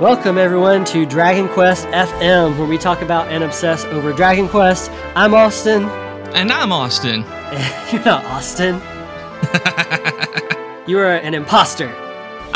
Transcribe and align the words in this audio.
Welcome, 0.00 0.38
everyone, 0.38 0.84
to 0.84 1.04
Dragon 1.04 1.48
Quest 1.48 1.84
FM, 1.88 2.56
where 2.56 2.68
we 2.68 2.78
talk 2.78 3.02
about 3.02 3.26
and 3.26 3.42
obsess 3.42 3.84
over 3.86 4.12
Dragon 4.12 4.48
Quest. 4.48 4.92
I'm 5.16 5.34
Austin. 5.34 5.86
And 6.36 6.52
I'm 6.52 6.70
Austin. 6.70 7.22
You're 7.92 8.04
not 8.04 8.24
Austin. 8.26 8.76
you 10.86 11.00
are 11.00 11.16
an 11.16 11.34
imposter. 11.34 11.88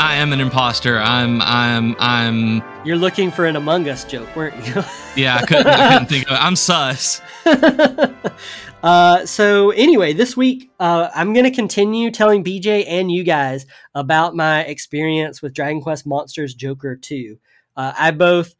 I 0.03 0.15
am 0.15 0.33
an 0.33 0.41
imposter. 0.41 0.99
I'm. 0.99 1.41
I'm. 1.41 1.95
I'm. 1.97 2.61
You're 2.85 2.97
looking 2.97 3.31
for 3.31 3.45
an 3.45 3.55
Among 3.55 3.87
Us 3.87 4.03
joke, 4.03 4.35
weren't 4.35 4.53
you? 4.67 4.83
yeah, 5.15 5.37
I 5.37 5.45
couldn't, 5.45 5.67
I 5.67 5.93
couldn't 5.93 6.09
think 6.09 6.27
of 6.27 6.33
it. 6.33 6.43
I'm 6.43 6.57
sus. 6.57 7.21
uh, 8.83 9.25
so 9.25 9.69
anyway, 9.71 10.11
this 10.11 10.35
week 10.35 10.69
uh, 10.77 11.09
I'm 11.15 11.31
going 11.31 11.45
to 11.45 11.51
continue 11.51 12.11
telling 12.11 12.43
BJ 12.43 12.83
and 12.85 13.09
you 13.09 13.23
guys 13.23 13.65
about 13.95 14.35
my 14.35 14.63
experience 14.65 15.41
with 15.41 15.53
Dragon 15.53 15.81
Quest 15.81 16.05
Monsters 16.05 16.53
Joker 16.53 16.97
2. 16.97 17.39
Uh, 17.77 17.93
I 17.97 18.11
both 18.11 18.55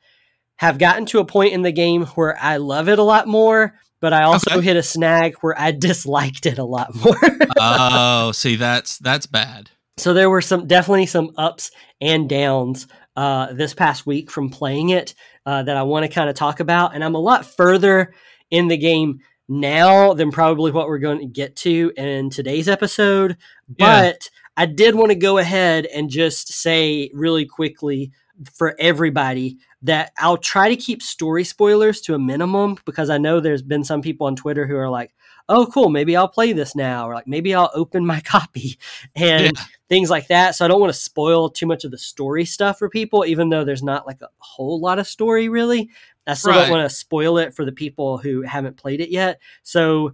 have 0.56 0.78
gotten 0.78 1.06
to 1.08 1.20
a 1.20 1.26
point 1.26 1.52
in 1.52 1.62
the 1.62 1.74
game 1.74 2.06
where 2.06 2.38
I 2.42 2.56
love 2.56 2.88
it 2.88 3.00
a 3.00 3.04
lot 3.04 3.28
more, 3.28 3.78
but 4.00 4.14
I 4.14 4.24
also 4.24 4.60
okay. 4.60 4.68
hit 4.68 4.78
a 4.78 4.84
snag 4.84 5.36
where 5.42 5.60
I 5.60 5.72
disliked 5.78 6.46
it 6.46 6.58
a 6.58 6.64
lot 6.64 6.96
more. 6.96 7.20
oh, 7.60 8.32
see, 8.32 8.56
that's 8.56 8.98
that's 8.98 9.26
bad. 9.26 9.72
So 9.98 10.14
there 10.14 10.30
were 10.30 10.42
some 10.42 10.68
definitely 10.68 11.06
some 11.06 11.32
ups 11.38 11.72
and 12.02 12.28
downs 12.28 12.88
uh, 13.16 13.54
this 13.54 13.74
past 13.74 14.06
week 14.06 14.32
from 14.32 14.50
playing 14.50 14.90
it 14.90 15.14
uh, 15.46 15.64
that 15.64 15.78
I 15.78 15.84
want 15.84 16.04
to 16.04 16.12
kind 16.12 16.30
of 16.30 16.36
talk 16.36 16.60
about, 16.60 16.96
and 16.96 17.04
I'm 17.04 17.16
a 17.16 17.20
lot 17.20 17.46
further 17.46 18.14
in 18.50 18.68
the 18.68 18.78
game 18.78 19.20
now 19.48 20.14
than 20.14 20.32
probably 20.32 20.72
what 20.72 20.88
we're 20.88 21.00
going 21.00 21.20
to 21.20 21.26
get 21.26 21.56
to 21.58 21.92
in 21.96 22.30
today's 22.30 22.68
episode. 22.68 23.38
But 23.68 24.30
yeah. 24.58 24.64
I 24.64 24.66
did 24.66 24.96
want 24.96 25.10
to 25.10 25.16
go 25.16 25.38
ahead 25.38 25.86
and 25.86 26.10
just 26.10 26.52
say 26.52 27.12
really 27.14 27.46
quickly 27.46 28.12
for 28.54 28.76
everybody 28.80 29.58
that 29.84 30.12
I'll 30.18 30.38
try 30.38 30.70
to 30.70 30.76
keep 30.76 31.04
story 31.04 31.44
spoilers 31.44 32.02
to 32.02 32.16
a 32.16 32.20
minimum 32.20 32.78
because 32.86 33.10
I 33.10 33.18
know 33.18 33.40
there's 33.40 33.62
been 33.62 33.84
some 33.84 34.02
people 34.02 34.28
on 34.28 34.36
Twitter 34.36 34.66
who 34.66 34.76
are 34.76 34.90
like, 34.90 35.14
oh, 35.54 35.68
cool, 35.68 35.90
maybe 35.90 36.16
I'll 36.16 36.28
play 36.28 36.52
this 36.52 36.76
now, 36.76 37.08
or 37.08 37.14
like 37.14 37.28
maybe 37.28 37.54
I'll 37.54 37.72
open 37.76 38.06
my 38.06 38.20
copy 38.26 38.78
and 39.16 39.56
yeah. 39.56 39.64
things 39.88 40.10
like 40.10 40.28
that. 40.28 40.56
So 40.56 40.66
I 40.66 40.68
don't 40.68 40.82
want 40.82 40.94
to 40.94 41.00
spoil 41.00 41.50
too 41.50 41.68
much 41.68 41.84
of 41.84 41.92
the 41.92 41.98
story 41.98 42.44
stuff 42.44 42.80
for 42.80 42.90
people, 42.90 43.24
even 43.26 43.50
though 43.50 43.64
there's 43.64 43.84
not 43.84 44.08
like 44.08 44.22
a 44.22 44.30
whole 44.40 44.80
lot 44.80 45.00
of 45.00 45.08
story 45.08 45.50
really. 45.50 45.90
I 46.26 46.36
still 46.36 46.54
right. 46.54 46.62
don't 46.62 46.72
want 46.72 46.90
to 46.90 46.96
spoil 46.96 47.38
it 47.38 47.54
for 47.54 47.66
the 47.66 47.72
people 47.72 48.18
who 48.18 48.42
haven't 48.44 48.78
played 48.78 49.02
it 49.02 49.10
yet. 49.10 49.42
So 49.62 50.14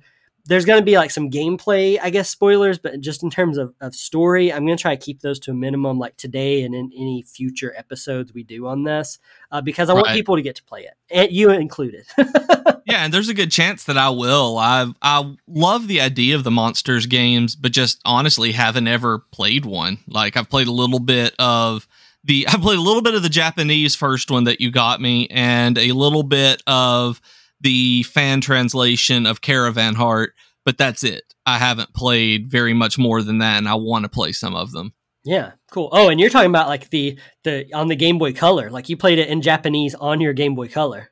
there's 0.50 0.66
going 0.66 0.80
to 0.80 0.86
be 0.86 0.98
like 0.98 1.12
some 1.12 1.30
gameplay, 1.30 2.00
I 2.02 2.10
guess, 2.10 2.28
spoilers, 2.28 2.80
but 2.80 3.00
just 3.02 3.22
in 3.22 3.30
terms 3.30 3.60
of, 3.60 3.72
of 3.82 3.94
story, 3.94 4.52
I'm 4.52 4.66
going 4.66 4.76
to 4.76 4.82
try 4.82 4.96
to 4.96 5.02
keep 5.02 5.22
those 5.22 5.40
to 5.42 5.52
a 5.52 5.54
minimum, 5.54 6.00
like 6.00 6.18
today 6.18 6.64
and 6.64 6.74
in 6.74 6.92
any 6.98 7.22
future 7.22 7.72
episodes 7.78 8.34
we 8.34 8.44
do 8.44 8.66
on 8.66 8.84
this, 8.84 9.20
uh, 9.52 9.62
because 9.62 9.92
I 9.92 9.94
right. 9.94 10.02
want 10.02 10.16
people 10.16 10.36
to 10.36 10.42
get 10.42 10.56
to 10.56 10.64
play 10.64 10.82
it, 10.82 10.96
and 11.12 11.32
you 11.32 11.52
included. 11.52 12.08
yeah, 12.18 13.06
and 13.06 13.14
there's 13.14 13.30
a 13.30 13.36
good 13.36 13.52
chance 13.52 13.84
that 13.84 13.98
I 13.98 14.10
will. 14.10 14.58
I 14.58 14.92
I 15.04 15.36
love 15.48 15.88
the 15.88 16.02
idea 16.02 16.36
of 16.36 16.44
the 16.44 16.52
monsters 16.52 17.06
games, 17.06 17.56
but 17.56 17.72
just 17.72 18.02
honestly 18.04 18.52
haven't 18.52 18.88
ever 18.88 19.20
played 19.32 19.66
one. 19.66 20.00
Like 20.08 20.36
I've 20.36 20.50
played 20.50 20.68
a 20.68 20.72
little 20.72 21.00
bit 21.00 21.36
of 21.38 21.88
the 22.24 22.48
I 22.50 22.58
played 22.58 22.80
a 22.80 22.82
little 22.82 23.04
bit 23.04 23.14
of 23.14 23.22
the 23.22 23.30
Japanese 23.30 23.96
first 23.96 24.32
one 24.32 24.46
that 24.46 24.62
you 24.62 24.72
got 24.72 25.00
me, 25.00 25.28
and 25.30 25.78
a 25.78 25.92
little 25.92 26.24
bit 26.24 26.64
of 26.66 27.22
the 27.62 28.04
fan 28.04 28.42
translation 28.42 29.26
of 29.26 29.42
Caravan 29.42 29.96
Heart, 29.96 30.34
but 30.66 30.78
that's 30.78 31.04
it. 31.04 31.24
I 31.46 31.58
haven't 31.58 31.94
played 31.94 32.50
very 32.50 32.74
much 32.74 32.98
more 32.98 33.22
than 33.22 33.40
that, 33.40 33.58
and 33.58 33.68
I 33.68 33.76
want 33.76 34.04
to 34.04 34.10
play 34.10 34.32
some 34.32 34.56
of 34.56 34.72
them. 34.72 34.94
Yeah, 35.26 35.52
cool. 35.72 35.90
Oh, 35.92 36.10
and 36.10 36.20
you're 36.20 36.30
talking 36.30 36.50
about 36.50 36.68
like 36.68 36.90
the 36.90 37.20
the 37.44 37.66
on 37.74 37.88
the 37.88 37.96
Game 37.96 38.18
Boy 38.18 38.34
Color, 38.34 38.70
like 38.70 38.90
you 38.90 38.98
played 38.98 39.20
it 39.20 39.30
in 39.30 39.42
Japanese 39.42 39.96
on 39.96 40.22
your 40.22 40.34
Game 40.34 40.56
Boy 40.56 40.68
Color. 40.68 41.12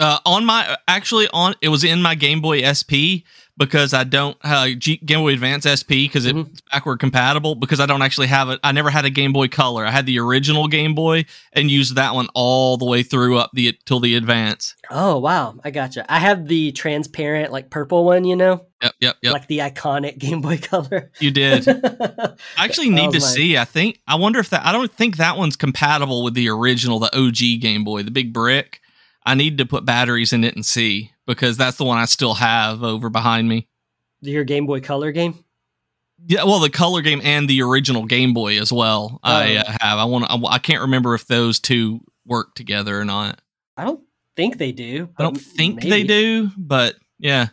Uh, 0.00 0.18
on 0.24 0.44
my 0.44 0.76
actually 0.88 1.28
on 1.32 1.54
it 1.60 1.68
was 1.68 1.84
in 1.84 2.02
my 2.02 2.14
Game 2.14 2.40
Boy 2.40 2.62
SP, 2.64 3.22
because 3.56 3.92
I 3.92 4.04
don't 4.04 4.36
uh, 4.42 4.70
G- 4.70 4.98
Game 4.98 5.20
Boy 5.20 5.32
Advance 5.34 5.64
SP 5.68 6.08
because 6.08 6.26
it's 6.26 6.38
mm-hmm. 6.38 6.52
backward 6.70 6.98
compatible 6.98 7.54
because 7.54 7.80
I 7.80 7.86
don't 7.86 8.02
actually 8.02 8.26
have 8.28 8.48
it. 8.50 8.60
I 8.64 8.72
never 8.72 8.90
had 8.90 9.04
a 9.04 9.10
Game 9.10 9.32
Boy 9.32 9.48
Color. 9.48 9.84
I 9.84 9.90
had 9.90 10.06
the 10.06 10.18
original 10.18 10.68
Game 10.68 10.94
Boy 10.94 11.26
and 11.52 11.70
used 11.70 11.96
that 11.96 12.14
one 12.14 12.28
all 12.34 12.76
the 12.76 12.86
way 12.86 13.02
through 13.02 13.38
up 13.38 13.50
the 13.52 13.76
till 13.84 14.00
the 14.00 14.16
Advance. 14.16 14.74
Oh 14.90 15.18
wow, 15.18 15.54
I 15.64 15.70
gotcha. 15.70 16.10
I 16.12 16.18
have 16.18 16.48
the 16.48 16.72
transparent 16.72 17.52
like 17.52 17.70
purple 17.70 18.04
one, 18.04 18.24
you 18.24 18.36
know. 18.36 18.66
Yep, 18.82 18.94
yep, 19.00 19.16
yep. 19.22 19.32
Like 19.32 19.46
the 19.46 19.58
iconic 19.58 20.18
Game 20.18 20.40
Boy 20.40 20.58
Color. 20.58 21.10
You 21.20 21.30
did. 21.30 21.68
I 21.68 22.34
actually 22.58 22.90
need 22.90 23.12
to 23.12 23.20
see. 23.20 23.58
I 23.58 23.64
think 23.64 24.00
I 24.06 24.16
wonder 24.16 24.38
if 24.38 24.50
that. 24.50 24.64
I 24.64 24.72
don't 24.72 24.92
think 24.92 25.18
that 25.18 25.36
one's 25.36 25.56
compatible 25.56 26.24
with 26.24 26.34
the 26.34 26.48
original, 26.48 26.98
the 26.98 27.14
OG 27.16 27.60
Game 27.60 27.84
Boy, 27.84 28.02
the 28.02 28.10
big 28.10 28.32
brick. 28.32 28.80
I 29.24 29.34
need 29.34 29.58
to 29.58 29.66
put 29.66 29.84
batteries 29.84 30.32
in 30.32 30.44
it 30.44 30.54
and 30.54 30.64
see 30.64 31.12
because 31.26 31.56
that's 31.56 31.76
the 31.76 31.84
one 31.84 31.98
I 31.98 32.06
still 32.06 32.34
have 32.34 32.82
over 32.82 33.08
behind 33.08 33.48
me. 33.48 33.68
Your 34.20 34.44
Game 34.44 34.66
Boy 34.66 34.80
Color 34.80 35.12
game? 35.12 35.44
Yeah, 36.26 36.44
well, 36.44 36.60
the 36.60 36.70
color 36.70 37.00
game 37.02 37.20
and 37.24 37.48
the 37.48 37.62
original 37.62 38.04
Game 38.04 38.32
Boy 38.32 38.60
as 38.60 38.72
well. 38.72 39.18
Oh. 39.24 39.32
I 39.32 39.56
uh, 39.56 39.76
have. 39.80 39.98
I 39.98 40.04
want. 40.04 40.26
I, 40.28 40.38
I 40.48 40.58
can't 40.58 40.82
remember 40.82 41.14
if 41.14 41.26
those 41.26 41.58
two 41.58 42.00
work 42.24 42.54
together 42.54 42.98
or 42.98 43.04
not. 43.04 43.40
I 43.76 43.84
don't 43.84 44.00
think 44.36 44.58
they 44.58 44.72
do. 44.72 45.08
I 45.18 45.22
don't 45.24 45.40
think 45.40 45.76
maybe. 45.76 45.90
they 45.90 46.02
do, 46.04 46.50
but 46.56 46.94
yeah. 47.18 47.48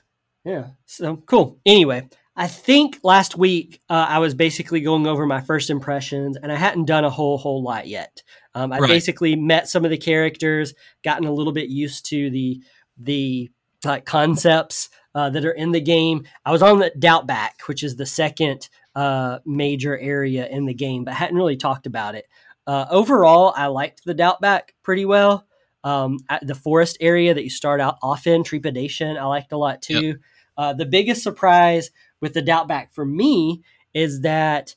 Yeah. 0.45 0.67
So 0.85 1.17
cool. 1.17 1.59
Anyway, 1.65 2.07
I 2.35 2.47
think 2.47 2.99
last 3.03 3.35
week 3.35 3.81
uh, 3.89 4.05
I 4.07 4.19
was 4.19 4.35
basically 4.35 4.81
going 4.81 5.07
over 5.07 5.25
my 5.25 5.41
first 5.41 5.69
impressions, 5.69 6.37
and 6.37 6.51
I 6.51 6.55
hadn't 6.55 6.85
done 6.85 7.05
a 7.05 7.09
whole 7.09 7.37
whole 7.37 7.63
lot 7.63 7.87
yet. 7.87 8.21
Um, 8.55 8.71
I 8.73 8.79
right. 8.79 8.87
basically 8.87 9.35
met 9.35 9.67
some 9.67 9.85
of 9.85 9.91
the 9.91 9.97
characters, 9.97 10.73
gotten 11.03 11.27
a 11.27 11.31
little 11.31 11.53
bit 11.53 11.69
used 11.69 12.05
to 12.07 12.29
the 12.29 12.61
the 12.97 13.49
like 13.85 14.05
concepts 14.05 14.89
uh, 15.15 15.29
that 15.29 15.45
are 15.45 15.51
in 15.51 15.71
the 15.71 15.81
game. 15.81 16.25
I 16.45 16.51
was 16.51 16.61
on 16.61 16.79
the 16.79 16.91
Doubtback, 16.97 17.67
which 17.67 17.83
is 17.83 17.95
the 17.95 18.05
second 18.05 18.69
uh, 18.95 19.39
major 19.45 19.97
area 19.97 20.47
in 20.47 20.65
the 20.65 20.73
game, 20.73 21.03
but 21.03 21.13
hadn't 21.13 21.37
really 21.37 21.57
talked 21.57 21.85
about 21.85 22.15
it. 22.15 22.27
Uh, 22.67 22.85
overall, 22.89 23.53
I 23.55 23.67
liked 23.67 24.03
the 24.05 24.15
Doubtback 24.15 24.69
pretty 24.83 25.05
well. 25.05 25.45
Um, 25.83 26.19
the 26.41 26.55
forest 26.55 26.97
area 26.99 27.33
that 27.33 27.43
you 27.43 27.49
start 27.49 27.79
out 27.79 27.97
off 28.03 28.27
in, 28.27 28.43
Trepidation, 28.43 29.17
I 29.17 29.25
liked 29.25 29.53
a 29.53 29.57
lot 29.57 29.81
too. 29.81 30.07
Yep. 30.07 30.17
Uh, 30.57 30.73
the 30.73 30.85
biggest 30.85 31.23
surprise 31.23 31.89
with 32.19 32.33
the 32.33 32.43
Doubtback 32.43 32.91
for 32.91 33.05
me 33.05 33.63
is 33.93 34.21
that 34.21 34.75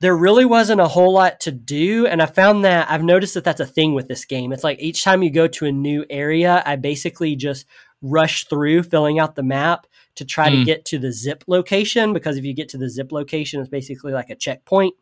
there 0.00 0.16
really 0.16 0.44
wasn't 0.44 0.80
a 0.80 0.88
whole 0.88 1.12
lot 1.12 1.40
to 1.40 1.52
do. 1.52 2.06
And 2.06 2.22
I 2.22 2.26
found 2.26 2.64
that 2.64 2.90
I've 2.90 3.02
noticed 3.02 3.34
that 3.34 3.44
that's 3.44 3.60
a 3.60 3.66
thing 3.66 3.94
with 3.94 4.08
this 4.08 4.24
game. 4.24 4.52
It's 4.52 4.64
like 4.64 4.80
each 4.80 5.02
time 5.02 5.22
you 5.22 5.30
go 5.30 5.48
to 5.48 5.66
a 5.66 5.72
new 5.72 6.04
area, 6.08 6.62
I 6.64 6.76
basically 6.76 7.34
just 7.34 7.66
rush 8.00 8.46
through 8.46 8.84
filling 8.84 9.18
out 9.18 9.34
the 9.34 9.42
map 9.42 9.86
to 10.14 10.24
try 10.24 10.48
mm. 10.48 10.52
to 10.52 10.56
hmm. 10.58 10.64
get 10.64 10.84
to 10.84 10.98
the 10.98 11.12
zip 11.12 11.44
location 11.46 12.12
because 12.12 12.36
if 12.36 12.44
you 12.44 12.54
get 12.54 12.68
to 12.70 12.78
the 12.78 12.88
zip 12.88 13.10
location, 13.10 13.60
it's 13.60 13.68
basically 13.68 14.12
like 14.12 14.30
a 14.30 14.36
checkpoint. 14.36 14.94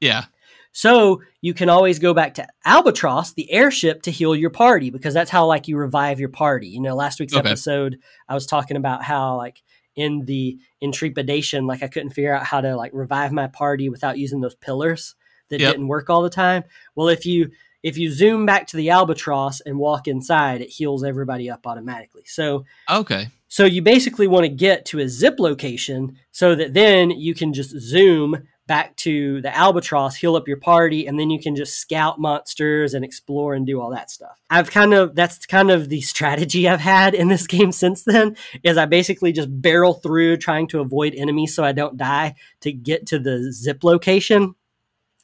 Yeah. 0.00 0.24
So 0.72 1.22
you 1.40 1.54
can 1.54 1.68
always 1.68 1.98
go 1.98 2.14
back 2.14 2.34
to 2.34 2.46
Albatross, 2.64 3.32
the 3.32 3.50
airship, 3.50 4.02
to 4.02 4.10
heal 4.10 4.36
your 4.36 4.50
party 4.50 4.90
because 4.90 5.14
that's 5.14 5.30
how 5.30 5.46
like 5.46 5.68
you 5.68 5.76
revive 5.76 6.20
your 6.20 6.28
party. 6.28 6.68
You 6.68 6.80
know, 6.80 6.94
last 6.94 7.18
week's 7.18 7.34
okay. 7.34 7.48
episode, 7.48 7.98
I 8.28 8.34
was 8.34 8.46
talking 8.46 8.76
about 8.76 9.02
how 9.02 9.36
like 9.36 9.62
in 9.96 10.24
the 10.24 10.58
intrepidation, 10.80 11.66
like 11.66 11.82
I 11.82 11.88
couldn't 11.88 12.10
figure 12.10 12.34
out 12.34 12.44
how 12.44 12.60
to 12.60 12.76
like 12.76 12.92
revive 12.94 13.32
my 13.32 13.46
party 13.48 13.88
without 13.88 14.18
using 14.18 14.40
those 14.40 14.54
pillars 14.54 15.14
that 15.48 15.60
yep. 15.60 15.72
didn't 15.72 15.88
work 15.88 16.08
all 16.08 16.22
the 16.22 16.30
time. 16.30 16.64
Well, 16.94 17.08
if 17.08 17.26
you 17.26 17.50
if 17.82 17.96
you 17.96 18.10
zoom 18.10 18.44
back 18.46 18.66
to 18.68 18.76
the 18.76 18.90
albatross 18.90 19.60
and 19.60 19.78
walk 19.78 20.06
inside, 20.06 20.60
it 20.60 20.68
heals 20.68 21.02
everybody 21.02 21.50
up 21.50 21.66
automatically. 21.66 22.22
So 22.26 22.64
okay. 22.88 23.28
So 23.48 23.64
you 23.64 23.82
basically 23.82 24.28
want 24.28 24.44
to 24.44 24.48
get 24.48 24.84
to 24.86 25.00
a 25.00 25.08
zip 25.08 25.40
location 25.40 26.16
so 26.30 26.54
that 26.54 26.72
then 26.72 27.10
you 27.10 27.34
can 27.34 27.52
just 27.52 27.70
zoom 27.70 28.46
back 28.70 28.94
to 28.94 29.40
the 29.40 29.52
albatross, 29.52 30.14
heal 30.14 30.36
up 30.36 30.46
your 30.46 30.56
party, 30.56 31.08
and 31.08 31.18
then 31.18 31.28
you 31.28 31.40
can 31.40 31.56
just 31.56 31.74
scout 31.80 32.20
monsters 32.20 32.94
and 32.94 33.04
explore 33.04 33.52
and 33.52 33.66
do 33.66 33.80
all 33.80 33.90
that 33.90 34.12
stuff. 34.12 34.40
I've 34.48 34.70
kind 34.70 34.94
of 34.94 35.16
that's 35.16 35.44
kind 35.44 35.72
of 35.72 35.88
the 35.88 36.00
strategy 36.12 36.68
I've 36.68 36.78
had 36.78 37.12
in 37.12 37.26
this 37.26 37.48
game 37.48 37.72
since 37.72 38.04
then 38.04 38.36
is 38.62 38.76
I 38.76 38.86
basically 38.86 39.32
just 39.32 39.48
barrel 39.50 39.94
through 39.94 40.36
trying 40.36 40.68
to 40.68 40.78
avoid 40.78 41.14
enemies 41.16 41.52
so 41.52 41.64
I 41.64 41.72
don't 41.72 41.96
die 41.96 42.36
to 42.60 42.70
get 42.70 43.06
to 43.08 43.18
the 43.18 43.52
zip 43.52 43.82
location 43.82 44.54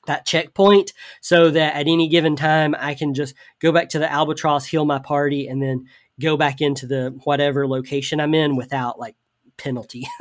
that 0.08 0.26
checkpoint 0.26 0.92
so 1.20 1.48
that 1.48 1.76
at 1.76 1.86
any 1.86 2.08
given 2.08 2.34
time 2.34 2.74
I 2.76 2.94
can 2.94 3.14
just 3.14 3.36
go 3.60 3.70
back 3.70 3.90
to 3.90 4.00
the 4.00 4.10
albatross, 4.10 4.66
heal 4.66 4.84
my 4.84 4.98
party, 4.98 5.46
and 5.46 5.62
then 5.62 5.86
go 6.20 6.36
back 6.36 6.60
into 6.60 6.88
the 6.88 7.16
whatever 7.22 7.68
location 7.68 8.20
I'm 8.20 8.34
in 8.34 8.56
without 8.56 8.98
like 8.98 9.14
penalty. 9.56 10.08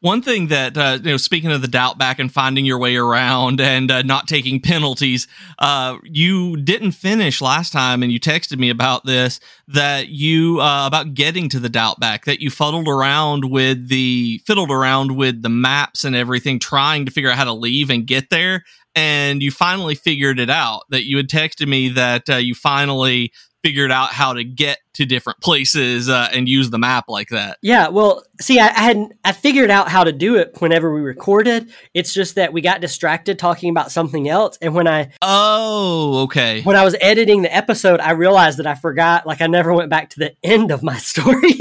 one 0.00 0.22
thing 0.22 0.48
that 0.48 0.76
uh, 0.76 0.98
you 1.02 1.10
know, 1.12 1.16
speaking 1.16 1.50
of 1.50 1.62
the 1.62 1.68
doubt 1.68 1.98
back 1.98 2.18
and 2.18 2.32
finding 2.32 2.64
your 2.64 2.78
way 2.78 2.96
around 2.96 3.60
and 3.60 3.90
uh, 3.90 4.02
not 4.02 4.28
taking 4.28 4.60
penalties, 4.60 5.26
uh, 5.58 5.96
you 6.04 6.56
didn't 6.56 6.92
finish 6.92 7.40
last 7.40 7.72
time, 7.72 8.02
and 8.02 8.12
you 8.12 8.20
texted 8.20 8.58
me 8.58 8.70
about 8.70 9.04
this 9.06 9.40
that 9.68 10.08
you 10.08 10.60
uh, 10.60 10.86
about 10.86 11.14
getting 11.14 11.48
to 11.48 11.58
the 11.58 11.68
doubt 11.68 11.98
back 11.98 12.26
that 12.26 12.40
you 12.40 12.50
fuddled 12.50 12.88
around 12.88 13.50
with 13.50 13.88
the 13.88 14.40
fiddled 14.46 14.70
around 14.70 15.16
with 15.16 15.42
the 15.42 15.48
maps 15.48 16.04
and 16.04 16.14
everything, 16.14 16.58
trying 16.58 17.06
to 17.06 17.10
figure 17.10 17.30
out 17.30 17.36
how 17.36 17.44
to 17.44 17.52
leave 17.54 17.90
and 17.90 18.06
get 18.06 18.30
there. 18.30 18.64
and 18.94 19.42
you 19.42 19.50
finally 19.50 19.94
figured 19.94 20.40
it 20.40 20.50
out. 20.50 20.82
That 20.90 21.04
you 21.04 21.16
had 21.18 21.28
texted 21.28 21.68
me 21.68 21.88
that 21.90 22.28
uh, 22.30 22.36
you 22.36 22.54
finally 22.54 23.32
figured 23.66 23.90
out 23.90 24.12
how 24.12 24.32
to 24.32 24.44
get 24.44 24.78
to 24.92 25.04
different 25.04 25.40
places 25.40 26.08
uh, 26.08 26.28
and 26.32 26.48
use 26.48 26.70
the 26.70 26.78
map 26.78 27.06
like 27.08 27.30
that. 27.30 27.58
Yeah, 27.62 27.88
well, 27.88 28.22
see, 28.40 28.60
I, 28.60 28.68
I 28.68 28.82
had 28.82 29.08
I 29.24 29.32
figured 29.32 29.70
out 29.72 29.88
how 29.88 30.04
to 30.04 30.12
do 30.12 30.36
it 30.36 30.54
whenever 30.60 30.94
we 30.94 31.00
recorded. 31.00 31.72
It's 31.92 32.14
just 32.14 32.36
that 32.36 32.52
we 32.52 32.60
got 32.60 32.80
distracted 32.80 33.40
talking 33.40 33.70
about 33.70 33.90
something 33.90 34.28
else, 34.28 34.56
and 34.62 34.72
when 34.72 34.86
I 34.86 35.10
oh 35.20 36.22
okay 36.24 36.62
when 36.62 36.76
I 36.76 36.84
was 36.84 36.94
editing 37.00 37.42
the 37.42 37.52
episode, 37.52 37.98
I 37.98 38.12
realized 38.12 38.60
that 38.60 38.68
I 38.68 38.76
forgot. 38.76 39.26
Like 39.26 39.40
I 39.40 39.48
never 39.48 39.74
went 39.74 39.90
back 39.90 40.10
to 40.10 40.20
the 40.20 40.32
end 40.44 40.70
of 40.70 40.84
my 40.84 40.96
story. 40.98 41.54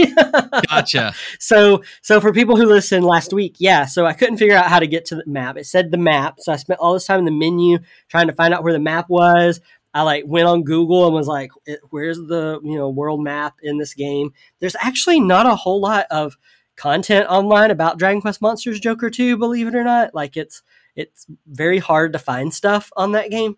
gotcha. 0.70 1.16
So 1.40 1.82
so 2.02 2.22
for 2.22 2.32
people 2.32 2.56
who 2.56 2.66
listened 2.66 3.04
last 3.04 3.34
week, 3.34 3.56
yeah, 3.58 3.86
so 3.86 4.06
I 4.06 4.14
couldn't 4.14 4.38
figure 4.38 4.56
out 4.56 4.68
how 4.68 4.80
to 4.80 4.88
get 4.88 5.06
to 5.06 5.16
the 5.16 5.24
map. 5.26 5.58
It 5.58 5.66
said 5.66 5.90
the 5.90 5.98
map, 5.98 6.36
so 6.40 6.54
I 6.54 6.56
spent 6.56 6.80
all 6.80 6.94
this 6.94 7.06
time 7.06 7.20
in 7.20 7.26
the 7.26 7.32
menu 7.32 7.80
trying 8.10 8.28
to 8.28 8.34
find 8.34 8.54
out 8.54 8.64
where 8.64 8.74
the 8.74 8.80
map 8.80 9.10
was. 9.10 9.60
I 9.96 10.02
like 10.02 10.26
went 10.28 10.48
on 10.48 10.64
Google 10.64 11.06
and 11.06 11.16
was 11.16 11.28
like, 11.28 11.52
eh, 11.68 11.78
"Where's 11.90 12.18
the 12.18 12.60
you 12.64 12.78
know 12.78 12.90
world 12.90 13.24
map 13.24 13.56
in 13.64 13.78
this 13.78 13.94
game?" 13.94 14.34
There's 14.60 14.76
actually 14.82 15.22
not 15.22 15.46
a 15.46 15.56
whole 15.56 15.80
lot 15.80 16.06
of 16.12 16.38
content 16.76 17.28
online 17.30 17.72
about 17.72 17.98
Dragon 17.98 18.20
Quest 18.20 18.42
Monsters 18.42 18.82
Joker 18.82 19.10
2, 19.10 19.38
believe 19.38 19.68
it 19.68 19.76
or 19.76 19.86
not. 19.86 20.14
Like 20.14 20.36
it's 20.36 20.62
it's 20.98 21.26
very 21.48 21.80
hard 21.80 22.12
to 22.12 22.20
find 22.20 22.54
stuff 22.54 22.92
on 22.98 23.14
that 23.14 23.32
game. 23.32 23.58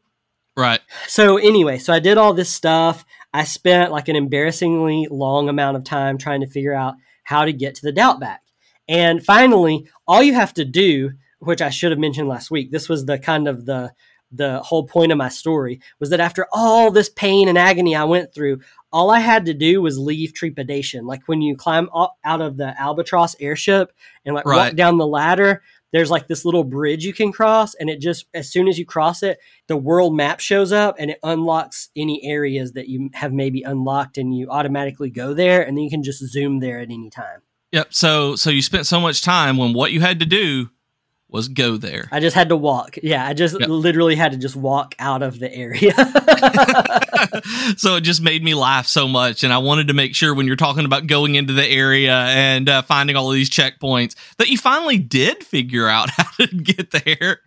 Right. 0.56 0.80
So 1.08 1.38
anyway, 1.38 1.80
so 1.80 1.92
I 1.92 2.00
did 2.00 2.20
all 2.20 2.34
this 2.34 2.54
stuff. 2.54 3.04
I 3.34 3.44
spent 3.44 3.92
like 3.92 4.08
an 4.08 4.16
embarrassingly 4.16 5.08
long 5.10 5.50
amount 5.50 5.78
of 5.78 5.84
time 5.84 6.20
trying 6.20 6.42
to 6.42 6.48
figure 6.48 6.74
out 6.74 6.96
how 7.24 7.46
to 7.46 7.54
get 7.54 7.76
to 7.76 7.82
the 7.82 7.92
doubt 7.92 8.20
back. 8.20 8.42
And 8.88 9.24
finally, 9.24 9.88
all 10.08 10.22
you 10.22 10.36
have 10.36 10.54
to 10.54 10.66
do, 10.66 11.12
which 11.40 11.62
I 11.64 11.72
should 11.72 11.92
have 11.92 12.00
mentioned 12.00 12.28
last 12.28 12.52
week, 12.52 12.72
this 12.72 12.88
was 12.88 13.06
the 13.06 13.20
kind 13.20 13.48
of 13.48 13.66
the 13.66 13.92
the 14.32 14.60
whole 14.60 14.86
point 14.86 15.12
of 15.12 15.18
my 15.18 15.30
story 15.30 15.80
was 16.00 16.10
that 16.10 16.20
after 16.20 16.48
all 16.52 16.92
this 16.92 17.10
pain 17.10 17.48
and 17.48 17.58
agony 17.58 17.96
I 17.96 18.04
went 18.04 18.34
through, 18.34 18.62
all 18.92 19.10
I 19.10 19.20
had 19.20 19.46
to 19.46 19.54
do 19.54 19.82
was 19.82 19.98
leave 19.98 20.34
trepidation. 20.34 21.06
Like 21.06 21.22
when 21.28 21.42
you 21.42 21.56
climb 21.56 21.90
out 21.94 22.42
of 22.42 22.58
the 22.58 22.80
albatross 22.80 23.36
airship 23.40 23.92
and 24.26 24.36
like 24.36 24.46
right. 24.46 24.70
walk 24.70 24.76
down 24.76 24.98
the 24.98 25.08
ladder, 25.08 25.62
there's 25.94 26.12
like 26.12 26.28
this 26.28 26.46
little 26.46 26.64
bridge 26.64 27.06
you 27.06 27.14
can 27.14 27.32
cross, 27.32 27.74
and 27.76 27.90
it 27.90 28.02
just 28.02 28.26
as 28.34 28.52
soon 28.52 28.68
as 28.68 28.78
you 28.78 28.86
cross 28.86 29.24
it, 29.24 29.40
the 29.68 29.78
world 29.78 30.16
map 30.16 30.40
shows 30.40 30.72
up 30.72 30.96
and 31.00 31.12
it 31.12 31.20
unlocks 31.24 31.90
any 31.96 32.24
areas 32.26 32.74
that 32.74 32.90
you 32.90 33.10
have 33.14 33.32
maybe 33.32 33.64
unlocked, 33.64 34.18
and 34.18 34.36
you 34.36 34.50
automatically 34.50 35.10
go 35.10 35.34
there, 35.34 35.62
and 35.62 35.78
then 35.78 35.84
you 35.84 35.90
can 35.90 36.04
just 36.04 36.20
zoom 36.28 36.60
there 36.60 36.80
at 36.80 36.92
any 36.92 37.10
time. 37.10 37.42
Yep. 37.72 37.94
So 37.94 38.36
so 38.36 38.50
you 38.50 38.62
spent 38.62 38.86
so 38.86 39.00
much 39.00 39.22
time 39.22 39.58
when 39.58 39.74
what 39.74 39.92
you 39.92 40.02
had 40.02 40.20
to 40.20 40.26
do 40.26 40.70
was 41.30 41.50
go 41.50 41.76
there. 41.78 42.08
I 42.12 42.20
just 42.20 42.36
had 42.36 42.50
to 42.50 42.56
walk. 42.56 42.98
Yeah, 43.04 43.26
I 43.26 43.34
just 43.34 43.60
yep. 43.60 43.68
literally 43.68 44.16
had 44.16 44.32
to 44.32 44.38
just 44.38 44.56
walk 44.56 44.96
out 44.98 45.22
of 45.22 45.40
the 45.40 45.54
area. 45.54 45.94
so 47.78 47.98
it 47.98 48.02
just 48.02 48.22
made 48.22 48.44
me 48.44 48.54
laugh 48.54 48.88
so 48.88 49.08
much. 49.08 49.44
And 49.44 49.52
I 49.52 49.58
wanted 49.58 49.90
to 49.90 49.94
make 49.94 50.16
sure 50.16 50.34
when 50.34 50.48
you're 50.48 50.56
talking 50.56 50.86
about 50.86 51.08
going 51.08 51.36
into 51.36 51.54
the 51.54 51.68
area 51.68 52.16
and 52.16 52.70
uh, 52.70 52.82
finding 52.82 53.16
all 53.18 53.30
of 53.30 53.36
these 53.36 53.50
checkpoints 53.50 54.16
that 54.38 54.48
you 54.48 54.58
finally 54.58 54.98
did 54.98 55.44
figure 55.44 55.88
out 55.88 56.10
how 56.18 56.46
to 56.46 56.48
get 56.48 56.92
there. 56.92 57.42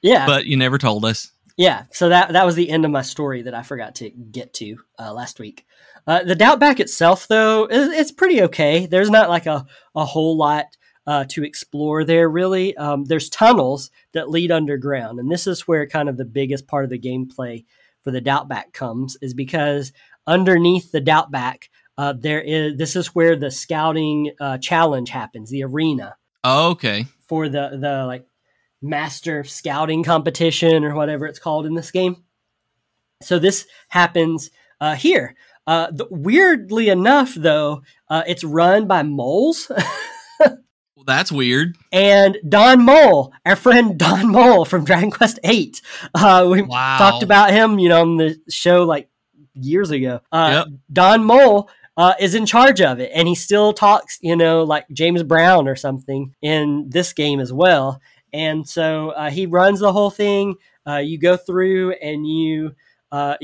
Yeah. 0.00 0.26
But 0.26 0.46
you 0.46 0.56
never 0.56 0.78
told 0.78 1.04
us. 1.04 1.32
Yeah. 1.56 1.84
So 1.90 2.10
that, 2.10 2.32
that 2.32 2.46
was 2.46 2.54
the 2.54 2.70
end 2.70 2.84
of 2.84 2.90
my 2.90 3.02
story 3.02 3.42
that 3.42 3.54
I 3.54 3.62
forgot 3.62 3.96
to 3.96 4.10
get 4.10 4.54
to 4.54 4.76
uh, 4.98 5.12
last 5.12 5.40
week. 5.40 5.66
Uh, 6.06 6.22
the 6.22 6.36
Doubtback 6.36 6.80
itself, 6.80 7.26
though, 7.28 7.66
is, 7.66 7.88
it's 7.88 8.12
pretty 8.12 8.42
okay. 8.42 8.86
There's 8.86 9.10
not 9.10 9.30
like 9.30 9.46
a, 9.46 9.64
a 9.94 10.04
whole 10.04 10.36
lot 10.36 10.66
uh, 11.06 11.24
to 11.28 11.44
explore 11.44 12.04
there, 12.04 12.28
really. 12.28 12.76
Um, 12.76 13.04
there's 13.04 13.28
tunnels 13.28 13.90
that 14.12 14.30
lead 14.30 14.50
underground. 14.50 15.18
And 15.18 15.30
this 15.30 15.46
is 15.46 15.68
where 15.68 15.86
kind 15.86 16.08
of 16.08 16.16
the 16.16 16.24
biggest 16.24 16.66
part 16.66 16.84
of 16.84 16.90
the 16.90 16.98
gameplay 16.98 17.64
for 18.02 18.10
the 18.10 18.20
Doubtback 18.20 18.72
comes, 18.72 19.16
is 19.20 19.34
because 19.34 19.92
underneath 20.26 20.92
the 20.92 21.00
Doubtback, 21.00 21.68
uh, 21.96 22.14
there 22.16 22.40
is 22.40 22.76
this 22.76 22.96
is 22.96 23.14
where 23.14 23.36
the 23.36 23.50
scouting 23.50 24.32
uh, 24.40 24.58
challenge 24.58 25.10
happens, 25.10 25.50
the 25.50 25.64
arena. 25.64 26.16
Oh, 26.42 26.70
okay. 26.70 27.06
For 27.28 27.48
the 27.48 27.78
the 27.80 28.04
like 28.04 28.26
master 28.82 29.44
scouting 29.44 30.02
competition 30.02 30.84
or 30.84 30.94
whatever 30.94 31.26
it's 31.26 31.38
called 31.38 31.66
in 31.66 31.74
this 31.74 31.90
game. 31.90 32.22
So 33.22 33.38
this 33.38 33.66
happens 33.88 34.50
uh, 34.80 34.94
here. 34.94 35.34
Uh, 35.66 35.90
the, 35.90 36.06
weirdly 36.10 36.90
enough, 36.90 37.34
though, 37.34 37.82
uh, 38.10 38.22
it's 38.26 38.44
run 38.44 38.86
by 38.86 39.02
moles. 39.02 39.70
that's 41.04 41.32
weird. 41.32 41.76
And 41.92 42.38
Don 42.48 42.84
Mole, 42.84 43.32
our 43.44 43.56
friend 43.56 43.98
Don 43.98 44.28
Mole 44.30 44.64
from 44.64 44.84
Dragon 44.84 45.10
Quest 45.10 45.38
Eight. 45.44 45.80
Uh, 46.14 46.48
we 46.50 46.62
wow. 46.62 46.98
talked 46.98 47.22
about 47.22 47.50
him, 47.50 47.78
you 47.78 47.88
know, 47.88 48.02
on 48.02 48.16
the 48.16 48.38
show 48.48 48.84
like 48.84 49.08
years 49.54 49.90
ago. 49.90 50.20
Uh, 50.32 50.64
yep. 50.66 50.78
Don 50.92 51.24
Mole 51.24 51.70
uh, 51.96 52.14
is 52.18 52.34
in 52.34 52.46
charge 52.46 52.80
of 52.80 53.00
it, 53.00 53.10
and 53.14 53.28
he 53.28 53.34
still 53.34 53.72
talks, 53.72 54.18
you 54.20 54.36
know, 54.36 54.64
like 54.64 54.86
James 54.92 55.22
Brown 55.22 55.68
or 55.68 55.76
something 55.76 56.34
in 56.42 56.86
this 56.88 57.12
game 57.12 57.40
as 57.40 57.52
well. 57.52 58.00
And 58.32 58.68
so 58.68 59.10
uh, 59.10 59.30
he 59.30 59.46
runs 59.46 59.80
the 59.80 59.92
whole 59.92 60.10
thing. 60.10 60.56
Uh, 60.86 60.96
you 60.96 61.18
go 61.18 61.36
through 61.36 61.92
and 61.92 62.26
you 62.26 62.74
uh, 63.12 63.36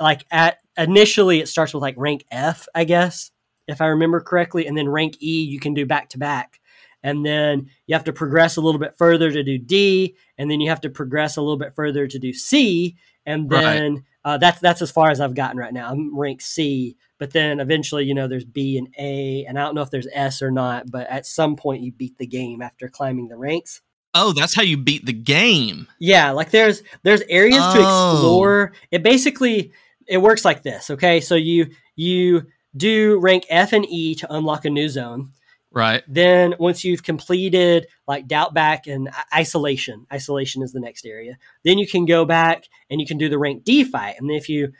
like 0.00 0.26
at 0.30 0.58
initially 0.76 1.40
it 1.40 1.48
starts 1.48 1.72
with 1.72 1.82
like 1.82 1.94
rank 1.96 2.24
F, 2.30 2.66
I 2.74 2.84
guess, 2.84 3.30
if 3.68 3.80
I 3.80 3.86
remember 3.86 4.20
correctly, 4.20 4.66
and 4.66 4.76
then 4.76 4.88
rank 4.88 5.16
E 5.22 5.42
you 5.44 5.60
can 5.60 5.74
do 5.74 5.86
back 5.86 6.08
to 6.10 6.18
back 6.18 6.60
and 7.02 7.24
then 7.24 7.68
you 7.86 7.94
have 7.94 8.04
to 8.04 8.12
progress 8.12 8.56
a 8.56 8.60
little 8.60 8.80
bit 8.80 8.96
further 8.96 9.30
to 9.30 9.42
do 9.42 9.58
D, 9.58 10.16
and 10.38 10.50
then 10.50 10.60
you 10.60 10.68
have 10.70 10.80
to 10.82 10.90
progress 10.90 11.36
a 11.36 11.42
little 11.42 11.58
bit 11.58 11.74
further 11.74 12.06
to 12.06 12.18
do 12.18 12.32
C, 12.32 12.96
and 13.26 13.48
then 13.48 13.94
right. 13.94 14.02
uh, 14.24 14.38
that's 14.38 14.60
that's 14.60 14.82
as 14.82 14.90
far 14.90 15.10
as 15.10 15.20
I've 15.20 15.34
gotten 15.34 15.58
right 15.58 15.72
now. 15.72 15.90
I'm 15.90 16.16
ranked 16.16 16.42
C, 16.42 16.96
but 17.18 17.32
then 17.32 17.60
eventually, 17.60 18.04
you 18.04 18.14
know, 18.14 18.28
there's 18.28 18.44
B 18.44 18.78
and 18.78 18.88
A, 18.98 19.44
and 19.46 19.58
I 19.58 19.62
don't 19.62 19.74
know 19.74 19.82
if 19.82 19.90
there's 19.90 20.08
S 20.12 20.42
or 20.42 20.50
not, 20.50 20.90
but 20.90 21.08
at 21.08 21.26
some 21.26 21.56
point 21.56 21.82
you 21.82 21.92
beat 21.92 22.18
the 22.18 22.26
game 22.26 22.62
after 22.62 22.88
climbing 22.88 23.28
the 23.28 23.36
ranks. 23.36 23.80
Oh, 24.14 24.32
that's 24.32 24.54
how 24.54 24.62
you 24.62 24.76
beat 24.76 25.06
the 25.06 25.12
game. 25.12 25.88
Yeah, 25.98 26.32
like 26.32 26.50
there's 26.50 26.82
there's 27.02 27.22
areas 27.22 27.60
oh. 27.60 27.74
to 27.74 27.80
explore. 27.80 28.72
It 28.90 29.02
basically 29.02 29.72
it 30.06 30.18
works 30.18 30.44
like 30.44 30.62
this. 30.62 30.90
Okay, 30.90 31.20
so 31.20 31.34
you 31.34 31.70
you 31.96 32.46
do 32.76 33.18
rank 33.20 33.44
F 33.48 33.72
and 33.72 33.86
E 33.88 34.14
to 34.16 34.32
unlock 34.32 34.64
a 34.64 34.70
new 34.70 34.88
zone. 34.88 35.32
Right. 35.74 36.02
Then 36.06 36.54
once 36.58 36.84
you've 36.84 37.02
completed 37.02 37.86
like 38.06 38.28
Doubtback 38.28 38.92
and 38.92 39.10
isolation, 39.34 40.06
isolation 40.12 40.62
is 40.62 40.72
the 40.72 40.80
next 40.80 41.06
area. 41.06 41.38
Then 41.64 41.78
you 41.78 41.86
can 41.86 42.04
go 42.04 42.24
back 42.24 42.64
and 42.90 43.00
you 43.00 43.06
can 43.06 43.18
do 43.18 43.28
the 43.28 43.38
rank 43.38 43.64
D 43.64 43.84
fight. 43.84 44.16
And 44.18 44.30
if 44.30 44.48
you 44.48 44.72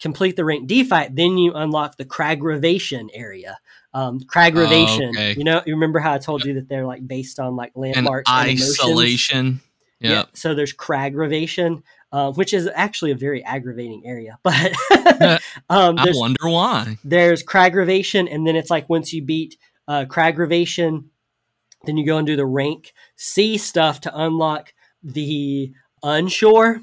complete 0.00 0.36
the 0.36 0.44
rank 0.44 0.66
D 0.66 0.84
fight, 0.84 1.16
then 1.16 1.38
you 1.38 1.52
unlock 1.54 1.96
the 1.96 2.04
Cragravation 2.04 3.08
area. 3.14 3.58
Um, 3.94 4.20
Cragravation, 4.20 5.04
oh, 5.04 5.10
okay. 5.10 5.34
you 5.36 5.44
know, 5.44 5.62
you 5.64 5.74
remember 5.74 5.98
how 5.98 6.12
I 6.12 6.18
told 6.18 6.44
you 6.44 6.54
that 6.54 6.68
they're 6.68 6.86
like 6.86 7.06
based 7.06 7.38
on 7.40 7.56
like 7.56 7.72
landmarks 7.74 8.30
and 8.30 8.50
isolation. 8.50 9.60
Yep. 10.00 10.12
Yeah. 10.12 10.24
So 10.34 10.54
there's 10.54 10.72
Cragravation, 10.72 11.82
uh, 12.12 12.32
which 12.32 12.52
is 12.52 12.68
actually 12.74 13.12
a 13.12 13.16
very 13.16 13.42
aggravating 13.44 14.02
area. 14.04 14.38
But 14.42 14.72
um, 15.70 15.98
I 15.98 16.10
wonder 16.12 16.48
why. 16.48 16.98
There's 17.04 17.42
Cragravation, 17.42 18.28
and 18.28 18.46
then 18.46 18.56
it's 18.56 18.68
like 18.68 18.88
once 18.88 19.12
you 19.12 19.22
beat 19.22 19.56
uh, 19.88 20.04
Cragravation. 20.06 21.10
Then 21.84 21.96
you 21.96 22.06
go 22.06 22.18
and 22.18 22.26
do 22.26 22.36
the 22.36 22.46
rank 22.46 22.94
C 23.16 23.58
stuff 23.58 24.00
to 24.02 24.12
unlock 24.14 24.72
the 25.02 25.72
unshore, 26.02 26.80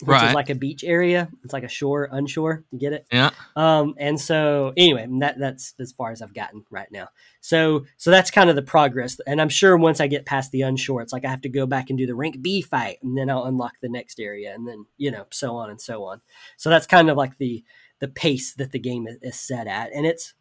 which 0.00 0.08
right. 0.08 0.28
is 0.28 0.34
like 0.34 0.50
a 0.50 0.54
beach 0.54 0.84
area. 0.84 1.28
It's 1.44 1.52
like 1.52 1.64
a 1.64 1.68
shore, 1.68 2.08
unshore. 2.12 2.62
You 2.70 2.78
get 2.78 2.92
it? 2.92 3.06
Yeah. 3.12 3.30
Um, 3.56 3.94
and 3.98 4.20
so 4.20 4.72
anyway, 4.76 5.06
that 5.18 5.38
that's 5.38 5.74
as 5.80 5.92
far 5.92 6.12
as 6.12 6.22
I've 6.22 6.34
gotten 6.34 6.64
right 6.70 6.90
now. 6.90 7.08
So 7.40 7.86
so 7.96 8.10
that's 8.10 8.30
kind 8.30 8.48
of 8.48 8.56
the 8.56 8.62
progress. 8.62 9.18
And 9.26 9.40
I'm 9.40 9.48
sure 9.48 9.76
once 9.76 10.00
I 10.00 10.06
get 10.06 10.26
past 10.26 10.52
the 10.52 10.60
unshore, 10.60 11.02
it's 11.02 11.12
like 11.12 11.24
I 11.24 11.30
have 11.30 11.42
to 11.42 11.48
go 11.48 11.66
back 11.66 11.90
and 11.90 11.98
do 11.98 12.06
the 12.06 12.14
rank 12.14 12.40
B 12.40 12.62
fight, 12.62 12.98
and 13.02 13.16
then 13.16 13.28
I'll 13.28 13.44
unlock 13.44 13.74
the 13.80 13.88
next 13.88 14.20
area, 14.20 14.54
and 14.54 14.66
then 14.66 14.86
you 14.96 15.10
know 15.10 15.26
so 15.30 15.56
on 15.56 15.70
and 15.70 15.80
so 15.80 16.04
on. 16.04 16.20
So 16.56 16.70
that's 16.70 16.86
kind 16.86 17.10
of 17.10 17.16
like 17.16 17.38
the 17.38 17.64
the 17.98 18.08
pace 18.08 18.54
that 18.54 18.72
the 18.72 18.78
game 18.78 19.06
is, 19.06 19.16
is 19.22 19.38
set 19.38 19.66
at, 19.66 19.92
and 19.92 20.06
it's 20.06 20.34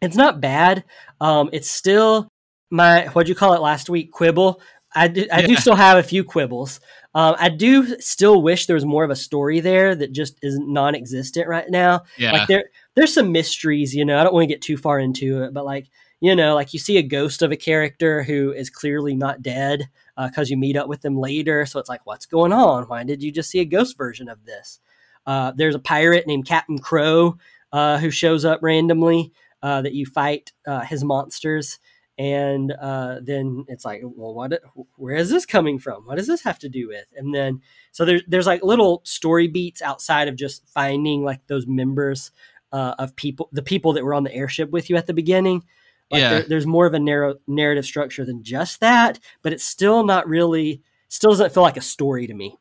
it's 0.00 0.16
not 0.16 0.40
bad. 0.40 0.84
Um, 1.20 1.50
it's 1.52 1.70
still 1.70 2.28
my 2.70 3.06
what'd 3.06 3.28
you 3.28 3.34
call 3.34 3.54
it 3.54 3.60
last 3.60 3.90
week? 3.90 4.12
Quibble. 4.12 4.60
I 4.92 5.06
do, 5.06 5.24
I 5.32 5.40
yeah. 5.40 5.46
do 5.46 5.56
still 5.56 5.76
have 5.76 5.98
a 5.98 6.02
few 6.02 6.24
quibbles. 6.24 6.80
Um, 7.14 7.36
I 7.38 7.48
do 7.48 8.00
still 8.00 8.42
wish 8.42 8.66
there 8.66 8.74
was 8.74 8.84
more 8.84 9.04
of 9.04 9.10
a 9.10 9.16
story 9.16 9.60
there 9.60 9.94
that 9.94 10.10
just 10.12 10.38
is 10.42 10.58
non-existent 10.58 11.46
right 11.46 11.68
now. 11.68 12.02
Yeah. 12.18 12.32
Like 12.32 12.48
there, 12.48 12.64
there's 12.96 13.14
some 13.14 13.30
mysteries. 13.30 13.94
You 13.94 14.04
know, 14.04 14.18
I 14.18 14.24
don't 14.24 14.34
want 14.34 14.44
to 14.44 14.54
get 14.54 14.62
too 14.62 14.76
far 14.76 14.98
into 14.98 15.44
it, 15.44 15.54
but 15.54 15.64
like 15.64 15.88
you 16.20 16.36
know, 16.36 16.54
like 16.54 16.72
you 16.72 16.78
see 16.78 16.98
a 16.98 17.02
ghost 17.02 17.40
of 17.40 17.50
a 17.50 17.56
character 17.56 18.22
who 18.22 18.52
is 18.52 18.68
clearly 18.68 19.14
not 19.14 19.42
dead 19.42 19.88
because 20.16 20.48
uh, 20.48 20.50
you 20.50 20.56
meet 20.56 20.76
up 20.76 20.86
with 20.86 21.00
them 21.00 21.16
later. 21.16 21.64
So 21.64 21.80
it's 21.80 21.88
like, 21.88 22.04
what's 22.04 22.26
going 22.26 22.52
on? 22.52 22.84
Why 22.84 23.04
did 23.04 23.22
you 23.22 23.32
just 23.32 23.50
see 23.50 23.60
a 23.60 23.64
ghost 23.64 23.96
version 23.96 24.28
of 24.28 24.44
this? 24.44 24.80
Uh, 25.26 25.52
there's 25.56 25.74
a 25.74 25.80
pirate 25.80 26.26
named 26.26 26.46
Captain 26.46 26.78
Crow 26.78 27.38
uh, 27.72 27.98
who 27.98 28.10
shows 28.10 28.44
up 28.44 28.60
randomly 28.62 29.32
uh, 29.62 29.82
that 29.82 29.92
you 29.94 30.06
fight 30.06 30.52
uh, 30.66 30.80
his 30.80 31.02
monsters. 31.04 31.78
and 32.18 32.72
uh, 32.72 33.18
then 33.22 33.64
it's 33.68 33.84
like, 33.84 34.02
well, 34.04 34.34
what? 34.34 34.60
Where 34.96 35.16
is 35.16 35.30
this 35.30 35.46
coming 35.46 35.78
from? 35.78 36.04
What 36.06 36.16
does 36.18 36.26
this 36.26 36.42
have 36.42 36.58
to 36.60 36.68
do 36.68 36.88
with? 36.88 37.06
And 37.16 37.34
then 37.34 37.60
so 37.92 38.04
there's 38.04 38.22
there's 38.28 38.46
like 38.46 38.62
little 38.62 39.00
story 39.04 39.48
beats 39.48 39.80
outside 39.80 40.28
of 40.28 40.36
just 40.36 40.66
finding 40.68 41.24
like 41.24 41.46
those 41.46 41.66
members 41.66 42.30
uh, 42.72 42.94
of 42.98 43.16
people, 43.16 43.48
the 43.52 43.62
people 43.62 43.94
that 43.94 44.04
were 44.04 44.14
on 44.14 44.24
the 44.24 44.34
airship 44.34 44.70
with 44.70 44.90
you 44.90 44.96
at 44.96 45.06
the 45.06 45.14
beginning. 45.14 45.64
Like 46.10 46.20
Yeah. 46.20 46.30
there- 46.30 46.42
there's 46.42 46.66
more 46.66 46.86
of 46.86 46.92
a 46.94 46.98
narrow 46.98 47.36
narrative 47.46 47.84
structure 47.86 48.24
than 48.24 48.42
just 48.42 48.80
that, 48.80 49.18
but 49.42 49.52
it's 49.52 49.64
still 49.64 50.04
not 50.04 50.28
really. 50.28 50.82
Still 51.08 51.30
doesn't 51.30 51.52
feel 51.54 51.62
like 51.64 51.76
a 51.76 51.80
story 51.82 52.26
to 52.26 52.34
me. 52.34 52.56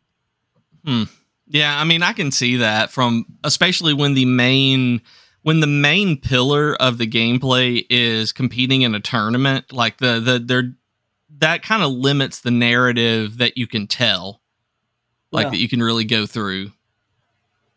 Hmm. 0.85 1.03
Yeah, 1.47 1.79
I 1.79 1.83
mean, 1.83 2.01
I 2.03 2.13
can 2.13 2.31
see 2.31 2.57
that 2.57 2.91
from 2.91 3.25
especially 3.43 3.93
when 3.93 4.13
the 4.13 4.25
main 4.25 5.01
when 5.49 5.61
the 5.61 5.65
main 5.67 6.15
pillar 6.15 6.75
of 6.79 6.99
the 6.99 7.07
gameplay 7.07 7.83
is 7.89 8.31
competing 8.31 8.83
in 8.83 8.93
a 8.93 8.99
tournament, 8.99 9.71
like 9.73 9.97
the 9.97 10.19
the 10.19 10.37
they're 10.37 10.73
that 11.39 11.63
kind 11.63 11.81
of 11.81 11.91
limits 11.91 12.41
the 12.41 12.51
narrative 12.51 13.39
that 13.39 13.57
you 13.57 13.65
can 13.65 13.87
tell, 13.87 14.41
like 15.31 15.45
Yeah. 15.45 15.49
that 15.49 15.57
you 15.57 15.67
can 15.67 15.81
really 15.81 16.03
go 16.03 16.27
through. 16.27 16.71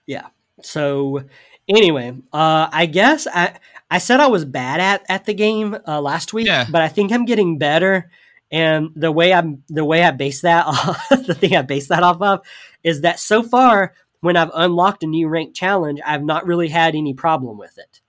Yeah. 0.06 0.26
So 0.60 1.24
anyway, 1.66 2.10
uh, 2.30 2.68
I 2.70 2.84
guess 2.84 3.26
I 3.26 3.56
I 3.90 3.96
said 3.96 4.20
I 4.20 4.26
was 4.26 4.44
bad 4.44 4.78
at 4.78 5.06
at 5.08 5.24
the 5.24 5.32
game 5.32 5.74
uh, 5.88 5.98
last 6.02 6.34
week, 6.34 6.48
Yeah. 6.48 6.66
but 6.70 6.82
I 6.82 6.88
think 6.88 7.10
I'm 7.10 7.24
getting 7.24 7.56
better. 7.56 8.10
And 8.50 8.90
the 8.94 9.10
way 9.10 9.32
I'm 9.32 9.62
the 9.70 9.86
way 9.86 10.02
I 10.02 10.10
base 10.10 10.42
that 10.42 10.66
off, 10.66 11.08
the 11.08 11.32
thing 11.34 11.56
I 11.56 11.62
base 11.62 11.88
that 11.88 12.02
off 12.02 12.20
of 12.20 12.40
is 12.84 13.00
that 13.00 13.18
so 13.18 13.42
far 13.42 13.94
when 14.22 14.36
I've 14.38 14.50
unlocked 14.54 15.04
a 15.04 15.08
new 15.08 15.28
rank 15.28 15.54
challenge, 15.54 16.00
I've 16.06 16.24
not 16.24 16.46
really 16.46 16.68
had 16.70 16.96
any 16.96 17.14
problem 17.14 17.58
with 17.58 17.78
it. 17.78 18.00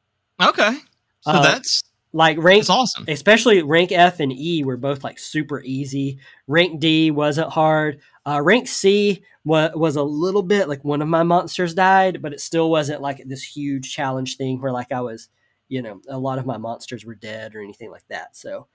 Okay, 0.41 0.77
so 1.21 1.39
Uh, 1.39 1.41
that's 1.41 1.83
Like 2.15 2.37
rank 2.37 2.61
that's 2.61 2.69
awesome. 2.69 3.05
especially 3.07 3.61
rank 3.63 3.91
F 3.91 4.19
and 4.19 4.31
E 4.31 4.63
were 4.63 4.77
both 4.77 5.03
like 5.03 5.19
super 5.19 5.61
easy. 5.63 6.19
Rank 6.47 6.79
D 6.79 7.11
wasn't 7.11 7.51
hard. 7.51 7.99
Uh, 8.25 8.41
rank 8.41 8.67
C 8.67 9.23
was, 9.45 9.71
was 9.75 9.95
a 9.95 10.03
little 10.03 10.43
bit 10.43 10.69
like 10.69 10.83
one 10.83 11.01
of 11.01 11.07
my 11.07 11.23
monsters 11.23 11.73
died, 11.73 12.21
but 12.21 12.33
it 12.33 12.39
still 12.41 12.69
wasn't 12.69 13.01
like 13.01 13.21
this 13.25 13.43
huge 13.43 13.91
challenge 13.93 14.37
thing 14.37 14.61
where 14.61 14.71
like 14.71 14.91
I 14.91 15.01
was, 15.01 15.29
you 15.69 15.81
know, 15.81 16.01
a 16.07 16.17
lot 16.19 16.39
of 16.39 16.45
my 16.45 16.57
monsters 16.57 17.03
were 17.05 17.15
dead 17.15 17.55
or 17.55 17.61
anything 17.61 17.91
like 17.91 18.05
that. 18.09 18.35
So, 18.37 18.67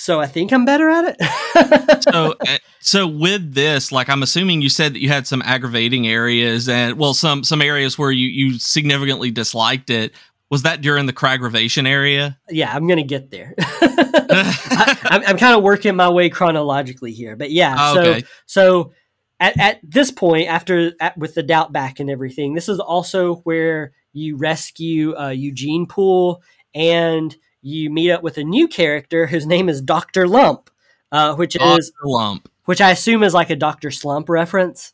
so 0.00 0.20
I 0.20 0.26
think 0.26 0.52
I'm 0.52 0.64
better 0.64 0.88
at 0.90 1.16
it. 1.16 2.02
so 2.12 2.34
uh, 2.46 2.58
so 2.80 3.06
with 3.06 3.54
this 3.54 3.92
like 3.92 4.08
i'm 4.08 4.22
assuming 4.22 4.62
you 4.62 4.68
said 4.68 4.94
that 4.94 5.00
you 5.00 5.08
had 5.08 5.26
some 5.26 5.42
aggravating 5.42 6.08
areas 6.08 6.68
and 6.68 6.96
well 6.96 7.12
some 7.12 7.44
some 7.44 7.60
areas 7.60 7.98
where 7.98 8.10
you 8.10 8.26
you 8.26 8.58
significantly 8.58 9.30
disliked 9.30 9.90
it 9.90 10.12
was 10.50 10.62
that 10.62 10.80
during 10.80 11.06
the 11.06 11.12
craggravation 11.12 11.86
area 11.86 12.38
yeah, 12.48 12.74
I'm 12.74 12.86
gonna 12.88 13.02
get 13.02 13.30
there. 13.30 13.54
I, 13.58 14.98
I'm, 15.04 15.22
I'm 15.26 15.38
kind 15.38 15.56
of 15.56 15.62
working 15.62 15.94
my 15.96 16.08
way 16.08 16.28
chronologically 16.28 17.12
here, 17.12 17.36
but 17.36 17.50
yeah. 17.50 17.94
So 17.94 18.00
okay 18.00 18.24
So 18.46 18.92
at, 19.38 19.58
at 19.58 19.80
this 19.82 20.10
point, 20.10 20.48
after 20.48 20.92
at, 21.00 21.16
with 21.16 21.34
the 21.34 21.42
doubt 21.42 21.72
back 21.72 21.98
and 21.98 22.10
everything, 22.10 22.54
this 22.54 22.68
is 22.68 22.78
also 22.78 23.36
where 23.36 23.92
you 24.12 24.36
rescue 24.36 25.16
uh, 25.16 25.28
Eugene 25.28 25.86
Pool 25.86 26.42
and 26.74 27.34
you 27.62 27.90
meet 27.90 28.10
up 28.10 28.22
with 28.22 28.38
a 28.38 28.44
new 28.44 28.66
character 28.68 29.26
whose 29.26 29.46
name 29.46 29.68
is 29.68 29.80
Doctor 29.80 30.26
Lump, 30.26 30.70
uh, 31.12 31.34
which 31.34 31.54
Dr. 31.54 31.78
is 31.78 31.92
lump 32.04 32.48
which 32.66 32.80
I 32.80 32.90
assume 32.90 33.22
is 33.24 33.34
like 33.34 33.50
a 33.50 33.56
Doctor 33.56 33.90
Slump 33.90 34.28
reference. 34.28 34.92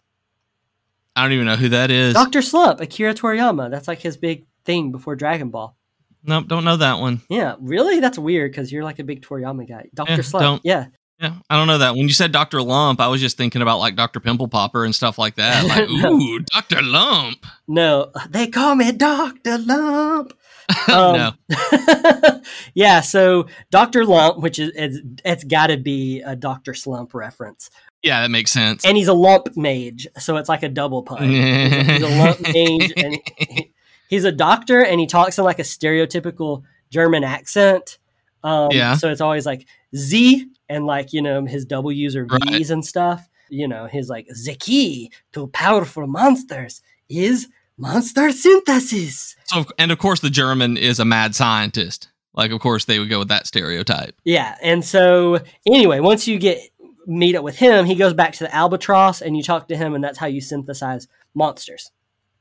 i 1.15 1.23
don't 1.23 1.33
even 1.33 1.47
know 1.47 1.57
who 1.57 1.69
that 1.71 1.91
is 1.91 2.15
Doctor 2.15 2.41
Slump, 2.43 2.81
Akira 2.81 3.13
Toriyama. 3.15 3.71
That's 3.71 3.87
like 3.89 4.01
his 4.01 4.17
big 4.17 4.47
thing 4.65 4.93
before 4.93 5.15
Dragon 5.17 5.51
Ball. 5.51 5.77
nope 6.25 6.47
don't 6.49 6.65
know 6.65 6.77
that 6.79 6.99
one 7.01 7.21
Yeah, 7.29 7.57
really? 7.61 8.01
That's 8.01 8.19
weird 8.19 8.51
because 8.53 8.73
you're 8.73 8.85
like 8.85 8.99
a 8.99 9.05
big 9.05 9.23
Toriyama 9.23 9.69
guy. 9.69 9.89
Doctor 9.95 10.15
Yeah, 10.15 10.21
Slump. 10.23 10.43
don't- 10.43 10.63
Yeah. 10.65 10.87
yeah 11.21 11.35
i 11.51 11.57
don't 11.57 11.67
know 11.67 11.79
that 11.79 11.93
when 11.97 12.07
you 12.09 12.13
said 12.15 12.31
dr 12.33 12.61
lump 12.63 13.01
i 13.01 13.09
was 13.09 13.21
just 13.23 13.37
thinking 13.39 13.63
about 13.63 13.79
like 13.79 13.97
dr 13.97 14.21
pimple 14.21 14.49
popper 14.49 14.85
and 14.85 14.95
stuff 14.95 15.17
like 15.19 15.37
that 15.37 15.65
like 15.73 15.89
No. 15.89 16.13
ooh 16.15 16.41
dr 16.41 16.83
lump 16.83 17.47
No, 17.69 18.11
they 18.31 18.47
call 18.49 18.75
me 18.75 18.93
Doctor 18.93 19.57
Lump. 19.59 20.33
no 20.89 21.33
yeah, 22.75 23.01
so 23.01 23.47
Doctor 23.71 24.05
Lump, 24.05 24.39
which 24.39 24.59
is 24.59 24.73
it's, 24.75 24.99
it's 25.25 25.45
got 25.45 25.69
to 25.69 25.77
be 25.77 26.21
a 26.23 26.35
Doctor 26.37 26.75
Slump 26.75 27.15
reference, 27.15 27.71
yeah 28.03 28.23
that 28.23 28.31
makes 28.31 28.51
sense 28.53 28.85
and 28.85 28.97
he's 28.97 29.09
a 29.09 29.15
lump 29.15 29.57
mage, 29.57 30.07
so 30.19 30.37
it's 30.37 30.49
like 30.49 30.63
a 30.63 30.69
double 30.69 31.03
pun. 31.03 31.29
he's, 31.29 31.39
a, 31.39 31.83
he's 31.85 32.03
a 32.03 32.19
lump 32.19 32.41
mage, 32.43 32.93
and 32.97 33.19
he- 33.39 33.73
he's 34.09 34.25
a 34.25 34.33
doctor, 34.33 34.85
and 34.85 35.01
he 35.01 35.07
talks 35.07 35.39
in 35.39 35.45
like 35.45 35.59
a 35.59 35.63
stereotypical 35.63 36.63
German 36.91 37.25
accent. 37.25 37.99
Um, 38.45 38.69
Yeah. 38.71 38.97
So 38.97 39.11
it's 39.11 39.21
always 39.21 39.47
like 39.47 39.67
Z, 39.95 40.47
and 40.69 40.87
like 40.87 41.13
you 41.13 41.23
know 41.23 41.45
his 41.47 41.65
W's 41.65 42.15
or 42.17 42.25
V's 42.27 42.41
Right. 42.51 42.71
and 42.71 42.85
stuff. 42.85 43.29
You 43.49 43.69
know, 43.69 43.87
his 43.87 44.09
like 44.09 44.27
the 44.27 44.55
key 44.59 45.11
to 45.33 45.47
powerful 45.49 46.07
monsters 46.07 46.83
is 47.09 47.49
monster 47.79 48.31
synthesis. 48.33 49.37
so 49.45 49.65
and 49.79 49.93
of 49.93 49.99
course 49.99 50.21
the 50.21 50.31
german 50.31 50.77
is 50.77 50.99
a 50.99 51.05
mad 51.05 51.35
scientist 51.35 52.09
like 52.35 52.51
of 52.51 52.61
course 52.61 52.85
they 52.85 52.99
would 52.99 53.09
go 53.09 53.19
with 53.19 53.29
that 53.29 53.47
stereotype 53.47 54.15
Yeah, 54.25 54.57
and 54.63 54.85
so 54.85 55.41
anyway, 55.67 56.01
once 56.01 56.29
you 56.29 56.39
get 56.39 56.61
meet 57.07 57.37
up 57.37 57.45
with 57.45 57.57
him, 57.57 57.87
he 57.87 57.95
goes 57.95 58.13
back 58.15 58.33
to 58.35 58.45
the 58.45 58.55
albatross, 58.55 59.23
and 59.23 59.37
you 59.37 59.43
talk 59.43 59.69
to 59.69 59.77
him, 59.77 59.95
and 59.95 60.03
that's 60.03 60.19
how 60.19 60.27
you 60.27 60.41
synthesize 60.41 61.07
monsters. 61.35 61.93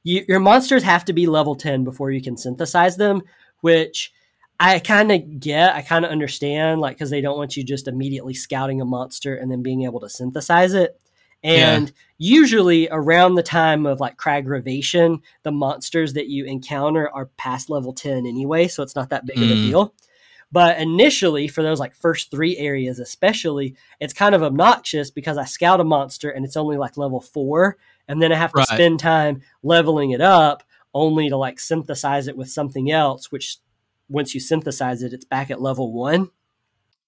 You, 0.04 0.26
your 0.28 0.40
monsters 0.40 0.84
have 0.84 1.06
to 1.06 1.14
be 1.14 1.28
level 1.28 1.56
ten 1.56 1.84
before 1.84 2.12
you 2.12 2.22
can 2.22 2.36
synthesize 2.36 2.98
them, 2.98 3.22
which 3.62 4.12
I 4.60 4.80
kind 4.80 5.12
of 5.12 5.40
get. 5.40 5.76
I 5.76 5.82
kind 5.82 6.04
of 6.04 6.12
understand, 6.12 6.82
like 6.82 6.98
because 6.98 7.10
they 7.10 7.22
don't 7.22 7.38
want 7.38 7.56
you 7.56 7.64
just 7.64 7.88
immediately 7.88 8.34
scouting 8.34 8.82
a 8.82 8.86
monster 8.86 9.36
and 9.36 9.52
then 9.52 9.62
being 9.62 9.84
able 9.84 10.00
to 10.02 10.10
synthesize 10.10 10.74
it. 10.74 11.00
And 11.46 11.94
usually 12.18 12.88
around 12.90 13.36
the 13.36 13.44
time 13.44 13.86
of 13.86 14.00
like 14.00 14.18
Cragravation, 14.18 15.22
the 15.44 15.52
monsters 15.52 16.14
that 16.14 16.28
you 16.28 16.46
encounter 16.46 17.10
are 17.10 17.28
past 17.38 17.70
level 17.70 17.94
10 17.94 18.26
anyway, 18.26 18.68
so 18.68 18.82
it's 18.82 18.96
not 18.96 19.10
that 19.10 19.26
big 19.26 19.42
of 19.44 19.50
a 19.50 19.56
Mm. 19.56 19.62
deal. 19.62 19.94
But 20.52 20.80
initially, 20.80 21.48
for 21.48 21.62
those 21.64 21.80
like 21.80 21.94
first 21.96 22.32
three 22.32 22.58
areas, 22.58 23.00
especially, 23.00 23.76
it's 24.00 24.14
kind 24.14 24.34
of 24.34 24.42
obnoxious 24.44 25.12
because 25.12 25.38
I 25.38 25.46
scout 25.46 25.80
a 25.82 25.84
monster 25.84 26.30
and 26.30 26.46
it's 26.46 26.58
only 26.58 26.78
like 26.78 26.98
level 26.98 27.20
four, 27.22 27.78
and 28.08 28.22
then 28.22 28.32
I 28.32 28.36
have 28.36 28.52
to 28.52 28.58
Right. 28.58 28.68
spend 28.68 29.00
time 29.00 29.42
leveling 29.64 30.12
it 30.12 30.22
up 30.22 30.64
only 30.94 31.30
to 31.30 31.38
like 31.38 31.60
synthesize 31.60 32.28
it 32.28 32.38
with 32.38 32.50
something 32.50 32.90
else, 32.92 33.32
which 33.32 33.58
once 34.08 34.34
you 34.34 34.40
synthesize 34.40 35.04
it, 35.04 35.14
it's 35.14 35.26
back 35.26 35.52
at 35.52 35.62
level 35.62 35.92
one. 35.92 36.30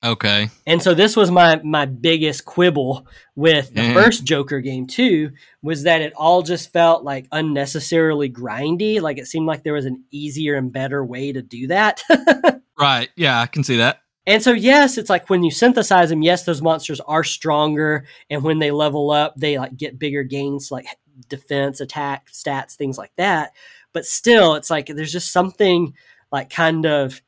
Okay 0.03 0.49
And 0.67 0.81
so 0.81 0.93
this 0.93 1.15
was 1.15 1.31
my 1.31 1.59
my 1.63 1.85
biggest 1.85 2.45
quibble 2.45 3.07
with 3.35 3.73
the 3.73 3.81
Mhm. 3.81 3.93
first 3.93 4.23
Joker 4.25 4.61
game 4.61 4.85
too 4.87 5.31
was 5.61 5.83
that 5.83 6.01
it 6.01 6.13
all 6.15 6.41
just 6.43 6.71
felt 6.71 7.03
like 7.03 7.27
unnecessarily 7.31 8.29
grindy. 8.29 9.01
Like 9.01 9.17
it 9.17 9.27
seemed 9.27 9.47
like 9.47 9.63
there 9.63 9.73
was 9.73 9.85
an 9.85 10.03
easier 10.11 10.55
and 10.55 10.71
better 10.71 11.03
way 11.03 11.31
to 11.33 11.41
do 11.41 11.67
that. 11.67 12.03
Right. 12.79 13.09
Yeah, 13.15 13.41
I 13.41 13.47
can 13.47 13.63
see 13.63 13.77
that. 13.77 14.01
and 14.27 14.43
so 14.43 14.51
yes, 14.51 14.99
it's 14.99 15.09
like 15.09 15.31
when 15.31 15.43
you 15.43 15.49
synthesize 15.49 16.09
them, 16.09 16.21
yes, 16.21 16.43
those 16.45 16.61
monsters 16.61 16.99
are 16.99 17.23
stronger, 17.23 18.05
and 18.29 18.43
when 18.43 18.59
they 18.59 18.69
level 18.69 19.09
up, 19.09 19.33
they 19.35 19.57
like 19.57 19.75
get 19.75 19.97
bigger 19.97 20.21
gains 20.21 20.69
like 20.69 20.85
defense, 21.27 21.81
attack, 21.81 22.27
stats, 22.31 22.75
things 22.75 22.95
like 22.99 23.11
that. 23.17 23.53
But 23.93 24.05
still, 24.05 24.53
it's 24.53 24.69
like 24.69 24.85
there's 24.87 25.11
just 25.11 25.31
something 25.31 25.95
like 26.31 26.51
kind 26.51 26.85
of 26.85 27.19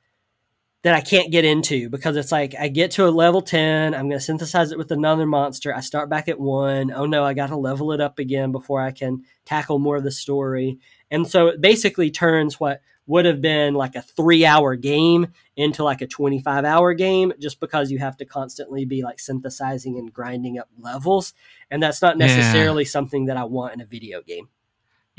that 0.83 0.95
I 0.95 1.01
can't 1.01 1.31
get 1.31 1.43
into 1.43 1.89
because 1.89 2.15
it's 2.15 2.31
like 2.31 2.55
I 2.57 2.69
get 2.69 2.91
to 2.91 3.05
a 3.05 3.09
level 3.09 3.41
10, 3.41 3.93
I'm 3.93 4.07
going 4.07 4.17
to 4.17 4.23
synthesize 4.23 4.71
it 4.71 4.77
with 4.77 4.91
another 4.91 5.25
monster. 5.25 5.75
I 5.75 5.81
start 5.81 6.09
back 6.09 6.29
at 6.29 6.39
one. 6.39 6.91
Oh 6.91 7.05
no, 7.05 7.23
I 7.25 7.33
got 7.33 7.47
to 7.47 7.57
level 7.57 7.91
it 7.91 7.99
up 7.99 8.17
again 8.17 8.51
before 8.53 8.81
I 8.81 8.91
can 8.91 9.23
tackle 9.45 9.79
more 9.79 9.97
of 9.97 10.03
the 10.03 10.11
story. 10.11 10.79
And 11.11 11.27
so 11.27 11.47
it 11.47 11.59
basically 11.59 12.11
turns 12.11 12.59
what 12.59 12.81
would 13.07 13.25
have 13.25 13.41
been 13.41 13.73
like 13.73 13.95
a 13.95 14.01
three 14.03 14.45
hour 14.45 14.75
game 14.75 15.27
into 15.57 15.83
like 15.83 16.01
a 16.01 16.07
25 16.07 16.63
hour 16.63 16.93
game 16.93 17.33
just 17.39 17.59
because 17.59 17.91
you 17.91 17.97
have 17.97 18.15
to 18.15 18.23
constantly 18.23 18.85
be 18.85 19.01
like 19.01 19.19
synthesizing 19.19 19.97
and 19.97 20.13
grinding 20.13 20.59
up 20.59 20.69
levels. 20.77 21.33
And 21.69 21.83
that's 21.83 22.01
not 22.01 22.17
Yeah. 22.17 22.27
necessarily 22.27 22.85
something 22.85 23.25
that 23.25 23.35
I 23.35 23.43
want 23.43 23.73
in 23.73 23.81
a 23.81 23.85
video 23.85 24.21
game. 24.21 24.47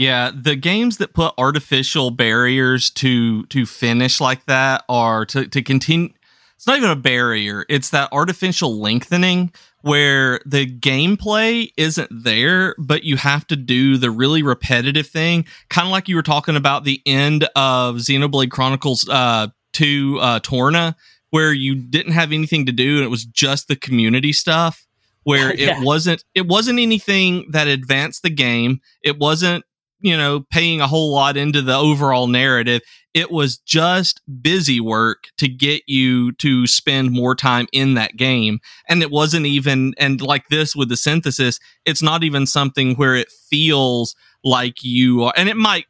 Yeah, 0.00 0.30
the 0.35 0.57
games 0.57 0.97
that 0.97 1.12
put 1.12 1.35
artificial 1.37 2.11
barriers 2.11 2.88
to 2.92 3.45
to 3.49 3.66
finish 3.66 4.19
like 4.19 4.47
that 4.47 4.83
are 4.88 5.26
to 5.26 5.47
to 5.47 5.61
continue. 5.61 6.09
It's 6.57 6.66
not 6.66 6.78
even 6.78 6.88
a 6.90 6.97
barrier; 6.97 7.66
it's 7.69 7.90
that 7.90 8.09
artificial 8.11 8.80
lengthening 8.80 9.52
where 9.83 10.40
the 10.47 10.66
gameplay 10.66 11.71
isn't 11.76 12.09
there, 12.25 12.75
but 12.78 13.04
you 13.04 13.16
have 13.19 13.47
to 13.49 13.57
do 13.57 13.99
the 13.99 14.11
really 14.11 14.42
repetitive 14.42 15.07
thing, 15.07 15.45
kind 15.69 15.87
of 15.87 15.92
like 15.92 16.09
you 16.09 16.16
were 16.16 16.23
talking 16.23 16.57
about 16.57 16.85
the 16.85 17.02
end 17.04 17.45
of 17.54 17.97
Xenoblade 17.97 18.50
Chronicles 18.50 19.07
uh, 19.07 19.49
Two 19.75 20.16
uh, 20.23 20.40
Torna, 20.40 20.97
where 21.28 21.52
you 21.52 21.75
didn't 21.75 22.12
have 22.12 22.33
anything 22.33 22.64
to 22.64 22.73
do 22.73 22.97
and 22.97 23.04
it 23.04 23.09
was 23.11 23.26
just 23.26 23.69
the 23.69 23.76
community 23.76 24.33
stuff. 24.33 24.87
Where 25.25 25.54
Yeah. 25.59 25.78
it 25.78 25.85
wasn't, 25.85 26.25
it 26.35 26.47
wasn't 26.47 26.78
anything 26.78 27.50
that 27.50 27.69
advanced 27.69 28.23
the 28.23 28.30
game. 28.30 28.80
It 29.02 29.19
wasn't 29.19 29.64
you 30.00 30.16
know, 30.16 30.45
paying 30.50 30.80
a 30.80 30.88
whole 30.88 31.12
lot 31.12 31.37
into 31.37 31.62
the 31.62 31.76
overall 31.76 32.26
narrative. 32.26 32.83
It 33.12 33.30
was 33.30 33.59
just 33.59 34.21
busy 34.40 34.80
work 34.80 35.25
to 35.38 35.49
get 35.49 35.83
you 35.87 36.33
to 36.33 36.66
spend 36.66 37.11
more 37.11 37.35
time 37.35 37.66
in 37.73 37.95
that 37.95 38.16
game. 38.16 38.61
And 38.88 39.02
it 39.02 39.11
wasn't 39.11 39.47
even, 39.47 39.95
and 39.99 40.21
like 40.21 40.49
this 40.49 40.76
with 40.76 40.88
the 40.88 40.97
synthesis, 40.97 41.59
it's 41.85 42.02
not 42.02 42.23
even 42.23 42.47
something 42.47 42.95
where 42.95 43.16
it 43.16 43.28
feels 43.49 44.14
like 44.45 44.83
you 44.83 45.25
are, 45.25 45.33
and 45.37 45.49
it 45.49 45.57
might 45.57 45.85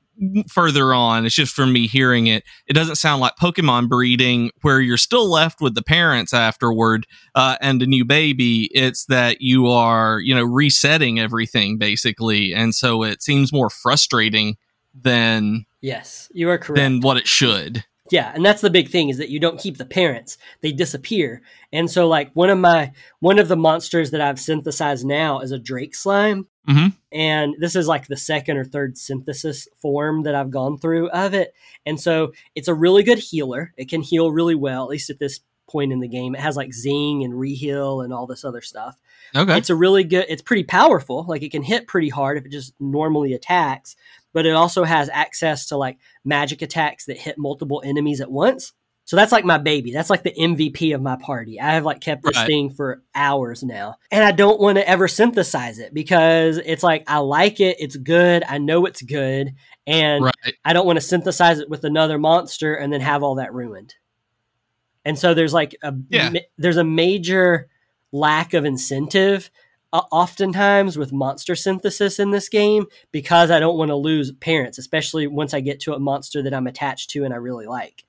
further 0.49 0.93
on. 0.95 1.27
It's 1.27 1.35
just 1.35 1.55
from 1.55 1.73
me 1.73 1.87
hearing 1.87 2.27
it. 2.27 2.45
It 2.67 2.75
doesn't 2.75 2.97
sound 2.97 3.21
like 3.21 3.37
Pokemon 3.41 3.89
breeding, 3.89 4.51
where 4.63 4.81
you're 4.81 4.97
still 4.97 5.31
left 5.31 5.61
with 5.61 5.75
the 5.75 5.83
parents 5.83 6.35
afterward 6.35 7.07
uh, 7.35 7.57
and 7.61 7.83
a 7.83 7.87
new 7.87 8.05
baby. 8.05 8.71
It's 8.73 9.07
that 9.07 9.41
you 9.41 9.69
are, 9.69 10.21
you 10.21 10.35
know, 10.35 10.45
resetting 10.45 11.19
everything 11.19 11.79
basically, 11.79 12.55
and 12.55 12.75
so 12.75 13.03
it 13.03 13.23
seems 13.23 13.53
more 13.53 13.71
frustrating 13.71 14.57
than 14.95 15.67
yes, 15.81 16.29
you 16.33 16.51
are 16.51 16.59
correct 16.59 16.77
than 16.77 17.01
what 17.01 17.17
it 17.17 17.27
should. 17.27 17.85
Yeah, 18.11 18.33
and 18.35 18.45
that's 18.45 18.61
the 18.61 18.71
big 18.71 18.89
thing 18.89 19.09
is 19.09 19.19
that 19.19 19.29
you 19.29 19.39
don't 19.39 19.61
keep 19.61 19.79
the 19.79 19.85
parents; 19.85 20.37
they 20.63 20.73
disappear. 20.73 21.43
And 21.73 21.91
so, 21.91 22.09
like 22.09 22.31
one 22.35 22.51
of 22.51 22.59
my 22.59 22.93
one 23.21 23.39
of 23.39 23.49
the 23.49 23.57
monsters 23.57 24.11
that 24.11 24.21
I've 24.21 24.41
synthesized 24.41 25.07
now 25.07 25.41
is 25.41 25.53
a 25.53 25.59
Drake 25.59 25.95
slime, 25.95 26.49
mm-hmm. 26.69 26.89
And 27.13 27.55
this 27.59 27.77
is 27.77 27.87
like 27.87 28.07
the 28.07 28.17
second 28.17 28.57
or 28.57 28.65
third 28.65 28.97
synthesis 28.97 29.69
form 29.81 30.23
that 30.25 30.35
I've 30.35 30.51
gone 30.51 30.79
through 30.79 31.11
of 31.11 31.35
it. 31.35 31.55
And 31.87 32.01
so, 32.01 32.33
it's 32.55 32.69
a 32.69 32.75
really 32.75 33.03
good 33.03 33.19
healer. 33.19 33.73
It 33.77 33.89
can 33.89 34.03
heal 34.03 34.31
really 34.31 34.55
well, 34.55 34.85
at 34.85 34.91
least 34.91 35.11
at 35.11 35.19
this 35.19 35.41
point 35.69 35.93
in 35.93 36.01
the 36.01 36.09
game. 36.09 36.35
It 36.35 36.41
has 36.41 36.57
like 36.57 36.73
zing 36.73 37.23
and 37.25 37.35
reheal 37.35 38.05
and 38.05 38.13
all 38.13 38.27
this 38.27 38.45
other 38.45 38.61
stuff. 38.61 38.97
Okay, 39.37 39.57
it's 39.57 39.71
a 39.71 39.77
really 39.77 40.05
good. 40.05 40.27
It's 40.29 40.43
pretty 40.43 40.65
powerful. 40.65 41.25
Like 41.29 41.43
it 41.43 41.53
can 41.53 41.63
hit 41.63 41.87
pretty 41.87 42.09
hard 42.09 42.39
if 42.39 42.45
it 42.45 42.53
just 42.53 42.75
normally 42.81 43.33
attacks 43.33 43.97
but 44.33 44.47
it 44.47 44.55
also 44.55 44.85
has 44.85 45.09
access 45.13 45.67
to 45.67 45.77
like 45.77 45.99
magic 46.25 46.63
attacks 46.63 47.07
that 47.07 47.19
hit 47.19 47.39
multiple 47.39 47.83
enemies 47.85 48.21
at 48.21 48.31
once. 48.31 48.73
So 49.11 49.17
that's 49.17 49.33
like 49.33 49.45
my 49.45 49.59
baby. 49.59 49.91
That's 49.91 50.09
like 50.09 50.23
the 50.23 50.33
MVP 50.39 50.95
of 50.95 51.03
my 51.03 51.17
party. 51.17 51.61
I 51.61 51.73
have 51.73 51.85
like 51.85 52.01
kept 52.01 52.23
this 52.23 52.37
right. 52.37 52.47
thing 52.47 52.71
for 52.71 53.03
hours 53.13 53.65
now. 53.65 53.97
And 54.13 54.23
I 54.23 54.31
don't 54.31 54.61
want 54.61 54.79
to 54.79 54.89
ever 54.89 55.09
synthesize 55.09 55.81
it 55.81 55.93
because 55.93 56.59
it's 56.59 56.85
like 56.85 57.03
I 57.09 57.19
like 57.19 57.59
it, 57.59 57.79
it's 57.81 57.97
good, 57.97 58.45
I 58.49 58.59
know 58.59 58.87
it's 58.87 59.03
good, 59.03 59.53
and 59.85 60.27
right. 60.27 60.55
I 60.65 60.73
don't 60.73 60.87
want 60.87 60.99
to 60.99 61.05
synthesize 61.05 61.59
it 61.59 61.69
with 61.69 61.83
another 61.83 62.21
monster 62.21 62.77
and 62.77 62.93
then 62.93 63.01
have 63.01 63.25
all 63.25 63.35
that 63.35 63.53
ruined. 63.53 63.97
And 65.05 65.19
so 65.19 65.35
there's 65.35 65.53
like 65.53 65.75
a 65.83 65.93
yeah. 66.09 66.33
there's 66.57 66.77
a 66.77 66.85
major 66.85 67.69
lack 68.13 68.55
of 68.55 68.65
incentive 68.65 69.51
uh, 69.93 70.03
oftentimes 70.13 70.97
with 70.97 71.13
monster 71.13 71.57
synthesis 71.57 72.21
in 72.21 72.31
this 72.31 72.49
game 72.49 72.87
because 73.11 73.51
I 73.51 73.59
don't 73.59 73.77
want 73.77 73.89
to 73.89 73.97
lose 73.97 74.31
parents, 74.31 74.79
especially 74.79 75.27
once 75.27 75.53
I 75.53 75.59
get 75.59 75.81
to 75.81 75.95
a 75.95 75.99
monster 75.99 76.45
that 76.45 76.55
I'm 76.55 76.69
attached 76.69 77.11
to 77.11 77.25
and 77.25 77.35
I 77.35 77.39
really 77.39 77.67
like. 77.67 78.05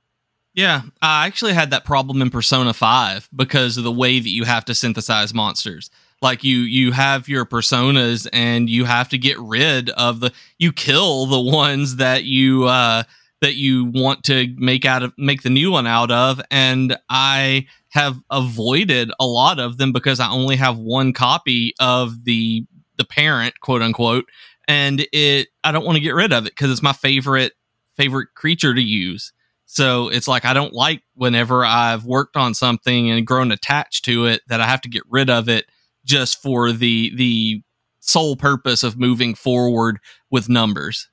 Yeah, 0.53 0.81
I 1.01 1.27
actually 1.27 1.53
had 1.53 1.69
that 1.71 1.85
problem 1.85 2.21
in 2.21 2.29
Persona 2.29 2.73
5 2.73 3.29
because 3.35 3.77
of 3.77 3.83
the 3.83 3.91
way 3.91 4.19
that 4.19 4.29
you 4.29 4.43
have 4.43 4.65
to 4.65 4.75
synthesize 4.75 5.33
monsters. 5.33 5.89
Like 6.21 6.43
you 6.43 6.57
you 6.59 6.91
have 6.91 7.27
your 7.27 7.45
personas 7.45 8.27
and 8.31 8.69
you 8.69 8.85
have 8.85 9.09
to 9.09 9.17
get 9.17 9.39
rid 9.39 9.89
of 9.91 10.19
the 10.19 10.31
you 10.59 10.71
kill 10.71 11.25
the 11.25 11.39
ones 11.39 11.95
that 11.95 12.25
you 12.25 12.65
uh 12.65 13.03
that 13.41 13.55
you 13.55 13.85
want 13.85 14.23
to 14.25 14.53
make 14.57 14.85
out 14.85 15.01
of 15.01 15.13
make 15.17 15.41
the 15.41 15.49
new 15.49 15.71
one 15.71 15.87
out 15.87 16.11
of 16.11 16.39
and 16.51 16.95
I 17.09 17.65
have 17.89 18.21
avoided 18.29 19.11
a 19.19 19.25
lot 19.25 19.59
of 19.59 19.77
them 19.79 19.91
because 19.91 20.19
I 20.19 20.29
only 20.29 20.55
have 20.57 20.77
one 20.77 21.11
copy 21.11 21.73
of 21.79 22.23
the 22.25 22.65
the 22.97 23.05
parent, 23.05 23.59
quote 23.61 23.81
unquote, 23.81 24.25
and 24.67 25.07
it 25.11 25.47
I 25.63 25.71
don't 25.71 25.85
want 25.85 25.95
to 25.95 26.03
get 26.03 26.13
rid 26.13 26.33
of 26.33 26.45
it 26.45 26.51
because 26.51 26.69
it's 26.69 26.83
my 26.83 26.93
favorite 26.93 27.53
favorite 27.97 28.29
creature 28.35 28.75
to 28.75 28.81
use. 28.81 29.33
So 29.73 30.09
it's 30.09 30.27
like 30.27 30.43
I 30.43 30.53
don't 30.53 30.73
like 30.73 31.01
whenever 31.13 31.63
I've 31.63 32.03
worked 32.03 32.35
on 32.35 32.53
something 32.53 33.09
and 33.09 33.25
grown 33.25 33.53
attached 33.53 34.03
to 34.03 34.25
it 34.25 34.41
that 34.47 34.59
I 34.59 34.67
have 34.67 34.81
to 34.81 34.89
get 34.89 35.03
rid 35.09 35.29
of 35.29 35.47
it 35.47 35.65
just 36.03 36.41
for 36.41 36.73
the 36.73 37.13
the 37.15 37.61
sole 38.01 38.35
purpose 38.35 38.83
of 38.83 38.99
moving 38.99 39.33
forward 39.33 39.99
with 40.29 40.49
numbers. 40.49 41.07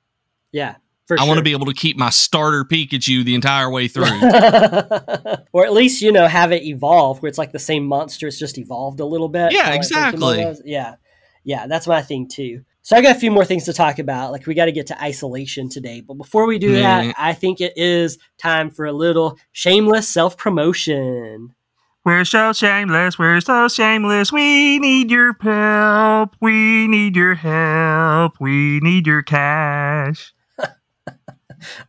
Yeah, 0.51 0.75
I 1.09 1.15
sure. 1.15 1.27
want 1.27 1.37
to 1.37 1.43
be 1.43 1.53
able 1.53 1.67
to 1.67 1.73
keep 1.73 1.95
my 1.95 2.09
starter 2.09 2.65
Pikachu 2.65 3.23
the 3.23 3.33
entire 3.33 3.69
way 3.69 3.87
through. 3.87 4.03
or 5.53 5.65
at 5.65 5.71
least, 5.71 6.01
you 6.01 6.11
know, 6.11 6.27
have 6.27 6.51
it 6.51 6.63
evolve 6.63 7.21
where 7.21 7.29
it's 7.29 7.37
like 7.37 7.53
the 7.53 7.59
same 7.59 7.85
monster, 7.85 8.27
it's 8.27 8.37
just 8.37 8.57
evolved 8.57 8.99
a 8.99 9.05
little 9.05 9.29
bit. 9.29 9.53
Yeah, 9.53 9.73
exactly. 9.73 10.45
Yeah. 10.65 10.95
Yeah, 11.45 11.67
that's 11.67 11.87
my 11.87 12.01
thing 12.01 12.27
too. 12.27 12.65
So 12.81 12.95
I 12.95 13.01
got 13.01 13.15
a 13.15 13.19
few 13.19 13.31
more 13.31 13.45
things 13.45 13.65
to 13.65 13.73
talk 13.73 13.99
about. 13.99 14.31
Like 14.31 14.47
we 14.47 14.53
got 14.53 14.65
to 14.65 14.71
get 14.71 14.87
to 14.87 15.01
isolation 15.01 15.69
today. 15.69 16.01
But 16.01 16.15
before 16.15 16.47
we 16.47 16.57
do 16.57 16.71
mm. 16.71 16.81
that, 16.81 17.15
I 17.17 17.33
think 17.33 17.61
it 17.61 17.73
is 17.75 18.17
time 18.37 18.71
for 18.71 18.85
a 18.85 18.93
little 18.93 19.37
shameless 19.51 20.07
self 20.07 20.37
promotion. 20.37 21.53
We're 22.05 22.25
so 22.25 22.53
shameless, 22.53 23.19
we're 23.19 23.41
so 23.41 23.67
shameless. 23.67 24.31
We 24.31 24.79
need 24.79 25.11
your 25.11 25.35
help. 25.39 26.35
We 26.39 26.87
need 26.87 27.15
your 27.15 27.35
help. 27.35 28.39
We 28.39 28.79
need 28.79 29.05
your 29.05 29.21
cash. 29.21 30.33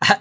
I, 0.02 0.18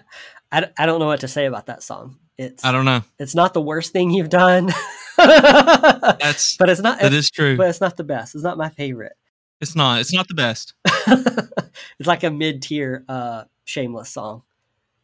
I, 0.52 0.70
I 0.78 0.86
don't 0.86 1.00
know 1.00 1.08
what 1.08 1.22
to 1.22 1.28
say 1.28 1.48
about 1.48 1.66
that 1.66 1.82
song. 1.82 2.18
It's 2.38 2.64
I 2.64 2.72
don't 2.72 2.86
know. 2.86 3.04
It's 3.18 3.36
not 3.36 3.54
the 3.54 3.62
worst 3.62 3.92
thing 3.92 4.12
you've 4.12 4.30
done. 4.30 4.72
That's 5.18 6.56
but 6.56 6.70
it's 6.70 6.80
not. 6.80 7.02
That 7.02 7.12
is 7.12 7.30
true. 7.30 7.58
But 7.58 7.68
it's 7.68 7.82
not 7.82 7.98
the 7.98 8.06
best. 8.06 8.36
It's 8.36 8.44
not 8.44 8.58
my 8.58 8.70
favorite. 8.70 9.18
It's 9.62 9.76
not. 9.76 10.00
It's 10.00 10.14
not 10.14 10.28
the 10.28 10.34
best. 10.34 10.74
it's 10.86 12.08
like 12.08 12.24
a 12.24 12.32
mid 12.32 12.62
tier, 12.62 13.04
uh, 13.10 13.44
shameless 13.66 14.10
song. 14.10 14.44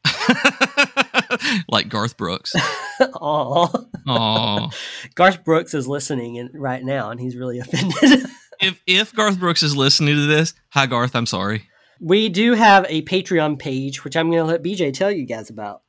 like 1.70 1.90
Garth 1.90 2.18
Brooks. 2.18 2.54
Aww. 3.00 3.90
Aww. 4.08 4.76
Garth 5.16 5.44
Brooks 5.44 5.74
is 5.74 5.88
listening 5.88 6.36
in, 6.36 6.52
right 6.54 6.84
now, 6.84 7.10
and 7.12 7.20
he's 7.20 7.36
really 7.36 7.60
offended. 7.60 8.30
if 8.62 8.82
if 8.88 9.14
Garth 9.14 9.40
Brooks 9.40 9.64
is 9.64 9.76
listening 9.76 10.16
to 10.16 10.26
this, 10.26 10.54
hi 10.70 10.86
Garth, 10.86 11.16
I'm 11.16 11.26
sorry. 11.26 11.68
We 12.00 12.30
do 12.30 12.54
have 12.54 12.86
a 12.90 13.04
Patreon 13.04 13.58
page, 13.58 14.04
which 14.04 14.16
I'm 14.18 14.30
going 14.30 14.44
to 14.44 14.46
let 14.46 14.64
BJ 14.64 14.94
tell 14.94 15.12
you 15.12 15.26
guys 15.26 15.50
about. 15.50 15.82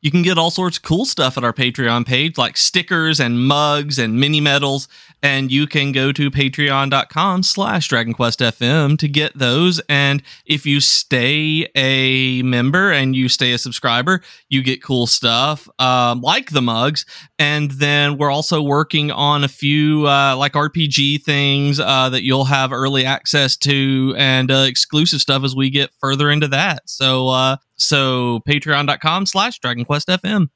You 0.00 0.12
can 0.12 0.22
get 0.22 0.38
all 0.38 0.52
sorts 0.52 0.76
of 0.76 0.84
cool 0.84 1.04
stuff 1.04 1.36
at 1.36 1.42
our 1.42 1.52
Patreon 1.52 2.06
page, 2.06 2.38
like 2.38 2.56
stickers 2.56 3.18
and 3.18 3.44
mugs 3.46 3.98
and 3.98 4.18
mini 4.18 4.40
medals. 4.40 4.86
And 5.24 5.50
you 5.50 5.66
can 5.66 5.90
go 5.90 6.12
to 6.12 6.30
patreon.com 6.30 7.42
slash 7.42 7.88
DragonQuestFM 7.88 8.96
to 8.98 9.08
get 9.08 9.36
those. 9.36 9.80
And 9.88 10.22
if 10.46 10.64
you 10.64 10.80
stay 10.80 11.68
a 11.74 12.42
member 12.42 12.92
and 12.92 13.16
you 13.16 13.28
stay 13.28 13.52
a 13.52 13.58
subscriber, 13.58 14.22
you 14.48 14.62
get 14.62 14.84
cool 14.84 15.08
stuff 15.08 15.68
um, 15.80 16.20
like 16.20 16.50
the 16.50 16.62
mugs. 16.62 17.04
And 17.40 17.72
then 17.72 18.18
we're 18.18 18.30
also 18.30 18.62
working 18.62 19.10
on 19.10 19.42
a 19.42 19.48
few 19.48 20.06
uh, 20.06 20.36
like 20.36 20.52
RPG 20.52 21.24
things 21.24 21.80
uh, 21.80 22.08
that 22.10 22.22
you'll 22.22 22.44
have 22.44 22.72
early 22.72 23.04
access 23.04 23.56
to 23.56 24.14
and 24.16 24.52
uh, 24.52 24.64
exclusive 24.68 25.20
stuff 25.20 25.42
as 25.42 25.56
we 25.56 25.70
get 25.70 25.90
further 25.98 26.30
into 26.30 26.46
that. 26.48 26.88
So 26.88 27.28
uh, 27.30 27.56
so 27.78 28.40
patreon.com 28.48 29.26
slash 29.26 29.58
Dragon 29.60 29.84
Quest 29.84 30.08
FM. 30.08 30.48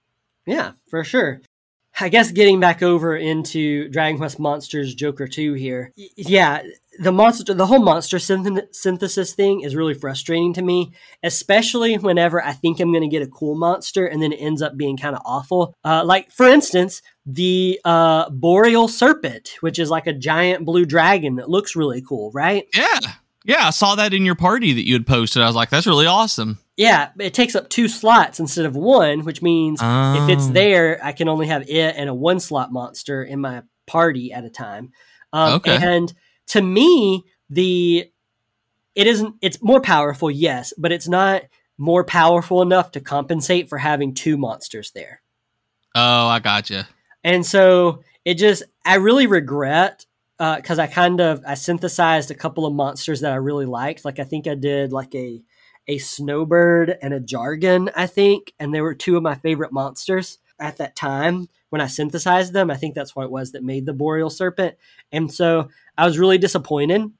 Yeah, 0.46 0.72
for 0.90 1.04
sure. 1.04 1.40
I 2.00 2.08
guess 2.08 2.32
getting 2.32 2.58
back 2.58 2.82
over 2.82 3.16
into 3.16 3.88
Dragon 3.88 4.16
Quest 4.16 4.38
Monsters 4.38 4.94
Joker 4.94 5.28
2 5.28 5.52
here. 5.54 5.92
Yeah, 6.16 6.62
the 6.98 7.12
monster 7.12 7.52
the 7.52 7.66
whole 7.66 7.80
monster 7.80 8.16
synth- 8.16 8.74
synthesis 8.74 9.34
thing 9.34 9.60
is 9.60 9.76
really 9.76 9.94
frustrating 9.94 10.54
to 10.54 10.62
me, 10.62 10.92
especially 11.22 11.96
whenever 11.96 12.42
I 12.42 12.52
think 12.52 12.80
I'm 12.80 12.92
going 12.92 13.02
to 13.02 13.14
get 13.14 13.22
a 13.22 13.30
cool 13.30 13.56
monster 13.56 14.06
and 14.06 14.22
then 14.22 14.32
it 14.32 14.36
ends 14.36 14.62
up 14.62 14.76
being 14.76 14.96
kind 14.96 15.14
of 15.14 15.22
awful. 15.24 15.74
Uh, 15.84 16.02
like 16.04 16.30
for 16.32 16.46
instance, 16.46 17.02
the 17.26 17.78
uh, 17.84 18.30
Boreal 18.30 18.88
Serpent, 18.88 19.56
which 19.60 19.78
is 19.78 19.90
like 19.90 20.06
a 20.06 20.12
giant 20.12 20.64
blue 20.64 20.86
dragon 20.86 21.36
that 21.36 21.50
looks 21.50 21.76
really 21.76 22.02
cool, 22.02 22.30
right? 22.32 22.66
Yeah. 22.74 23.00
Yeah, 23.44 23.66
I 23.66 23.70
saw 23.70 23.96
that 23.96 24.14
in 24.14 24.24
your 24.24 24.36
party 24.36 24.72
that 24.72 24.86
you 24.86 24.94
had 24.94 25.06
posted. 25.06 25.42
I 25.42 25.46
was 25.46 25.56
like, 25.56 25.68
that's 25.68 25.86
really 25.86 26.06
awesome. 26.06 26.58
Yeah, 26.76 27.10
it 27.18 27.34
takes 27.34 27.54
up 27.54 27.68
two 27.68 27.86
slots 27.86 28.40
instead 28.40 28.64
of 28.64 28.74
one, 28.74 29.24
which 29.24 29.42
means 29.42 29.80
oh. 29.82 30.24
if 30.24 30.30
it's 30.30 30.48
oh. 30.48 30.52
there, 30.52 30.98
I 31.04 31.12
can 31.12 31.28
only 31.28 31.46
have 31.46 31.68
it 31.68 31.96
and 31.96 32.08
a 32.08 32.14
one 32.14 32.40
slot 32.40 32.72
monster 32.72 33.22
in 33.22 33.40
my 33.40 33.62
party 33.86 34.32
at 34.32 34.44
a 34.44 34.50
time. 34.50 34.92
Um, 35.32 35.54
okay. 35.54 35.76
And 35.76 36.12
to 36.48 36.62
me, 36.62 37.24
the 37.50 38.10
it 38.94 39.06
isn't. 39.06 39.36
It's 39.42 39.62
more 39.62 39.80
powerful, 39.80 40.30
yes, 40.30 40.72
but 40.76 40.92
it's 40.92 41.08
not 41.08 41.42
more 41.78 42.04
powerful 42.04 42.62
enough 42.62 42.92
to 42.92 43.00
compensate 43.00 43.68
for 43.68 43.78
having 43.78 44.14
two 44.14 44.36
monsters 44.36 44.92
there. 44.92 45.22
Oh, 45.94 46.26
I 46.28 46.38
gotcha. 46.38 46.88
And 47.24 47.44
so 47.44 48.02
it 48.24 48.34
just, 48.34 48.62
I 48.84 48.96
really 48.96 49.26
regret 49.26 50.06
because 50.38 50.78
uh, 50.78 50.82
I 50.82 50.86
kind 50.86 51.20
of 51.20 51.42
I 51.46 51.54
synthesized 51.54 52.30
a 52.30 52.34
couple 52.34 52.66
of 52.66 52.74
monsters 52.74 53.20
that 53.20 53.32
I 53.32 53.36
really 53.36 53.66
liked. 53.66 54.04
Like 54.04 54.18
I 54.18 54.24
think 54.24 54.46
I 54.46 54.54
did 54.54 54.92
like 54.92 55.14
a 55.14 55.42
a 55.88 55.98
snowbird 55.98 56.96
and 57.02 57.12
a 57.12 57.20
jargon, 57.20 57.90
I 57.96 58.06
think, 58.06 58.52
and 58.58 58.72
they 58.72 58.80
were 58.80 58.94
two 58.94 59.16
of 59.16 59.22
my 59.22 59.34
favorite 59.34 59.72
monsters 59.72 60.38
at 60.58 60.76
that 60.76 60.96
time 60.96 61.48
when 61.70 61.80
I 61.80 61.86
synthesized 61.86 62.52
them. 62.52 62.70
I 62.70 62.76
think 62.76 62.94
that's 62.94 63.16
what 63.16 63.24
it 63.24 63.30
was 63.30 63.52
that 63.52 63.64
made 63.64 63.86
the 63.86 63.92
boreal 63.92 64.30
serpent. 64.30 64.76
And 65.10 65.32
so 65.32 65.68
I 65.98 66.06
was 66.06 66.18
really 66.18 66.38
disappointed 66.38 67.10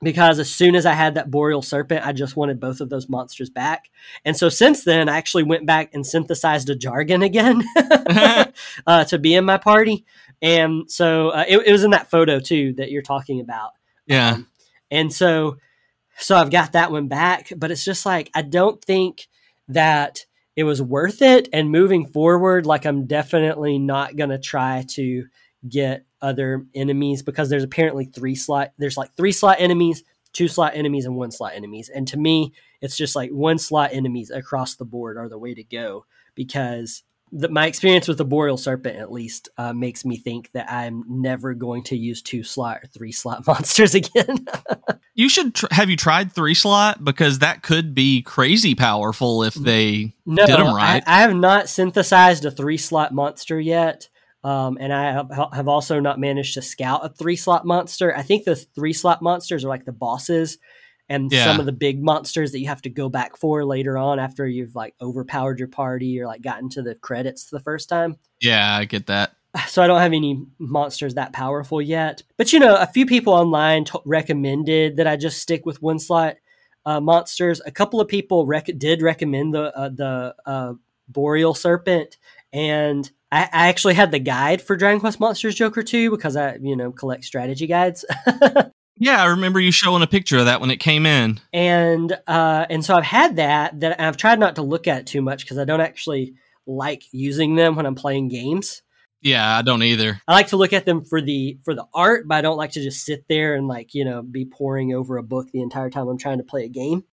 because 0.00 0.38
as 0.38 0.50
soon 0.50 0.76
as 0.76 0.86
I 0.86 0.92
had 0.92 1.14
that 1.14 1.30
boreal 1.30 1.62
serpent, 1.62 2.06
I 2.06 2.12
just 2.12 2.36
wanted 2.36 2.60
both 2.60 2.80
of 2.80 2.88
those 2.88 3.08
monsters 3.08 3.50
back. 3.50 3.90
And 4.24 4.36
so 4.36 4.48
since 4.48 4.84
then, 4.84 5.08
I 5.08 5.16
actually 5.16 5.42
went 5.42 5.66
back 5.66 5.92
and 5.92 6.06
synthesized 6.06 6.70
a 6.70 6.76
jargon 6.76 7.22
again 7.22 7.64
uh, 8.86 9.04
to 9.04 9.18
be 9.18 9.34
in 9.34 9.44
my 9.44 9.58
party. 9.58 10.04
And 10.40 10.90
so 10.90 11.30
uh, 11.30 11.44
it, 11.48 11.58
it, 11.66 11.72
was 11.72 11.82
in 11.82 11.90
that 11.90 12.10
photo 12.10 12.38
too 12.38 12.74
that 12.74 12.92
you're 12.92 13.02
talking 13.02 13.40
about. 13.40 13.72
Yeah. 14.06 14.34
Um, 14.34 14.46
and 14.90 15.12
so, 15.12 15.56
so 16.18 16.36
I've 16.36 16.50
got 16.50 16.72
that 16.72 16.92
one 16.92 17.08
back, 17.08 17.52
but 17.56 17.70
it's 17.70 17.84
just 17.84 18.04
like 18.04 18.30
I 18.34 18.42
don't 18.42 18.82
think 18.84 19.28
that 19.68 20.26
it 20.56 20.64
was 20.64 20.82
worth 20.82 21.22
it. 21.22 21.48
And 21.52 21.70
moving 21.70 22.06
forward, 22.06 22.66
like 22.66 22.84
I'm 22.84 23.06
definitely 23.06 23.78
not 23.78 24.16
to 24.16 24.38
try 24.38 24.84
to 24.90 25.26
get 25.68 26.04
other 26.20 26.66
enemies 26.74 27.22
because 27.22 27.48
there's 27.48 27.64
apparently 27.64 28.04
three 28.04 28.34
slot 28.34 28.72
there's 28.78 28.96
like 28.96 29.14
three 29.16 29.32
slot 29.32 29.56
enemies 29.60 30.02
two 30.32 30.48
slot 30.48 30.72
enemies 30.74 31.04
and 31.04 31.16
one 31.16 31.30
slot 31.30 31.52
enemies 31.54 31.88
and 31.88 32.06
to 32.08 32.16
me 32.16 32.52
it's 32.80 32.96
just 32.96 33.16
like 33.16 33.30
one 33.30 33.58
slot 33.58 33.90
enemies 33.92 34.30
across 34.30 34.76
the 34.76 34.84
board 34.84 35.16
are 35.16 35.28
the 35.28 35.38
way 35.38 35.54
to 35.54 35.64
go 35.64 36.04
because 36.34 37.02
the, 37.32 37.48
my 37.48 37.66
experience 37.66 38.08
with 38.08 38.18
the 38.18 38.24
boreal 38.24 38.56
serpent 38.56 38.96
at 38.96 39.12
least 39.12 39.48
uh, 39.58 39.72
makes 39.72 40.04
me 40.04 40.16
think 40.16 40.50
that 40.52 40.70
i'm 40.70 41.04
never 41.08 41.54
going 41.54 41.82
to 41.82 41.96
use 41.96 42.22
two 42.22 42.42
slot 42.42 42.78
or 42.82 42.86
three 42.88 43.12
slot 43.12 43.44
monsters 43.46 43.94
again. 43.94 44.46
You 45.14 45.28
should 45.28 45.56
tr- 45.56 45.66
have 45.72 45.90
you 45.90 45.96
tried 45.96 46.30
three 46.30 46.54
slot? 46.54 47.02
Because 47.02 47.40
that 47.40 47.64
could 47.64 47.92
be 47.92 48.22
crazy 48.22 48.76
powerful 48.76 49.42
if 49.42 49.52
they 49.52 50.14
no, 50.24 50.46
did 50.46 50.56
them 50.56 50.72
right. 50.72 51.02
I, 51.08 51.16
I 51.16 51.20
have 51.22 51.34
not 51.34 51.68
synthesized 51.68 52.44
a 52.44 52.52
three 52.52 52.76
slot 52.76 53.12
monster 53.12 53.58
yet 53.58 54.08
um, 54.44 54.78
and 54.80 54.92
I 54.92 55.12
have, 55.12 55.30
have, 55.52 55.68
also 55.68 55.98
not 55.98 56.20
managed 56.20 56.54
to 56.54 56.62
scout 56.62 57.04
a 57.04 57.08
three 57.08 57.34
slot 57.34 57.66
monster. 57.66 58.16
I 58.16 58.22
think 58.22 58.44
the 58.44 58.54
three 58.54 58.92
slot 58.92 59.20
monsters 59.20 59.64
are 59.64 59.68
like 59.68 59.84
the 59.84 59.92
bosses 59.92 60.58
and 61.08 61.32
yeah. 61.32 61.44
some 61.44 61.60
of 61.60 61.66
the 61.66 61.72
big 61.72 62.02
monsters 62.02 62.52
that 62.52 62.60
you 62.60 62.68
have 62.68 62.82
to 62.82 62.90
go 62.90 63.08
back 63.08 63.36
for 63.36 63.64
later 63.64 63.96
on 63.96 64.18
after 64.18 64.46
you've 64.46 64.74
like 64.74 64.94
overpowered 65.00 65.58
your 65.58 65.68
party 65.68 66.20
or 66.20 66.26
like 66.26 66.42
gotten 66.42 66.68
to 66.70 66.82
the 66.82 66.94
credits 66.96 67.46
the 67.46 67.60
first 67.60 67.88
time. 67.88 68.16
Yeah, 68.40 68.76
I 68.76 68.84
get 68.84 69.06
that. 69.06 69.32
So 69.66 69.82
I 69.82 69.86
don't 69.86 70.00
have 70.00 70.12
any 70.12 70.44
monsters 70.58 71.14
that 71.14 71.32
powerful 71.32 71.80
yet. 71.82 72.22
But 72.36 72.52
you 72.52 72.60
know, 72.60 72.76
a 72.76 72.86
few 72.86 73.06
people 73.06 73.32
online 73.32 73.86
t- 73.86 73.98
recommended 74.04 74.96
that 74.96 75.06
I 75.06 75.16
just 75.16 75.40
stick 75.40 75.66
with 75.66 75.82
one 75.82 75.98
slot 75.98 76.36
uh, 76.84 77.00
monsters. 77.00 77.60
A 77.66 77.72
couple 77.72 78.00
of 78.00 78.08
people 78.08 78.46
rec- 78.46 78.78
did 78.78 79.02
recommend 79.02 79.54
the 79.54 79.76
uh, 79.76 79.88
the 79.88 80.34
uh, 80.46 80.74
boreal 81.08 81.54
serpent 81.54 82.18
and 82.52 83.10
I, 83.30 83.42
I 83.44 83.68
actually 83.68 83.94
had 83.94 84.10
the 84.10 84.18
guide 84.18 84.62
for 84.62 84.76
Dragon 84.76 85.00
Quest 85.00 85.20
Monsters 85.20 85.54
Joker 85.54 85.82
2 85.82 86.10
because 86.10 86.36
I, 86.36 86.56
you 86.60 86.76
know, 86.76 86.92
collect 86.92 87.24
strategy 87.24 87.66
guides. 87.66 88.04
yeah, 88.98 89.22
I 89.22 89.26
remember 89.26 89.60
you 89.60 89.72
showing 89.72 90.02
a 90.02 90.06
picture 90.06 90.38
of 90.38 90.46
that 90.46 90.60
when 90.60 90.70
it 90.70 90.78
came 90.78 91.06
in. 91.06 91.40
And 91.52 92.12
uh, 92.26 92.66
and 92.68 92.84
so 92.84 92.94
I've 92.96 93.04
had 93.04 93.36
that 93.36 93.80
that 93.80 94.00
I've 94.00 94.16
tried 94.16 94.38
not 94.38 94.56
to 94.56 94.62
look 94.62 94.86
at 94.86 95.06
too 95.06 95.22
much 95.22 95.44
because 95.44 95.58
I 95.58 95.64
don't 95.64 95.80
actually 95.80 96.34
like 96.66 97.02
using 97.12 97.56
them 97.56 97.76
when 97.76 97.86
I'm 97.86 97.94
playing 97.94 98.28
games. 98.28 98.82
Yeah, 99.20 99.56
I 99.56 99.62
don't 99.62 99.82
either. 99.82 100.20
I 100.28 100.32
like 100.32 100.48
to 100.48 100.56
look 100.56 100.72
at 100.72 100.84
them 100.84 101.04
for 101.04 101.20
the 101.20 101.58
for 101.64 101.74
the 101.74 101.86
art, 101.92 102.28
but 102.28 102.36
I 102.36 102.40
don't 102.40 102.56
like 102.56 102.72
to 102.72 102.82
just 102.82 103.04
sit 103.04 103.24
there 103.28 103.54
and 103.54 103.66
like, 103.66 103.94
you 103.94 104.04
know, 104.04 104.22
be 104.22 104.44
poring 104.44 104.94
over 104.94 105.16
a 105.16 105.22
book 105.22 105.48
the 105.52 105.62
entire 105.62 105.90
time 105.90 106.08
I'm 106.08 106.18
trying 106.18 106.38
to 106.38 106.44
play 106.44 106.64
a 106.64 106.68
game. 106.68 107.04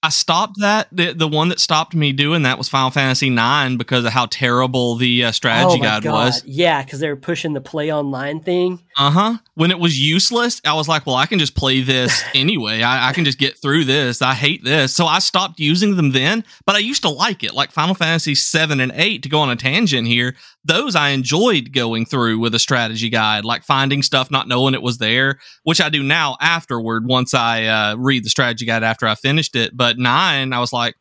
I 0.00 0.10
stopped 0.10 0.60
that. 0.60 0.86
The, 0.92 1.12
the 1.12 1.26
one 1.26 1.48
that 1.48 1.58
stopped 1.58 1.92
me 1.92 2.12
doing 2.12 2.42
that 2.42 2.56
was 2.56 2.68
Final 2.68 2.90
Fantasy 2.90 3.34
IX 3.34 3.76
because 3.76 4.04
of 4.04 4.12
how 4.12 4.26
terrible 4.26 4.94
the 4.94 5.24
uh, 5.24 5.32
strategy 5.32 5.78
oh 5.80 5.82
guide 5.82 6.04
God. 6.04 6.12
was. 6.12 6.44
Yeah, 6.44 6.84
because 6.84 7.00
they 7.00 7.08
were 7.08 7.16
pushing 7.16 7.52
the 7.52 7.60
play 7.60 7.92
online 7.92 8.40
thing. 8.40 8.80
Uh 8.96 9.10
huh. 9.10 9.38
When 9.54 9.72
it 9.72 9.80
was 9.80 9.98
useless, 9.98 10.60
I 10.64 10.74
was 10.74 10.86
like, 10.86 11.04
well, 11.04 11.16
I 11.16 11.26
can 11.26 11.40
just 11.40 11.56
play 11.56 11.80
this 11.80 12.22
anyway. 12.34 12.82
I, 12.82 13.08
I, 13.08 13.12
can 13.12 13.24
just 13.24 13.38
get 13.38 13.58
through 13.58 13.84
this. 13.86 14.22
I 14.22 14.34
hate 14.34 14.62
this. 14.62 14.94
So 14.94 15.06
I 15.06 15.18
stopped 15.18 15.58
using 15.58 15.96
them 15.96 16.12
then, 16.12 16.44
but 16.64 16.76
I 16.76 16.78
used 16.78 17.02
to 17.02 17.08
like 17.08 17.42
it. 17.42 17.54
Like 17.54 17.72
Final 17.72 17.96
Fantasy 17.96 18.36
7 18.36 18.78
and 18.78 18.92
8, 18.94 19.24
to 19.24 19.28
go 19.28 19.40
on 19.40 19.50
a 19.50 19.56
tangent 19.56 20.06
here, 20.06 20.36
those 20.68 20.94
I 20.94 21.08
enjoyed 21.10 21.72
going 21.72 22.04
through 22.06 22.38
with 22.38 22.54
a 22.54 22.58
strategy 22.58 23.08
guide, 23.08 23.44
like 23.44 23.64
finding 23.64 24.02
stuff, 24.02 24.30
not 24.30 24.46
knowing 24.46 24.74
it 24.74 24.82
was 24.82 24.98
there, 24.98 25.38
which 25.64 25.80
I 25.80 25.88
do 25.88 26.02
now 26.02 26.36
afterward 26.40 27.06
once 27.06 27.34
I 27.34 27.64
uh, 27.64 27.96
read 27.96 28.24
the 28.24 28.30
strategy 28.30 28.66
guide 28.66 28.84
after 28.84 29.06
I 29.06 29.14
finished 29.14 29.56
it. 29.56 29.76
But 29.76 29.98
nine, 29.98 30.52
I 30.52 30.60
was 30.60 30.72
like, 30.72 30.94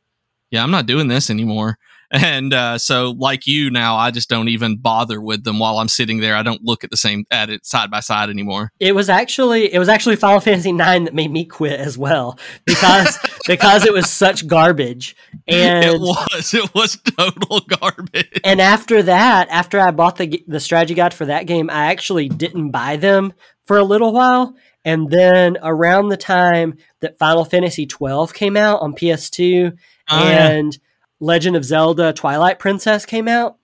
yeah, 0.50 0.64
I'm 0.64 0.72
not 0.72 0.86
doing 0.86 1.10
this 1.10 1.30
anymore. 1.30 1.78
And 2.10 2.54
uh, 2.54 2.78
so, 2.78 3.12
like 3.12 3.48
you 3.48 3.70
now, 3.70 3.98
I 3.98 4.12
just 4.12 4.30
don't 4.30 4.48
even 4.48 4.78
bother 4.78 5.20
with 5.20 5.44
them 5.44 5.60
while 5.60 5.80
I'm 5.80 5.90
sitting 5.90 6.20
there. 6.20 6.36
I 6.36 6.44
don't 6.44 6.64
look 6.64 6.86
at 6.86 6.90
the 6.90 6.98
same 6.98 7.26
at 7.32 7.50
it 7.50 7.66
side 7.66 7.92
by 7.92 8.00
side 8.00 8.30
anymore. 8.30 8.72
It 8.80 8.96
was 8.96 9.10
actually 9.10 9.74
it 9.74 9.80
was 9.80 9.90
actually 9.90 10.16
Final 10.16 10.40
Fantasy 10.40 10.70
IX 10.70 11.06
that 11.06 11.14
made 11.14 11.32
me 11.32 11.44
quit 11.44 11.80
as 11.80 11.98
well 11.98 12.40
because 12.66 13.18
because 13.48 13.86
it 13.86 13.92
was 13.92 14.10
such 14.10 14.48
garbage. 14.48 15.18
And 15.48 15.84
it 15.84 16.00
was 16.00 16.54
it 16.54 16.74
was 16.74 16.98
total 17.18 17.60
garbage. 17.62 18.40
And 18.44 18.62
after 18.62 19.04
that, 19.04 19.50
after 19.50 19.80
I 19.80 19.92
bought 19.92 20.16
the 20.16 20.44
the 20.48 20.62
strategy 20.62 20.94
guide 20.94 21.14
for 21.14 21.26
that 21.26 21.46
game, 21.46 21.70
I 21.70 21.88
actually 21.88 22.30
didn't 22.30 22.72
buy 22.72 22.96
them 22.96 23.34
for 23.66 23.78
a 23.78 23.84
little 23.84 24.14
while. 24.14 24.56
And 24.86 25.10
then 25.10 25.58
around 25.62 26.08
the 26.08 26.16
time 26.16 26.78
that 27.02 27.18
Final 27.18 27.44
Fantasy 27.44 27.86
twelve 27.86 28.34
came 28.34 28.56
out 28.56 28.80
on 28.80 28.94
PS2 28.94 29.78
oh, 30.10 30.28
and 30.28 30.74
yeah 30.74 30.80
Legend 31.20 31.56
of 31.56 31.66
Zelda 31.66 32.14
Twilight 32.14 32.60
Princess 32.60 33.06
came 33.06 33.28
out. 33.28 33.58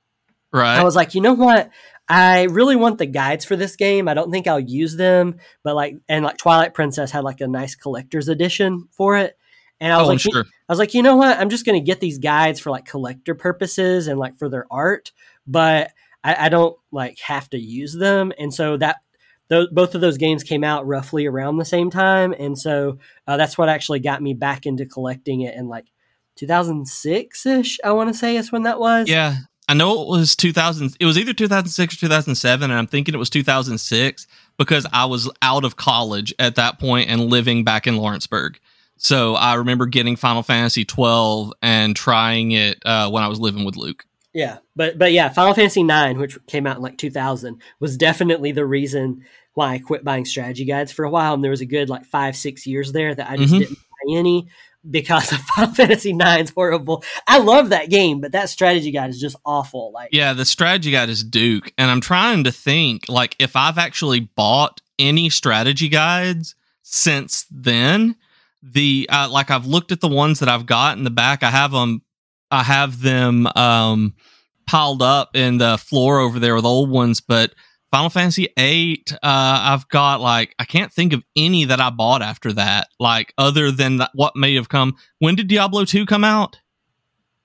Right. 0.51 0.77
I 0.77 0.83
was 0.83 0.95
like, 0.95 1.15
you 1.15 1.21
know 1.21 1.33
what? 1.33 1.69
I 2.07 2.43
really 2.43 2.75
want 2.75 2.97
the 2.97 3.05
guides 3.05 3.45
for 3.45 3.55
this 3.55 3.75
game. 3.75 4.07
I 4.07 4.13
don't 4.13 4.31
think 4.31 4.45
I'll 4.45 4.59
use 4.59 4.95
them, 4.95 5.37
but 5.63 5.75
like, 5.75 5.95
and 6.09 6.25
like 6.25 6.37
Twilight 6.37 6.73
Princess 6.73 7.11
had 7.11 7.23
like 7.23 7.41
a 7.41 7.47
nice 7.47 7.75
collector's 7.75 8.27
edition 8.27 8.87
for 8.91 9.17
it. 9.17 9.37
And 9.79 9.91
I 9.91 9.97
was 9.97 10.07
oh, 10.07 10.11
like, 10.11 10.19
sure. 10.19 10.45
I 10.45 10.71
was 10.71 10.79
like, 10.79 10.93
you 10.93 11.01
know 11.01 11.15
what? 11.15 11.37
I'm 11.37 11.49
just 11.49 11.65
going 11.65 11.79
to 11.79 11.85
get 11.85 11.99
these 11.99 12.19
guides 12.19 12.59
for 12.59 12.71
like 12.71 12.85
collector 12.85 13.35
purposes 13.35 14.07
and 14.07 14.19
like 14.19 14.37
for 14.37 14.49
their 14.49 14.65
art, 14.69 15.11
but 15.47 15.91
I, 16.23 16.45
I 16.45 16.49
don't 16.49 16.77
like 16.91 17.19
have 17.19 17.49
to 17.51 17.57
use 17.57 17.93
them. 17.93 18.31
And 18.37 18.53
so 18.53 18.77
that 18.77 18.97
those, 19.49 19.67
both 19.71 19.93
of 19.95 20.01
those 20.01 20.17
games 20.17 20.43
came 20.43 20.63
out 20.63 20.87
roughly 20.87 21.25
around 21.25 21.57
the 21.57 21.65
same 21.65 21.89
time, 21.89 22.33
and 22.37 22.57
so 22.57 22.97
uh, 23.27 23.37
that's 23.37 23.57
what 23.57 23.69
actually 23.69 23.99
got 23.99 24.21
me 24.21 24.33
back 24.33 24.65
into 24.65 24.85
collecting 24.85 25.41
it 25.41 25.53
and 25.55 25.67
like 25.67 25.85
2006 26.35 27.45
ish. 27.45 27.79
I 27.83 27.91
want 27.91 28.09
to 28.09 28.13
say 28.13 28.37
is 28.37 28.51
when 28.51 28.63
that 28.63 28.79
was. 28.79 29.09
Yeah, 29.09 29.37
I 29.67 29.73
know 29.73 30.01
it 30.01 30.07
was 30.07 30.35
2000. 30.35 30.97
It 30.99 31.05
was 31.05 31.17
either 31.17 31.33
2006 31.33 31.95
or 31.95 31.97
2007, 31.97 32.69
and 32.69 32.77
I'm 32.77 32.87
thinking 32.87 33.13
it 33.13 33.17
was 33.17 33.29
2006 33.29 34.27
because 34.57 34.85
I 34.91 35.05
was 35.05 35.29
out 35.41 35.63
of 35.63 35.77
college 35.77 36.33
at 36.39 36.55
that 36.55 36.79
point 36.79 37.09
and 37.09 37.29
living 37.29 37.63
back 37.63 37.87
in 37.87 37.97
Lawrenceburg. 37.97 38.59
So 38.97 39.35
I 39.35 39.55
remember 39.55 39.85
getting 39.85 40.15
Final 40.15 40.43
Fantasy 40.43 40.85
12 40.85 41.53
and 41.61 41.95
trying 41.95 42.51
it 42.51 42.81
uh, 42.85 43.09
when 43.09 43.23
I 43.23 43.27
was 43.27 43.39
living 43.39 43.65
with 43.65 43.75
Luke. 43.75 44.05
Yeah, 44.33 44.57
but 44.75 44.97
but 44.97 45.11
yeah, 45.11 45.29
Final 45.29 45.53
Fantasy 45.53 45.83
9, 45.83 46.17
which 46.17 46.37
came 46.47 46.65
out 46.65 46.77
in 46.77 46.81
like 46.81 46.97
2000, 46.97 47.61
was 47.79 47.97
definitely 47.97 48.51
the 48.51 48.65
reason 48.65 49.23
why 49.53 49.73
I 49.73 49.79
quit 49.79 50.03
buying 50.03 50.25
strategy 50.25 50.65
guides 50.65 50.91
for 50.91 51.05
a 51.05 51.09
while. 51.09 51.35
And 51.35 51.43
there 51.43 51.51
was 51.51 51.61
a 51.61 51.65
good 51.65 51.89
like 51.89 52.05
five, 52.05 52.35
six 52.35 52.65
years 52.65 52.91
there 52.91 53.13
that 53.13 53.29
I 53.29 53.37
just 53.37 53.53
mm-hmm. 53.53 53.59
didn't 53.59 53.77
buy 53.77 54.17
any 54.17 54.47
because 54.89 55.29
Final 55.55 55.73
Fantasy 55.73 56.11
IX's 56.11 56.51
horrible. 56.51 57.03
I 57.27 57.39
love 57.39 57.69
that 57.69 57.89
game, 57.89 58.21
but 58.21 58.31
that 58.33 58.49
strategy 58.49 58.91
guide 58.91 59.09
is 59.09 59.19
just 59.19 59.35
awful. 59.45 59.91
Like, 59.91 60.09
yeah, 60.11 60.33
the 60.33 60.45
strategy 60.45 60.91
guide 60.91 61.09
is 61.09 61.23
Duke, 61.23 61.71
and 61.77 61.89
I'm 61.89 62.01
trying 62.01 62.43
to 62.45 62.51
think 62.51 63.07
like 63.09 63.35
if 63.39 63.55
I've 63.55 63.77
actually 63.77 64.21
bought 64.21 64.81
any 64.99 65.29
strategy 65.29 65.89
guides 65.89 66.55
since 66.81 67.45
then. 67.49 68.15
The 68.61 69.09
uh, 69.11 69.27
like 69.29 69.51
I've 69.51 69.65
looked 69.65 69.91
at 69.91 69.99
the 69.99 70.07
ones 70.07 70.39
that 70.39 70.47
I've 70.47 70.65
got 70.65 70.97
in 70.97 71.03
the 71.03 71.09
back. 71.09 71.43
I 71.43 71.49
have 71.49 71.71
them. 71.71 72.01
I 72.49 72.63
have 72.63 73.01
them 73.01 73.47
um, 73.55 74.13
piled 74.67 75.01
up 75.01 75.35
in 75.35 75.57
the 75.57 75.77
floor 75.77 76.19
over 76.19 76.39
there 76.39 76.55
with 76.55 76.65
old 76.65 76.89
ones, 76.89 77.19
but 77.19 77.53
Final 77.93 78.09
Fantasy 78.09 78.47
VIII, 78.57 79.03
uh, 79.11 79.17
I've 79.21 79.87
got 79.87 80.19
like 80.19 80.55
I 80.57 80.65
can't 80.65 80.91
think 80.91 81.13
of 81.13 81.23
any 81.35 81.65
that 81.65 81.79
I 81.79 81.91
bought 81.91 82.23
after 82.23 82.51
that, 82.53 82.87
like 82.99 83.35
other 83.37 83.69
than 83.69 84.01
what 84.15 84.35
may 84.35 84.55
have 84.55 84.67
come. 84.67 84.95
When 85.19 85.35
did 85.35 85.47
Diablo 85.47 85.85
two 85.85 86.07
come 86.07 86.23
out? 86.23 86.57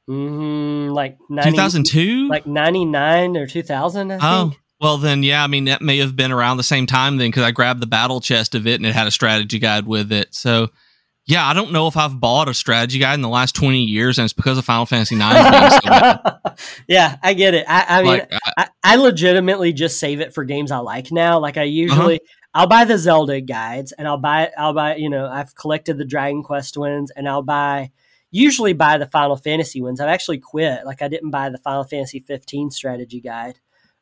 Mm, 0.09 0.91
like 0.91 1.19
two 1.43 1.53
thousand 1.53 1.85
two, 1.85 2.29
like 2.29 2.47
ninety 2.47 2.87
nine 2.87 3.37
or 3.37 3.47
two 3.47 3.63
thousand. 3.63 4.11
Oh, 4.23 4.55
well 4.81 4.97
then, 4.97 5.23
yeah. 5.23 5.45
I 5.45 5.49
mean, 5.49 5.67
that 5.67 5.83
may 5.83 5.99
have 5.99 6.17
been 6.17 6.33
around 6.33 6.57
the 6.57 6.63
same 6.63 6.87
time 6.87 7.19
then, 7.19 7.29
because 7.29 7.43
I 7.43 7.51
grabbed 7.51 7.83
the 7.83 7.87
battle 7.87 8.23
chest 8.23 8.55
of 8.55 8.67
it 8.67 8.77
and 8.77 8.87
it 8.87 8.95
had 8.95 9.07
a 9.07 9.11
strategy 9.11 9.59
guide 9.59 9.87
with 9.87 10.11
it. 10.11 10.35
So 10.35 10.69
yeah, 11.29 11.47
I 11.47 11.53
don't 11.53 11.73
know 11.73 11.89
if 11.89 11.97
I've 11.99 12.19
bought 12.19 12.49
a 12.49 12.55
strategy 12.55 12.99
guide 12.99 13.13
in 13.13 13.21
the 13.21 13.29
last 13.29 13.55
20 13.55 13.83
years, 13.83 14.19
and 14.19 14.25
it's 14.25 14.33
because 14.33 14.57
of 14.57 14.65
Final 14.65 14.87
Fantasy 14.87 15.15
IX. 15.15 15.75
so 15.85 16.75
yeah, 16.89 17.19
I 17.23 17.35
get 17.35 17.53
it. 17.53 17.67
I, 17.69 17.85
I 17.87 17.99
mean, 17.99 18.07
like, 18.07 18.31
I, 18.57 18.69
I, 18.83 18.97
legitimately 18.97 19.75
just 19.75 20.01
save 20.01 20.21
it 20.21 20.33
for 20.33 20.45
games 20.45 20.73
I 20.73 20.79
like 20.79 21.13
now. 21.13 21.39
Like 21.39 21.59
I 21.59 21.65
usually, 21.65 22.15
uh-huh. 22.15 22.49
I'll 22.55 22.67
buy 22.67 22.87
the 22.87 22.97
Zelda 22.97 23.43
guides, 23.43 23.93
and 23.93 24.09
I'll 24.09 24.17
buy, 24.17 24.51
I'll 24.57 24.73
buy, 24.73 24.97
you 24.97 25.11
know, 25.11 25.29
I've 25.29 25.55
collected 25.55 25.99
the 25.99 26.07
Dragon 26.07 26.43
Quest 26.43 26.79
ones, 26.79 27.11
and 27.11 27.29
I'll 27.29 27.43
buy, 27.43 27.91
usually 28.31 28.73
buy 28.73 28.97
the 28.97 29.07
Final 29.07 29.37
Fantasy 29.37 29.83
ones. 29.83 30.01
I've 30.01 30.09
actually 30.09 30.39
quit. 30.39 30.87
Like 30.87 31.03
I 31.03 31.09
didn't 31.09 31.31
buy 31.31 31.51
the 31.51 31.59
Final 31.59 31.85
Fantasy 31.85 32.21
15 32.21 32.71
strategy 32.71 33.21
guide 33.21 33.61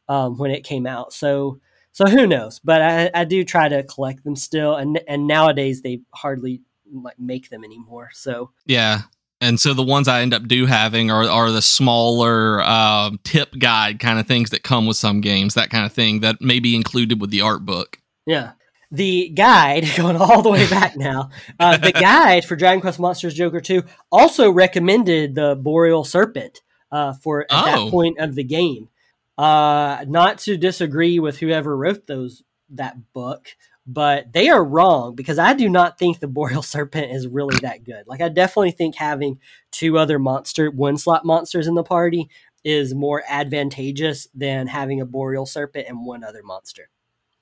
um, 0.09 0.39
when 0.39 0.53
it 0.53 0.63
came 0.63 0.87
out. 0.87 1.13
So 1.13 1.59
So 1.91 2.05
who 2.05 2.27
knows? 2.29 2.61
But 2.63 2.83
I, 2.83 3.11
I 3.13 3.25
do 3.25 3.43
try 3.43 3.69
to 3.69 3.83
collect 3.83 4.23
them 4.23 4.37
still, 4.37 4.77
and 4.77 5.01
and 5.09 5.27
nowadays 5.27 5.83
they 5.83 6.03
hardly 6.15 6.61
like 6.93 7.19
make 7.19 7.51
them 7.51 7.65
anymore. 7.65 8.11
So 8.13 8.51
Yeah. 8.67 9.03
And 9.41 9.61
so 9.61 9.75
the 9.75 9.83
ones 9.83 10.09
I 10.09 10.23
end 10.23 10.33
up 10.33 10.49
do 10.49 10.65
having 10.65 11.11
are, 11.11 11.25
are 11.29 11.51
the 11.51 11.61
smaller 11.61 12.63
um, 12.63 13.21
tip 13.23 13.59
guide 13.59 13.99
kind 13.99 14.19
of 14.19 14.27
things 14.27 14.49
that 14.51 14.63
come 14.63 14.87
with 14.87 14.97
some 14.97 15.21
games, 15.21 15.55
that 15.55 15.69
kind 15.69 15.85
of 15.85 15.93
thing 15.93 16.21
that 16.21 16.41
may 16.41 16.59
be 16.59 16.75
included 16.75 17.21
with 17.21 17.31
the 17.31 17.43
art 17.43 17.65
book. 17.67 17.99
yeah, 18.25 18.53
the 18.91 19.29
guide 19.29 19.85
going 19.97 20.17
all 20.17 20.41
the 20.41 20.49
way 20.51 20.67
back 20.71 20.97
now. 20.97 21.29
Uh, 21.61 21.77
the 21.77 21.93
guide 22.01 22.47
for 22.47 22.57
Dragon 22.57 22.81
Quest 22.81 22.99
Monsters 22.99 23.35
Joker 23.35 23.61
Two 23.61 23.83
also 24.11 24.51
recommended 24.51 25.35
the 25.35 25.55
Boreal 25.55 26.03
Serpent 26.05 26.63
uh, 26.91 27.13
for 27.13 27.43
at 27.43 27.47
Oh. 27.51 27.65
that 27.85 27.91
point 27.91 28.19
of 28.19 28.37
the 28.37 28.45
game. 28.45 28.89
Uh, 29.37 30.03
not 30.09 30.39
to 30.39 30.57
disagree 30.57 31.19
with 31.19 31.39
whoever 31.41 31.77
wrote 31.77 32.07
those 32.07 32.43
that 32.71 33.13
book, 33.13 33.49
but 33.87 34.33
they 34.33 34.49
are 34.49 34.65
wrong 34.65 35.15
because 35.15 35.39
I 35.39 35.55
do 35.55 35.69
not 35.69 35.99
think 35.99 36.19
the 36.19 36.29
Boreal 36.29 36.63
Serpent 36.63 37.13
is 37.13 37.29
really 37.29 37.59
that 37.61 37.85
good. 37.85 38.05
Like 38.07 38.21
I 38.21 38.29
definitely 38.29 38.73
think 38.73 38.97
having 38.97 39.39
two 39.71 39.99
other 39.99 40.19
monster 40.19 40.71
one 40.71 40.97
slot 40.99 41.25
monsters 41.25 41.67
in 41.67 41.75
the 41.75 41.85
party 41.85 42.29
is 42.65 42.95
more 42.95 43.23
advantageous 43.29 44.27
than 44.35 44.67
having 44.67 45.01
a 45.01 45.07
Boreal 45.07 45.47
Serpent 45.47 45.87
and 45.89 46.05
one 46.05 46.25
other 46.25 46.43
monster. 46.43 46.89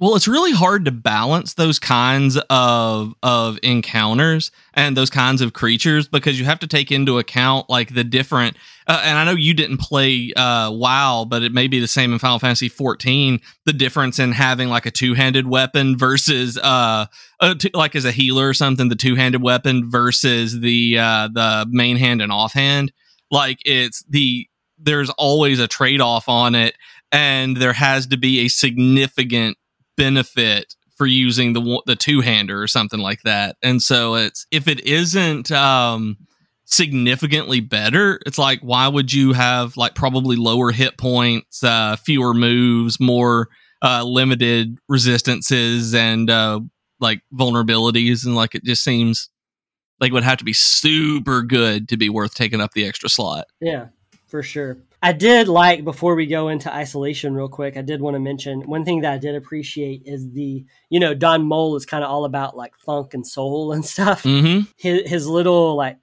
Well, 0.04 0.16
it's 0.16 0.28
really 0.28 0.52
hard 0.52 0.84
to 0.84 0.90
balance 0.90 1.54
those 1.54 1.78
kinds 1.78 2.36
of 2.50 3.14
of 3.22 3.58
encounters 3.62 4.50
and 4.74 4.94
those 4.94 5.08
kinds 5.08 5.40
of 5.40 5.54
creatures 5.54 6.08
because 6.08 6.38
you 6.38 6.44
have 6.44 6.58
to 6.58 6.66
take 6.66 6.92
into 6.92 7.18
account 7.18 7.70
like 7.70 7.94
the 7.94 8.04
different. 8.04 8.58
Uh, 8.86 9.00
and 9.02 9.16
I 9.16 9.24
know 9.24 9.30
you 9.30 9.54
didn't 9.54 9.78
play 9.78 10.30
uh, 10.36 10.70
WoW, 10.70 11.24
but 11.24 11.42
it 11.42 11.52
may 11.52 11.68
be 11.68 11.80
the 11.80 11.88
same 11.88 12.12
in 12.12 12.18
Final 12.18 12.38
Fantasy 12.38 12.68
14. 12.68 13.40
The 13.64 13.72
difference 13.72 14.18
in 14.18 14.32
having 14.32 14.68
like 14.68 14.84
a 14.84 14.90
two 14.90 15.14
handed 15.14 15.46
weapon 15.46 15.96
versus 15.96 16.58
uh, 16.58 17.06
like 17.72 17.96
as 17.96 18.04
a 18.04 18.12
healer 18.12 18.46
or 18.46 18.52
something, 18.52 18.90
the 18.90 18.96
two 18.96 19.14
handed 19.14 19.40
weapon 19.40 19.90
versus 19.90 20.60
the 20.60 20.98
uh, 20.98 21.28
the 21.32 21.66
main 21.70 21.96
hand 21.96 22.20
and 22.20 22.30
offhand. 22.30 22.92
Like 23.30 23.56
it's 23.64 24.04
the 24.10 24.46
there's 24.78 25.08
always 25.08 25.60
a 25.60 25.66
trade 25.66 26.02
off 26.02 26.28
on 26.28 26.54
it, 26.54 26.76
and 27.10 27.56
there 27.56 27.72
has 27.72 28.08
to 28.08 28.18
be 28.18 28.40
a 28.40 28.48
significant 28.48 29.56
benefit 29.96 30.74
for 30.96 31.06
using 31.06 31.52
the 31.52 31.82
the 31.86 31.96
two 31.96 32.20
hander 32.20 32.62
or 32.62 32.68
something 32.68 33.00
like 33.00 33.22
that. 33.22 33.56
And 33.62 33.82
so 33.82 34.14
it's 34.14 34.46
if 34.50 34.68
it 34.68 34.80
isn't 34.86 35.50
um 35.50 36.16
significantly 36.66 37.60
better, 37.60 38.20
it's 38.26 38.38
like 38.38 38.60
why 38.60 38.88
would 38.88 39.12
you 39.12 39.32
have 39.32 39.76
like 39.76 39.94
probably 39.94 40.36
lower 40.36 40.70
hit 40.70 40.96
points, 40.98 41.62
uh 41.62 41.96
fewer 41.96 42.34
moves, 42.34 43.00
more 43.00 43.48
uh 43.82 44.04
limited 44.04 44.78
resistances 44.88 45.94
and 45.94 46.30
uh 46.30 46.60
like 47.00 47.20
vulnerabilities 47.34 48.24
and 48.24 48.34
like 48.34 48.54
it 48.54 48.64
just 48.64 48.84
seems 48.84 49.28
like 50.00 50.12
would 50.12 50.24
have 50.24 50.38
to 50.38 50.44
be 50.44 50.52
super 50.52 51.42
good 51.42 51.88
to 51.88 51.96
be 51.96 52.08
worth 52.08 52.34
taking 52.34 52.60
up 52.60 52.72
the 52.72 52.86
extra 52.86 53.08
slot. 53.08 53.46
Yeah, 53.60 53.86
for 54.26 54.42
sure. 54.42 54.78
I 55.04 55.12
did 55.12 55.48
like 55.48 55.84
before 55.84 56.14
we 56.14 56.24
go 56.24 56.48
into 56.48 56.74
isolation 56.74 57.34
real 57.34 57.50
quick. 57.50 57.76
I 57.76 57.82
did 57.82 58.00
want 58.00 58.14
to 58.14 58.20
mention 58.20 58.62
one 58.62 58.86
thing 58.86 59.02
that 59.02 59.12
I 59.12 59.18
did 59.18 59.34
appreciate 59.34 60.00
is 60.06 60.30
the 60.30 60.64
you 60.88 60.98
know 60.98 61.12
Don 61.12 61.42
Mole 61.42 61.76
is 61.76 61.84
kind 61.84 62.02
of 62.02 62.08
all 62.08 62.24
about 62.24 62.56
like 62.56 62.74
funk 62.78 63.12
and 63.12 63.26
soul 63.26 63.72
and 63.72 63.84
stuff. 63.84 64.22
Mhm. 64.22 64.66
His 64.78 65.06
his 65.06 65.26
little 65.26 65.76
like 65.76 65.98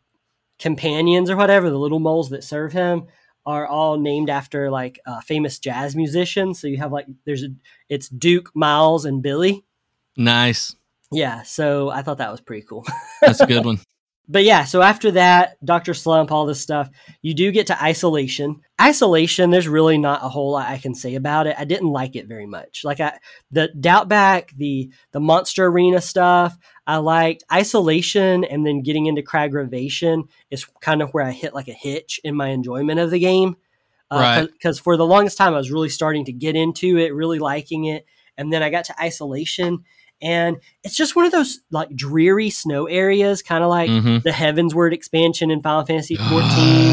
companions 0.59 1.31
or 1.31 1.35
whatever 1.35 1.71
the 1.71 1.79
little 1.79 1.99
moles 1.99 2.29
that 2.29 2.43
serve 2.43 2.73
him 2.73 3.07
are 3.43 3.65
all 3.65 3.97
named 3.97 4.29
after 4.29 4.69
like 4.69 4.99
uh, 5.07 5.19
famous 5.21 5.57
jazz 5.57 5.95
musicians. 5.95 6.61
So 6.61 6.67
you 6.67 6.77
have 6.77 6.91
like 6.91 7.07
there's 7.25 7.41
a 7.41 7.47
it's 7.89 8.07
Duke, 8.07 8.51
Miles, 8.53 9.05
and 9.05 9.23
Billy. 9.23 9.65
Nice. 10.15 10.75
Yeah, 11.11 11.41
so 11.41 11.89
I 11.89 12.03
thought 12.03 12.19
that 12.19 12.29
was 12.31 12.39
pretty 12.39 12.67
cool. 12.67 12.85
That's 13.19 13.41
a 13.41 13.47
good 13.47 13.65
one. 13.71 13.79
But 14.27 14.43
yeah, 14.43 14.63
so 14.63 14.81
after 14.81 15.11
that, 15.11 15.57
Dr. 15.65 15.93
Slump, 15.93 16.31
all 16.31 16.45
this 16.45 16.61
stuff, 16.61 16.89
you 17.21 17.33
do 17.33 17.51
get 17.51 17.67
to 17.67 17.83
isolation. 17.83 18.61
Isolation, 18.79 19.49
there's 19.49 19.67
really 19.67 19.97
not 19.97 20.23
a 20.23 20.29
whole 20.29 20.51
lot 20.51 20.69
I 20.69 20.77
can 20.77 20.95
say 20.95 21.15
about 21.15 21.47
it. 21.47 21.55
I 21.57 21.65
didn't 21.65 21.89
like 21.89 22.15
it 22.15 22.27
very 22.27 22.45
much. 22.45 22.83
Like 22.83 22.99
I 22.99 23.19
the 23.51 23.69
Doubtback, 23.77 24.55
the 24.55 24.91
the 25.11 25.19
monster 25.19 25.65
arena 25.65 26.01
stuff, 26.01 26.57
I 26.87 26.97
liked 26.97 27.43
isolation 27.51 28.43
and 28.43 28.65
then 28.65 28.81
getting 28.81 29.07
into 29.07 29.21
Cragravation 29.21 30.25
is 30.49 30.65
kind 30.81 31.01
of 31.01 31.11
where 31.11 31.25
I 31.25 31.31
hit 31.31 31.53
like 31.53 31.67
a 31.67 31.73
hitch 31.73 32.19
in 32.23 32.35
my 32.35 32.49
enjoyment 32.49 32.99
of 32.99 33.11
the 33.11 33.19
game. 33.19 33.57
Uh, 34.09 34.17
right. 34.17 34.51
Because 34.51 34.79
for 34.79 34.97
the 34.97 35.05
longest 35.05 35.37
time, 35.37 35.53
I 35.53 35.57
was 35.57 35.71
really 35.71 35.89
starting 35.89 36.25
to 36.25 36.33
get 36.33 36.55
into 36.55 36.97
it, 36.97 37.13
really 37.13 37.39
liking 37.39 37.85
it. 37.85 38.05
And 38.37 38.51
then 38.51 38.61
I 38.63 38.69
got 38.69 38.85
to 38.85 39.01
isolation, 39.01 39.85
and 40.21 40.57
it's 40.83 40.95
just 40.95 41.15
one 41.15 41.25
of 41.25 41.31
those 41.31 41.59
like 41.71 41.89
dreary 41.95 42.49
snow 42.49 42.85
areas, 42.85 43.41
kind 43.41 43.63
of 43.63 43.69
like 43.69 43.89
Mhm. 43.89 44.23
the 44.23 44.29
Heavensward 44.31 44.93
expansion 44.93 45.51
in 45.51 45.61
Final 45.61 45.85
Fantasy 45.85 46.15
14, 46.15 46.41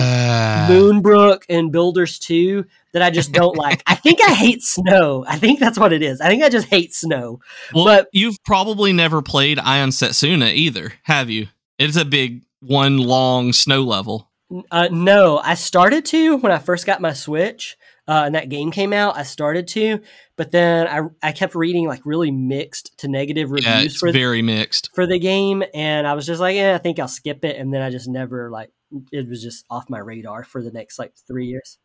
Ah. 0.00 0.66
Moonbrooke 0.70 1.42
and 1.48 1.70
Builders 1.72 2.18
2 2.18 2.64
that 2.92 3.02
I 3.02 3.10
just 3.10 3.32
don't 3.32 3.56
like. 3.56 3.82
I 3.86 3.94
think 3.94 4.20
I 4.22 4.32
hate 4.34 4.62
snow. 4.62 5.24
I 5.28 5.36
think 5.38 5.60
that's 5.60 5.78
what 5.78 5.92
it 5.92 6.02
is. 6.02 6.20
I 6.20 6.28
think 6.28 6.42
I 6.42 6.48
just 6.48 6.68
hate 6.68 6.94
snow. 6.94 7.40
Well, 7.74 7.84
But- 7.84 8.08
you've 8.12 8.42
probably 8.44 8.92
never 8.92 9.22
played 9.22 9.58
I 9.58 9.78
Am 9.78 9.90
Setsuna 9.90 10.52
either, 10.52 10.94
have 11.04 11.30
you? 11.30 11.48
It's 11.78 11.96
a 11.96 12.04
big 12.04 12.42
one 12.60 12.98
long 12.98 13.52
snow 13.52 13.82
level. 13.82 14.28
Uh, 14.70 14.88
no, 14.90 15.38
I 15.44 15.54
started 15.54 16.04
to 16.06 16.36
when 16.38 16.50
I 16.50 16.58
first 16.58 16.86
got 16.86 17.02
my 17.02 17.12
Switch 17.12 17.76
uh, 18.08 18.22
and 18.24 18.34
that 18.34 18.48
game 18.48 18.70
came 18.70 18.92
out. 18.92 19.16
I 19.16 19.22
started 19.22 19.68
to, 19.68 20.00
but 20.36 20.50
then 20.50 20.88
I, 20.88 21.02
I 21.28 21.32
kept 21.32 21.54
reading 21.54 21.86
like 21.86 22.00
really 22.04 22.30
mixed 22.30 22.96
to 22.98 23.08
negative 23.08 23.50
Yeah, 23.50 23.74
reviews 23.74 23.92
it's 23.92 23.98
for, 23.98 24.10
very 24.10 24.40
mixed. 24.42 24.90
for 24.94 25.06
the 25.06 25.18
game. 25.18 25.62
And 25.74 26.06
I 26.06 26.14
was 26.14 26.26
just 26.26 26.40
like, 26.40 26.56
yeah, 26.56 26.74
I 26.74 26.78
think 26.78 26.98
I'll 26.98 27.06
skip 27.06 27.44
it. 27.44 27.56
And 27.56 27.72
then 27.72 27.82
I 27.82 27.90
just 27.90 28.08
never 28.08 28.50
like, 28.50 28.70
it 29.12 29.28
was 29.28 29.42
just 29.42 29.66
off 29.68 29.90
my 29.90 29.98
radar 29.98 30.44
for 30.44 30.62
the 30.62 30.72
next 30.72 30.98
like 30.98 31.12
three 31.26 31.46
years. 31.46 31.78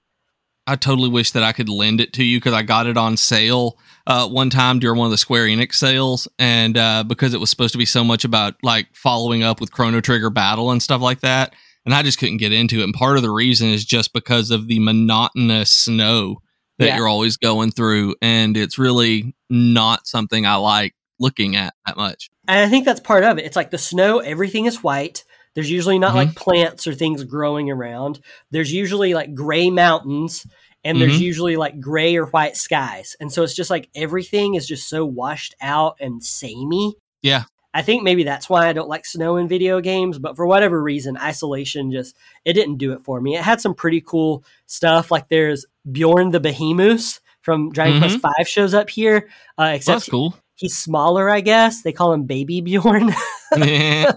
I 0.66 0.78
totally 0.78 1.10
wish 1.10 1.32
that 1.32 1.44
I 1.44 1.52
could 1.52 1.68
lend 1.68 2.00
it 2.00 2.14
to 2.14 2.24
you 2.24 2.38
because 2.38 2.54
I 2.54 2.62
got 2.62 2.88
it 2.88 2.96
on 2.96 3.18
sale 3.18 3.78
uh, 4.08 4.30
one 4.30 4.50
time 4.50 4.80
during 4.80 4.98
one 4.98 5.08
of 5.08 5.12
the 5.12 5.18
Square 5.18 5.48
Enix 5.48 5.76
sales, 5.76 6.26
and 6.40 6.78
uh, 6.78 7.04
because 7.04 7.34
it 7.34 7.42
was 7.42 7.50
supposed 7.50 7.74
to 7.74 7.78
be 7.78 7.84
so 7.84 8.02
much 8.02 8.24
about 8.24 8.56
like 8.64 8.88
following 8.94 9.44
up 9.44 9.60
with 9.60 9.74
Chrono 9.74 10.00
Trigger 10.00 10.30
Battle 10.30 10.72
and 10.72 10.82
stuff 10.82 11.02
like 11.02 11.20
that, 11.20 11.54
and 11.86 11.94
I 11.94 12.04
just 12.04 12.20
couldn't 12.20 12.38
get 12.38 12.54
into 12.54 12.80
it. 12.82 12.84
And 12.84 12.94
part 12.94 13.18
of 13.18 13.24
the 13.24 13.32
reason 13.32 13.70
is 13.70 13.86
just 13.86 14.14
because 14.14 14.52
of 14.52 14.68
the 14.68 14.80
monotonous 14.80 15.72
snow 15.72 16.38
that 16.80 16.88
Yeah. 16.88 16.98
you're 16.98 17.08
always 17.08 17.38
going 17.38 17.72
through, 17.72 18.16
and 18.22 18.58
it's 18.58 18.78
really 18.78 19.36
not 19.50 20.08
something 20.08 20.46
I 20.46 20.56
like 20.56 20.94
looking 21.20 21.56
at 21.56 21.74
that 21.86 21.96
much. 21.98 22.30
And 22.48 22.66
I 22.66 22.70
think 22.70 22.86
that's 22.86 23.00
part 23.00 23.24
of 23.24 23.38
it. 23.38 23.46
It's 23.46 23.56
like 23.56 23.72
the 23.72 23.78
snow, 23.78 24.20
everything 24.20 24.66
is 24.66 24.84
white. 24.84 25.24
There's 25.56 25.70
usually 25.70 26.00
not 26.00 26.16
like 26.16 26.34
plants 26.36 26.88
or 26.88 26.96
things 26.96 27.24
growing 27.24 27.70
around. 27.70 28.20
There's 28.50 28.74
usually 28.74 29.14
like 29.14 29.36
gray 29.36 29.70
mountains 29.70 30.48
and 30.84 31.00
there's 31.00 31.18
Mhm. 31.20 31.22
usually 31.22 31.56
like 31.58 31.80
gray 31.80 32.16
or 32.16 32.26
white 32.26 32.58
skies. 32.58 33.16
And 33.20 33.32
so 33.32 33.44
it's 33.44 33.54
just 33.54 33.70
like 33.70 33.88
everything 33.96 34.56
is 34.56 34.68
just 34.68 34.90
so 34.90 35.06
washed 35.06 35.54
out 35.62 35.96
and 36.02 36.24
samey. 36.24 36.96
Yeah. 37.22 37.44
I 37.74 37.82
think 37.82 38.04
maybe 38.04 38.24
that's 38.24 38.50
why 38.50 38.68
I 38.68 38.74
don't 38.74 38.90
like 38.90 39.06
snow 39.06 39.38
in 39.38 39.48
video 39.48 39.82
games, 39.82 40.20
but 40.20 40.36
for 40.36 40.46
whatever 40.46 40.82
reason, 40.82 41.18
isolation 41.18 41.92
just 41.92 42.16
it 42.46 42.54
didn't 42.54 42.78
do 42.78 42.94
it 42.94 43.02
for 43.04 43.20
me. 43.20 43.36
It 43.36 43.42
had 43.44 43.62
some 43.62 43.74
pretty 43.74 44.02
cool 44.02 44.44
stuff. 44.68 45.10
Like 45.10 45.28
there's 45.30 45.66
Bjorn 45.92 46.32
the 46.32 46.40
Behemoth 46.40 47.20
from 47.42 47.72
Dragon 47.72 48.00
Quest 48.00 48.20
Five 48.20 48.48
shows 48.48 48.74
up 48.74 48.90
here. 48.90 49.30
Uh, 49.58 49.72
except 49.76 49.96
that's 50.02 50.10
cool. 50.10 50.36
he's 50.56 50.78
smaller, 50.78 51.30
I 51.30 51.42
guess. 51.42 51.82
They 51.82 51.92
call 51.94 52.14
him 52.14 52.24
Baby 52.26 52.62
Bjorn. 52.62 53.12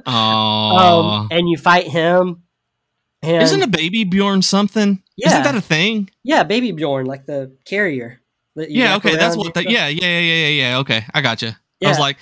Um, 0.06 1.28
and 1.30 1.46
you 1.48 1.58
fight 1.58 1.86
him. 1.88 2.44
And 3.22 3.42
Isn't 3.42 3.62
a 3.62 3.66
baby 3.66 4.04
Bjorn 4.04 4.40
something? 4.40 5.02
Yeah. 5.16 5.28
Isn't 5.28 5.42
that 5.42 5.54
a 5.56 5.60
thing? 5.60 6.08
yeah, 6.22 6.42
Baby 6.42 6.72
Bjorn, 6.72 7.06
like 7.06 7.26
the 7.26 7.54
carrier. 7.64 8.20
Yeah, 8.54 8.96
okay, 8.96 9.16
that's 9.16 9.36
what 9.36 9.48
stuff. 9.48 9.64
Yeah, 9.64 9.88
yeah, 9.88 10.06
yeah, 10.06 10.20
yeah, 10.20 10.34
yeah, 10.34 10.48
yeah. 10.48 10.78
Okay, 10.78 11.04
I 11.12 11.20
got 11.20 11.42
you. 11.42 11.50
I 11.84 11.88
was 11.88 11.98
like, 11.98 12.16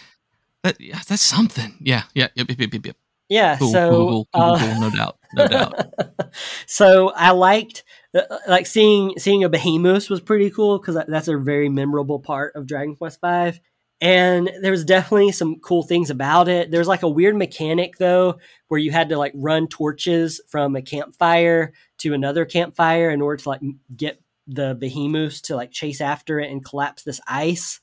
that, 0.65 0.81
yeah, 0.81 1.01
that's 1.07 1.23
something. 1.23 1.75
Yeah, 1.81 2.03
yeah, 2.15 2.29
yep, 2.35 2.49
yep, 2.49 2.73
yep, 2.73 2.87
yep. 2.87 2.97
Yeah, 3.29 3.57
Cool, 3.57 3.73
so 3.73 3.91
cool, 3.91 4.07
cool, 4.07 4.29
cool, 4.35 4.43
uh, 4.43 4.59
cool, 4.59 4.81
no 4.81 4.91
doubt, 4.91 5.19
no 5.35 5.47
doubt. 5.49 6.35
so 6.67 7.11
I 7.11 7.31
liked 7.31 7.85
uh, 8.15 8.23
like 8.49 8.67
seeing 8.67 9.19
seeing 9.19 9.45
a 9.45 9.49
behemoth 9.49 10.11
was 10.11 10.21
pretty 10.21 10.51
cool 10.51 10.79
because 10.79 11.03
that's 11.09 11.29
a 11.29 11.39
very 11.39 11.69
memorable 11.69 12.21
part 12.21 12.55
of 12.55 12.67
Dragon 12.67 12.97
Quest 12.97 13.21
Five. 13.21 13.61
And 14.01 14.51
there 14.61 14.73
was 14.73 14.85
definitely 14.85 15.33
some 15.33 15.61
cool 15.61 15.83
things 15.83 16.11
about 16.11 16.49
it. 16.49 16.71
There's 16.71 16.89
like 16.89 17.03
a 17.03 17.09
weird 17.09 17.37
mechanic 17.37 17.97
though, 17.97 18.39
where 18.69 18.81
you 18.81 18.91
had 18.91 19.09
to 19.09 19.17
like 19.17 19.33
run 19.35 19.69
torches 19.69 20.41
from 20.49 20.77
a 20.77 20.83
campfire 20.83 21.73
to 21.99 22.13
another 22.13 22.45
campfire 22.45 23.11
in 23.11 23.23
order 23.23 23.43
to 23.43 23.49
like 23.49 23.61
get 23.97 24.21
the 24.47 24.75
behemoths 24.75 25.41
to 25.43 25.57
like 25.57 25.71
chase 25.71 26.01
after 26.03 26.39
it 26.39 26.51
and 26.51 26.65
collapse 26.65 27.03
this 27.03 27.21
ice. 27.27 27.81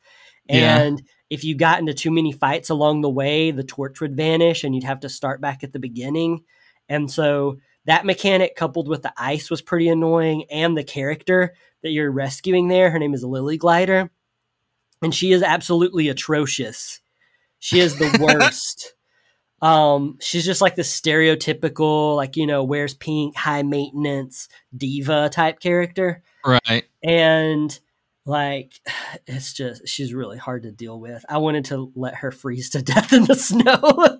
Yeah. 0.47 0.95
If 1.31 1.43
you 1.43 1.55
got 1.55 1.79
into 1.79 1.93
too 1.95 2.11
many 2.11 2.31
fights 2.31 2.69
along 2.69 3.01
the 3.01 3.09
way, 3.09 3.49
the 3.51 3.63
torch 3.63 4.01
would 4.01 4.15
vanish 4.15 4.63
and 4.63 4.75
you'd 4.75 4.83
have 4.83 4.99
to 4.99 5.09
start 5.09 5.41
back 5.41 5.63
at 5.63 5.71
the 5.73 5.79
beginning. 5.79 6.43
And 6.89 7.09
so 7.09 7.57
that 7.85 8.05
mechanic 8.05 8.55
coupled 8.55 8.87
with 8.89 9.01
the 9.01 9.13
ice 9.17 9.49
was 9.49 9.61
pretty 9.61 9.87
annoying 9.87 10.43
and 10.51 10.77
the 10.77 10.83
character 10.83 11.55
that 11.83 11.89
you're 11.91 12.11
rescuing 12.11 12.67
there 12.67 12.91
her 12.91 12.99
name 12.99 13.13
is 13.15 13.23
lily 13.23 13.57
glider 13.57 14.11
and 15.01 15.15
she 15.15 15.31
is 15.31 15.41
absolutely 15.41 16.09
atrocious. 16.09 16.99
She 17.59 17.79
is 17.79 17.95
the 17.97 18.17
worst. 18.39 18.93
um, 19.61 20.17
she's 20.19 20.45
just 20.45 20.61
like 20.61 20.75
the 20.75 20.81
stereotypical, 20.81 22.15
like 22.15 22.35
you 22.35 22.45
know, 22.45 22.63
wears 22.63 22.93
pink, 22.93 23.35
high 23.35 23.63
maintenance 23.63 24.49
diva 24.75 25.29
type 25.29 25.59
character, 25.59 26.21
Right. 26.45 26.83
and 27.01 27.79
like 28.25 28.73
it's 29.27 29.53
just 29.53 29.87
she's 29.87 30.13
really 30.13 30.37
hard 30.37 30.63
to 30.63 30.71
deal 30.71 30.99
with. 30.99 31.23
I 31.29 31.37
wanted 31.39 31.65
to 31.65 31.91
let 31.95 32.15
her 32.15 32.31
freeze 32.31 32.69
to 32.71 32.81
death 32.83 33.13
in 33.13 33.25
the 33.25 33.35
snow. 33.35 34.17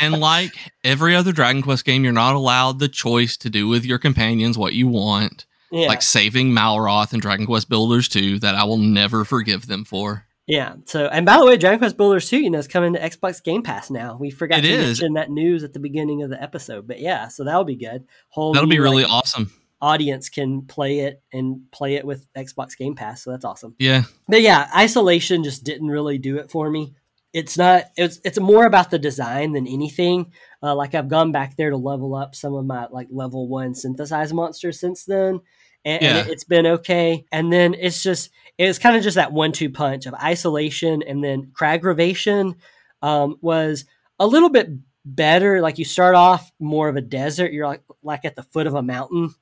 And 0.00 0.18
like 0.20 0.52
every 0.82 1.14
other 1.14 1.32
Dragon 1.32 1.62
Quest 1.62 1.84
game, 1.84 2.02
you're 2.04 2.12
not 2.12 2.34
allowed 2.34 2.78
the 2.80 2.88
choice 2.88 3.36
to 3.38 3.50
do 3.50 3.68
with 3.68 3.84
your 3.84 3.98
companions 3.98 4.58
what 4.58 4.72
you 4.74 4.88
want. 4.88 5.46
yeah, 5.70 5.86
Like 5.88 6.02
saving 6.02 6.50
Malroth 6.50 7.12
and 7.12 7.22
Dragon 7.22 7.46
Quest 7.46 7.68
Builders 7.68 8.08
2 8.08 8.40
that 8.40 8.54
I 8.56 8.64
will 8.64 8.78
never 8.78 9.24
forgive 9.24 9.66
them 9.68 9.84
for. 9.84 10.26
yeah. 10.48 10.74
So, 10.86 11.06
and 11.06 11.24
by 11.24 11.38
the 11.38 11.46
way, 11.46 11.56
Dragon 11.56 11.78
Quest 11.78 11.96
Builders 11.96 12.28
2, 12.28 12.38
you 12.38 12.50
know, 12.50 12.58
is 12.58 12.66
coming 12.66 12.92
to 12.94 12.98
Xbox 13.00 13.42
Game 13.42 13.62
Pass 13.62 13.88
now. 13.88 14.16
We 14.20 14.30
forgot 14.30 14.58
It 14.58 14.62
to 14.62 14.68
is. 14.68 14.84
mention 15.00 15.12
that 15.14 15.30
news 15.30 15.62
at 15.62 15.72
the 15.74 15.78
beginning 15.80 16.22
of 16.24 16.30
the 16.30 16.42
episode, 16.42 16.88
but 16.88 16.98
yeah, 17.00 17.28
so 17.28 17.44
that'll 17.44 17.62
be 17.64 17.76
good. 17.76 18.04
Whole 18.30 18.52
That'll 18.52 18.68
be 18.68 18.80
really 18.80 19.04
like, 19.04 19.12
awesome. 19.12 19.52
Audience 19.80 20.28
can 20.28 20.62
play 20.62 21.00
it 21.00 21.22
and 21.32 21.62
play 21.72 21.94
it 21.96 22.04
with 22.04 22.26
Xbox 22.34 22.76
Game 22.76 22.94
Pass, 22.94 23.22
so 23.24 23.30
that's 23.30 23.44
awesome. 23.44 23.74
Yeah. 23.78 24.02
But 24.28 24.42
yeah, 24.42 24.70
isolation 24.76 25.44
just 25.44 25.64
didn't 25.64 25.88
really 25.88 26.18
do 26.18 26.38
it 26.38 26.50
for 26.50 26.70
me. 26.70 26.94
It's 27.32 27.58
not. 27.58 27.86
It's 27.96 28.20
it's 28.24 28.38
more 28.38 28.64
about 28.64 28.90
the 28.90 28.98
design 28.98 29.52
than 29.52 29.66
anything. 29.66 30.32
Uh, 30.62 30.74
like 30.76 30.94
I've 30.94 31.08
gone 31.08 31.32
back 31.32 31.56
there 31.56 31.70
to 31.70 31.76
level 31.76 32.14
up 32.14 32.34
some 32.34 32.54
of 32.54 32.64
my 32.64 32.86
like 32.90 33.08
level 33.10 33.48
one 33.48 33.74
synthesized 33.74 34.32
monsters 34.32 34.78
since 34.78 35.04
then, 35.04 35.40
and, 35.84 36.02
and 36.02 36.02
Yeah. 36.02 36.18
it, 36.18 36.28
it's 36.28 36.44
been 36.44 36.64
okay. 36.66 37.24
And 37.32 37.52
then 37.52 37.74
it's 37.74 38.02
just 38.02 38.30
it's 38.56 38.78
kind 38.78 38.96
of 38.96 39.02
just 39.02 39.16
that 39.16 39.32
one 39.32 39.50
two 39.50 39.68
punch 39.68 40.06
of 40.06 40.14
isolation 40.14 41.02
and 41.02 41.24
then 41.24 41.50
Cragravation 41.52 42.54
um, 43.02 43.36
was 43.40 43.84
a 44.20 44.26
little 44.28 44.48
bit 44.48 44.68
better. 45.04 45.60
Like 45.60 45.78
you 45.78 45.84
start 45.84 46.14
off 46.14 46.52
more 46.60 46.88
of 46.88 46.94
a 46.94 47.00
desert. 47.00 47.52
You're 47.52 47.66
like 47.66 47.82
like 48.02 48.24
at 48.24 48.36
the 48.36 48.44
foot 48.44 48.68
of 48.68 48.74
a 48.74 48.82
mountain, 48.82 49.34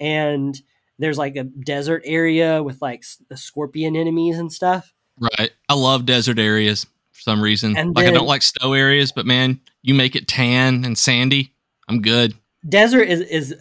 and 0.00 0.60
there's 0.98 1.18
like 1.18 1.36
a 1.36 1.44
desert 1.44 2.02
area 2.04 2.62
with 2.62 2.80
like 2.80 3.04
the 3.28 3.36
scorpion 3.36 3.96
enemies 3.96 4.38
and 4.38 4.52
stuff. 4.52 4.92
Right. 5.18 5.50
I 5.68 5.74
love 5.74 6.06
desert 6.06 6.38
areas 6.38 6.86
for 7.12 7.20
some 7.20 7.42
reason. 7.42 7.76
And 7.76 7.94
like 7.94 8.06
I 8.06 8.10
don't 8.10 8.26
like 8.26 8.42
snow 8.42 8.72
areas, 8.72 9.12
but 9.12 9.26
man, 9.26 9.60
you 9.82 9.94
make 9.94 10.16
it 10.16 10.28
tan 10.28 10.84
and 10.84 10.96
sandy. 10.96 11.54
I'm 11.88 12.02
good. 12.02 12.34
Desert 12.68 13.04
is 13.04 13.20
is 13.20 13.54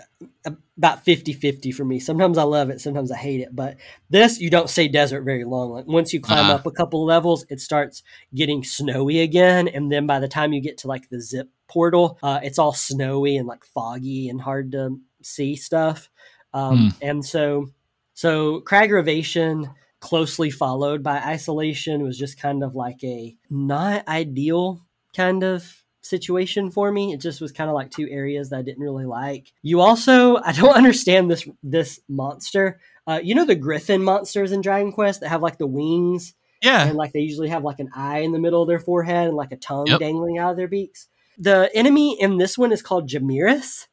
about 0.46 1.06
50-50 1.06 1.74
for 1.74 1.86
me. 1.86 2.00
Sometimes 2.00 2.38
I 2.38 2.44
love 2.44 2.70
it, 2.70 2.82
sometimes 2.82 3.12
I 3.12 3.18
hate 3.18 3.40
it. 3.40 3.56
But 3.56 3.78
this 4.10 4.40
you 4.40 4.50
don't 4.50 4.70
stay 4.70 4.90
desert 4.90 5.24
very 5.24 5.46
long. 5.46 5.72
Like 5.72 5.88
once 5.88 6.14
you 6.14 6.20
climb 6.20 6.48
Uh-uh. 6.48 6.56
up 6.56 6.66
a 6.66 6.72
couple 6.72 7.06
levels, 7.06 7.46
it 7.50 7.62
starts 7.62 8.04
getting 8.36 8.64
snowy 8.64 9.22
again, 9.22 9.70
and 9.70 9.92
then 9.92 10.06
by 10.06 10.20
the 10.20 10.28
time 10.28 10.52
you 10.52 10.62
get 10.62 10.78
to 10.80 10.88
like 10.88 11.10
the 11.10 11.22
zip 11.22 11.50
portal, 11.70 12.18
uh, 12.22 12.40
it's 12.44 12.60
all 12.60 12.74
snowy 12.74 13.38
and 13.38 13.48
like 13.48 13.64
foggy 13.64 14.28
and 14.28 14.42
hard 14.42 14.72
to 14.74 15.00
see 15.22 15.56
stuff. 15.56 16.10
Um, 16.54 16.94
And 17.02 17.24
so, 17.26 17.68
so 18.14 18.62
Cragravation, 18.62 19.70
closely 20.00 20.50
followed 20.50 21.04
by 21.04 21.18
Isolation, 21.20 22.04
was 22.04 22.18
just 22.18 22.40
kind 22.40 22.64
of 22.64 22.76
like 22.76 23.04
a 23.04 23.36
not 23.50 24.08
ideal 24.08 24.86
kind 25.16 25.44
of 25.44 25.84
situation 26.02 26.72
for 26.72 26.92
me. 26.92 27.14
It 27.14 27.20
just 27.22 27.42
was 27.42 27.52
kind 27.52 27.70
of 27.70 27.76
like 27.76 27.92
two 27.92 28.08
areas 28.10 28.50
that 28.50 28.58
I 28.60 28.62
didn't 28.62 28.84
really 28.84 29.06
like. 29.06 29.52
You 29.62 29.82
also, 29.82 30.38
I 30.44 30.52
don't 30.54 30.76
understand 30.76 31.30
this 31.30 31.48
this 31.64 32.00
monster. 32.10 32.80
Uh, 33.08 33.20
you 33.24 33.34
know 33.36 33.46
the 33.46 33.56
Griffin 33.56 34.04
monsters 34.04 34.52
in 34.52 34.62
Dragon 34.62 34.92
Quest 34.92 35.22
that 35.22 35.30
have 35.30 35.42
like 35.42 35.58
the 35.58 35.66
wings 35.68 36.34
Yeah. 36.62 36.86
and 36.88 36.96
like 36.96 37.12
they 37.12 37.22
usually 37.22 37.50
have 37.50 37.64
like 37.64 37.80
an 37.80 37.90
eye 37.96 38.20
in 38.20 38.32
the 38.32 38.40
middle 38.40 38.62
of 38.62 38.68
their 38.68 38.80
forehead 38.80 39.28
and 39.28 39.36
like 39.38 39.52
a 39.52 39.58
tongue 39.58 39.88
Yep. 39.88 40.00
dangling 40.00 40.38
out 40.38 40.52
of 40.52 40.58
their 40.58 40.68
beaks. 40.68 41.08
The 41.38 41.70
enemy 41.74 42.20
in 42.22 42.38
this 42.38 42.58
one 42.58 42.72
is 42.72 42.82
called 42.84 43.10
Jamiris. 43.10 43.88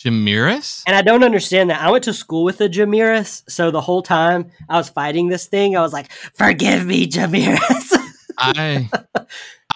Jamiris? 0.00 0.82
And 0.86 0.96
I 0.96 1.02
don't 1.02 1.22
understand 1.22 1.70
that. 1.70 1.80
I 1.80 1.90
went 1.90 2.04
to 2.04 2.12
school 2.14 2.42
with 2.44 2.58
the 2.58 2.68
Jamiris, 2.68 3.42
so 3.48 3.70
the 3.70 3.80
whole 3.80 4.02
time 4.02 4.50
I 4.68 4.76
was 4.78 4.88
fighting 4.88 5.28
this 5.28 5.46
thing, 5.46 5.76
I 5.76 5.82
was 5.82 5.92
like, 5.92 6.10
"Forgive 6.34 6.86
me, 6.86 7.06
Jamiris." 7.06 7.94
I 8.38 8.88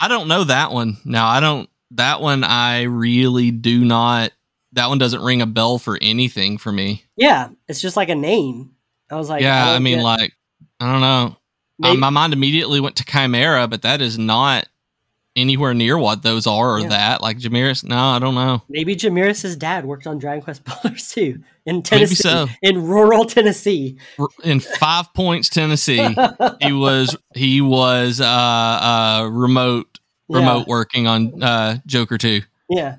I 0.00 0.08
don't 0.08 0.28
know 0.28 0.44
that 0.44 0.72
one. 0.72 0.96
Now 1.04 1.28
I 1.28 1.40
don't 1.40 1.68
that 1.92 2.20
one 2.20 2.42
I 2.44 2.82
really 2.82 3.50
do 3.50 3.84
not 3.84 4.32
that 4.72 4.88
one 4.88 4.98
doesn't 4.98 5.22
ring 5.22 5.42
a 5.42 5.46
bell 5.46 5.78
for 5.78 5.98
anything 6.00 6.58
for 6.58 6.72
me. 6.72 7.04
yeah, 7.16 7.50
it's 7.68 7.80
just 7.80 7.96
like 7.96 8.08
a 8.08 8.14
name. 8.16 8.72
I 9.10 9.16
was 9.16 9.28
like, 9.28 9.42
yeah, 9.42 9.66
I 9.68 9.72
don't 9.74 9.82
mean 9.82 9.98
get- 9.98 10.04
like 10.04 10.32
I 10.80 10.90
don't 10.90 11.00
know. 11.02 11.36
Uh, 11.82 11.88
maybe- 11.90 11.98
my 12.00 12.10
mind 12.10 12.32
immediately 12.32 12.80
went 12.80 12.96
to 12.96 13.04
Chimera, 13.04 13.68
but 13.68 13.82
that 13.82 14.00
is 14.00 14.18
not 14.18 14.66
anywhere 15.36 15.74
near 15.74 15.98
what 15.98 16.22
those 16.22 16.46
are 16.46 16.76
or 16.76 16.80
Yeah. 16.80 16.88
that. 16.88 17.20
Like 17.20 17.38
Jamiris, 17.38 17.84
no, 17.84 17.96
I 17.98 18.18
don't 18.18 18.34
know. 18.34 18.62
maybe 18.68 18.94
Jamiris' 18.96 19.58
dad 19.58 19.84
worked 19.84 20.06
on 20.06 20.18
Dragon 20.18 20.42
Quest 20.42 20.62
Builders 20.82 21.08
too 21.10 21.42
in 21.66 21.82
Tennessee, 21.82 22.14
so. 22.16 22.46
in 22.62 22.82
rural 22.86 23.24
Tennessee. 23.24 23.96
In 24.44 24.60
five 24.60 25.12
points, 25.14 25.48
Tennessee, 25.48 26.06
he 26.60 26.72
was 26.72 27.16
he 27.34 27.60
was 27.60 28.20
uh 28.20 28.24
uh 28.24 29.28
remote 29.32 29.98
Yeah. 30.28 30.38
remote 30.38 30.66
working 30.68 31.06
on 31.06 31.42
uh 31.42 31.78
Joker 31.86 32.18
2. 32.18 32.42
Yeah. 32.70 32.96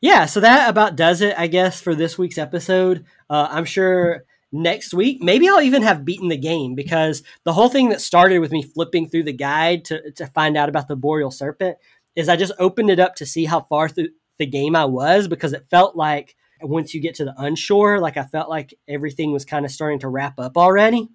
Yeah. 0.00 0.26
So 0.26 0.40
that 0.40 0.68
about 0.68 0.96
does 0.96 1.22
it, 1.22 1.34
I 1.38 1.46
guess, 1.46 1.80
for 1.80 1.94
this 1.94 2.18
week's 2.18 2.36
episode. 2.38 3.04
Uh, 3.30 3.48
I'm 3.50 3.64
sure 3.64 4.24
next 4.54 4.94
week, 4.94 5.22
maybe 5.22 5.48
I'll 5.48 5.60
even 5.60 5.82
have 5.82 6.04
beaten 6.04 6.28
the 6.28 6.36
game 6.36 6.74
because 6.74 7.22
the 7.44 7.52
whole 7.52 7.68
thing 7.68 7.88
that 7.90 8.00
started 8.00 8.38
with 8.38 8.52
me 8.52 8.62
flipping 8.62 9.08
through 9.08 9.24
the 9.24 9.32
guide 9.32 9.84
to, 9.86 10.12
to 10.12 10.26
find 10.28 10.56
out 10.56 10.68
about 10.68 10.88
the 10.88 10.96
Boreal 10.96 11.30
Serpent 11.30 11.76
is 12.14 12.28
I 12.28 12.36
just 12.36 12.52
opened 12.58 12.90
it 12.90 13.00
up 13.00 13.16
to 13.16 13.26
see 13.26 13.44
how 13.44 13.62
far 13.62 13.88
through 13.88 14.08
the 14.38 14.46
game 14.46 14.76
I 14.76 14.84
was 14.84 15.28
because 15.28 15.52
it 15.52 15.68
felt 15.70 15.96
like 15.96 16.36
once 16.62 16.94
you 16.94 17.00
get 17.00 17.16
to 17.16 17.24
the 17.24 17.34
unshore, 17.38 18.00
like 18.00 18.16
I 18.16 18.22
felt 18.22 18.48
like 18.48 18.74
everything 18.88 19.32
was 19.32 19.44
kind 19.44 19.66
of 19.66 19.72
starting 19.72 19.98
to 20.00 20.08
wrap 20.08 20.38
up 20.38 20.56
already. 20.56 21.08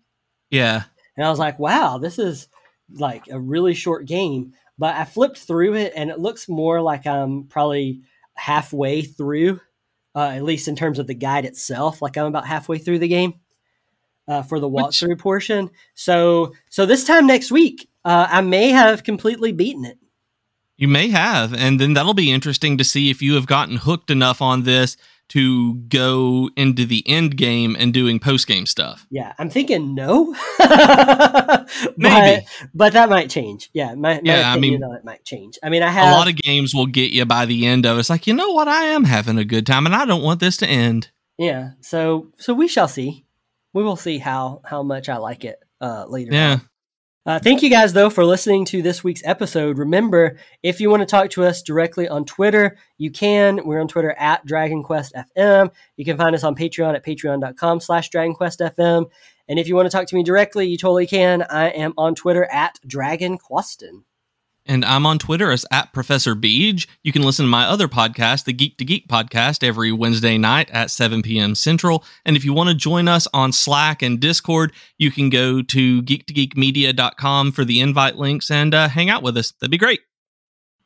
Yeah. 0.51 0.83
And 1.15 1.25
I 1.25 1.29
was 1.29 1.39
like, 1.39 1.59
wow, 1.59 1.97
this 1.97 2.19
is 2.19 2.49
like 2.91 3.27
a 3.29 3.39
really 3.39 3.73
short 3.73 4.05
game. 4.05 4.53
But 4.77 4.95
I 4.95 5.05
flipped 5.05 5.37
through 5.37 5.75
it 5.75 5.93
and 5.95 6.09
it 6.09 6.19
looks 6.19 6.47
more 6.49 6.81
like 6.81 7.07
I'm 7.07 7.45
probably 7.45 8.01
halfway 8.35 9.01
through, 9.01 9.59
uh, 10.19 10.31
at 10.31 10.43
least 10.43 10.67
in 10.67 10.75
terms 10.75 10.99
of 10.99 11.07
the 11.07 11.13
guide 11.13 11.45
itself. 11.45 12.01
Like 12.01 12.17
I'm 12.17 12.25
about 12.25 12.45
halfway 12.45 12.77
through 12.77 12.99
the 12.99 13.07
game 13.07 13.35
uh, 14.27 14.41
for 14.41 14.59
the 14.59 14.67
Which- 14.67 14.83
walkthrough 14.83 15.17
portion. 15.17 15.69
So, 15.95 16.53
so 16.69 16.85
this 16.85 17.05
time 17.05 17.25
next 17.25 17.51
week, 17.51 17.89
uh, 18.03 18.27
I 18.29 18.41
may 18.41 18.69
have 18.71 19.05
completely 19.05 19.53
beaten 19.53 19.85
it. 19.85 19.97
You 20.75 20.89
may 20.89 21.07
have, 21.09 21.53
and 21.53 21.79
then 21.79 21.93
that'll 21.93 22.13
be 22.13 22.31
interesting 22.31 22.77
to 22.77 22.83
see 22.83 23.09
if 23.09 23.21
you 23.21 23.35
have 23.35 23.47
gotten 23.47 23.77
hooked 23.77 24.11
enough 24.11 24.41
on 24.41 24.63
this 24.63 24.97
to 25.29 25.75
go 25.75 26.49
into 26.55 26.85
the 26.85 27.03
end 27.07 27.37
game 27.37 27.75
and 27.79 27.93
doing 27.93 28.19
post 28.19 28.47
game 28.47 28.65
stuff. 28.65 29.05
Yeah, 29.09 29.33
I'm 29.37 29.49
thinking 29.49 29.93
no. 29.93 30.35
but, 30.57 31.69
Maybe. 31.97 32.45
but 32.73 32.93
that 32.93 33.09
might 33.09 33.29
change. 33.29 33.69
Yeah, 33.73 33.93
my, 33.95 34.15
my 34.15 34.21
Yeah, 34.23 34.51
I 34.51 34.59
mean- 34.59 34.83
on 34.83 34.95
it 34.95 35.05
might 35.05 35.23
change. 35.23 35.57
I 35.63 35.69
mean, 35.69 35.83
I 35.83 35.89
have 35.89 36.13
A 36.13 36.17
lot 36.17 36.27
of 36.29 36.35
games 36.35 36.73
will 36.73 36.87
get 36.87 37.11
you 37.11 37.25
by 37.25 37.45
the 37.45 37.65
end 37.67 37.85
of 37.85 37.97
it. 37.97 37.99
It's 38.01 38.09
like, 38.09 38.27
you 38.27 38.33
know 38.33 38.51
what? 38.51 38.67
I 38.67 38.85
am 38.85 39.03
having 39.03 39.37
a 39.37 39.45
good 39.45 39.65
time 39.65 39.85
and 39.85 39.95
I 39.95 40.05
don't 40.05 40.23
want 40.23 40.39
this 40.39 40.57
to 40.57 40.67
end. 40.67 41.11
Yeah. 41.37 41.71
So 41.81 42.27
so 42.37 42.53
we 42.53 42.67
shall 42.67 42.87
see. 42.87 43.25
We 43.73 43.83
will 43.83 43.95
see 43.95 44.17
how 44.17 44.61
how 44.65 44.83
much 44.83 45.09
I 45.09 45.17
like 45.17 45.45
it 45.45 45.59
uh, 45.79 46.05
later. 46.07 46.33
Yeah. 46.33 46.53
on. 46.53 46.61
Uh, 47.25 47.37
thank 47.37 47.61
you 47.61 47.69
guys 47.69 47.93
though 47.93 48.09
for 48.09 48.25
listening 48.25 48.65
to 48.65 48.81
this 48.81 49.03
week's 49.03 49.21
episode. 49.25 49.77
Remember, 49.77 50.37
if 50.63 50.79
you 50.79 50.89
want 50.89 51.01
to 51.01 51.05
talk 51.05 51.29
to 51.31 51.43
us 51.43 51.61
directly 51.61 52.07
on 52.07 52.25
Twitter, 52.25 52.77
you 52.97 53.11
can. 53.11 53.65
We're 53.65 53.81
on 53.81 53.87
Twitter 53.87 54.15
at 54.17 54.45
DragonQuestFM. 54.47 55.69
You 55.97 56.05
can 56.05 56.17
find 56.17 56.33
us 56.33 56.43
on 56.43 56.55
Patreon 56.55 56.95
at 56.95 57.05
patreon.com 57.05 57.81
slash 57.81 58.09
DragonQuestFM. 58.09 59.05
And 59.49 59.59
if 59.59 59.67
you 59.67 59.75
want 59.75 59.87
to 59.87 59.95
talk 59.95 60.07
to 60.07 60.15
me 60.15 60.23
directly, 60.23 60.67
you 60.67 60.77
totally 60.77 61.07
can. 61.07 61.43
I 61.43 61.69
am 61.69 61.93
on 61.97 62.15
Twitter 62.15 62.45
at 62.45 62.79
DragonQueston. 62.87 64.03
And 64.69 64.85
I'm 64.85 65.07
on 65.07 65.17
Twitter 65.17 65.51
as 65.51 65.65
at 65.71 65.91
Professor 65.93 66.35
Beej. 66.35 66.87
You 67.01 67.11
can 67.11 67.23
listen 67.23 67.45
to 67.45 67.49
my 67.49 67.65
other 67.65 67.87
podcast, 67.87 68.45
the 68.45 68.53
Geek 68.53 68.77
to 68.77 68.85
Geek 68.85 69.07
podcast, 69.07 69.63
every 69.63 69.91
Wednesday 69.91 70.37
night 70.37 70.69
at 70.69 70.91
7 70.91 71.23
p.m. 71.23 71.55
Central. 71.55 72.05
And 72.23 72.37
if 72.37 72.45
you 72.45 72.53
want 72.53 72.69
to 72.69 72.75
join 72.75 73.07
us 73.07 73.27
on 73.33 73.51
Slack 73.51 74.03
and 74.03 74.19
Discord, 74.19 74.71
you 74.99 75.09
can 75.09 75.31
go 75.31 75.63
to 75.63 76.03
geektogeekmedia.com 76.03 77.51
for 77.51 77.65
the 77.65 77.79
invite 77.79 78.17
links 78.17 78.51
and 78.51 78.75
uh, 78.75 78.87
hang 78.89 79.09
out 79.09 79.23
with 79.23 79.37
us. 79.37 79.53
That'd 79.59 79.71
be 79.71 79.79
great. 79.79 80.01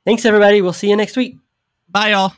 Thanks, 0.06 0.24
everybody. 0.24 0.62
We'll 0.62 0.72
see 0.72 0.90
you 0.90 0.96
next 0.96 1.18
week. 1.18 1.38
Bye, 1.90 2.12
y'all. 2.12 2.34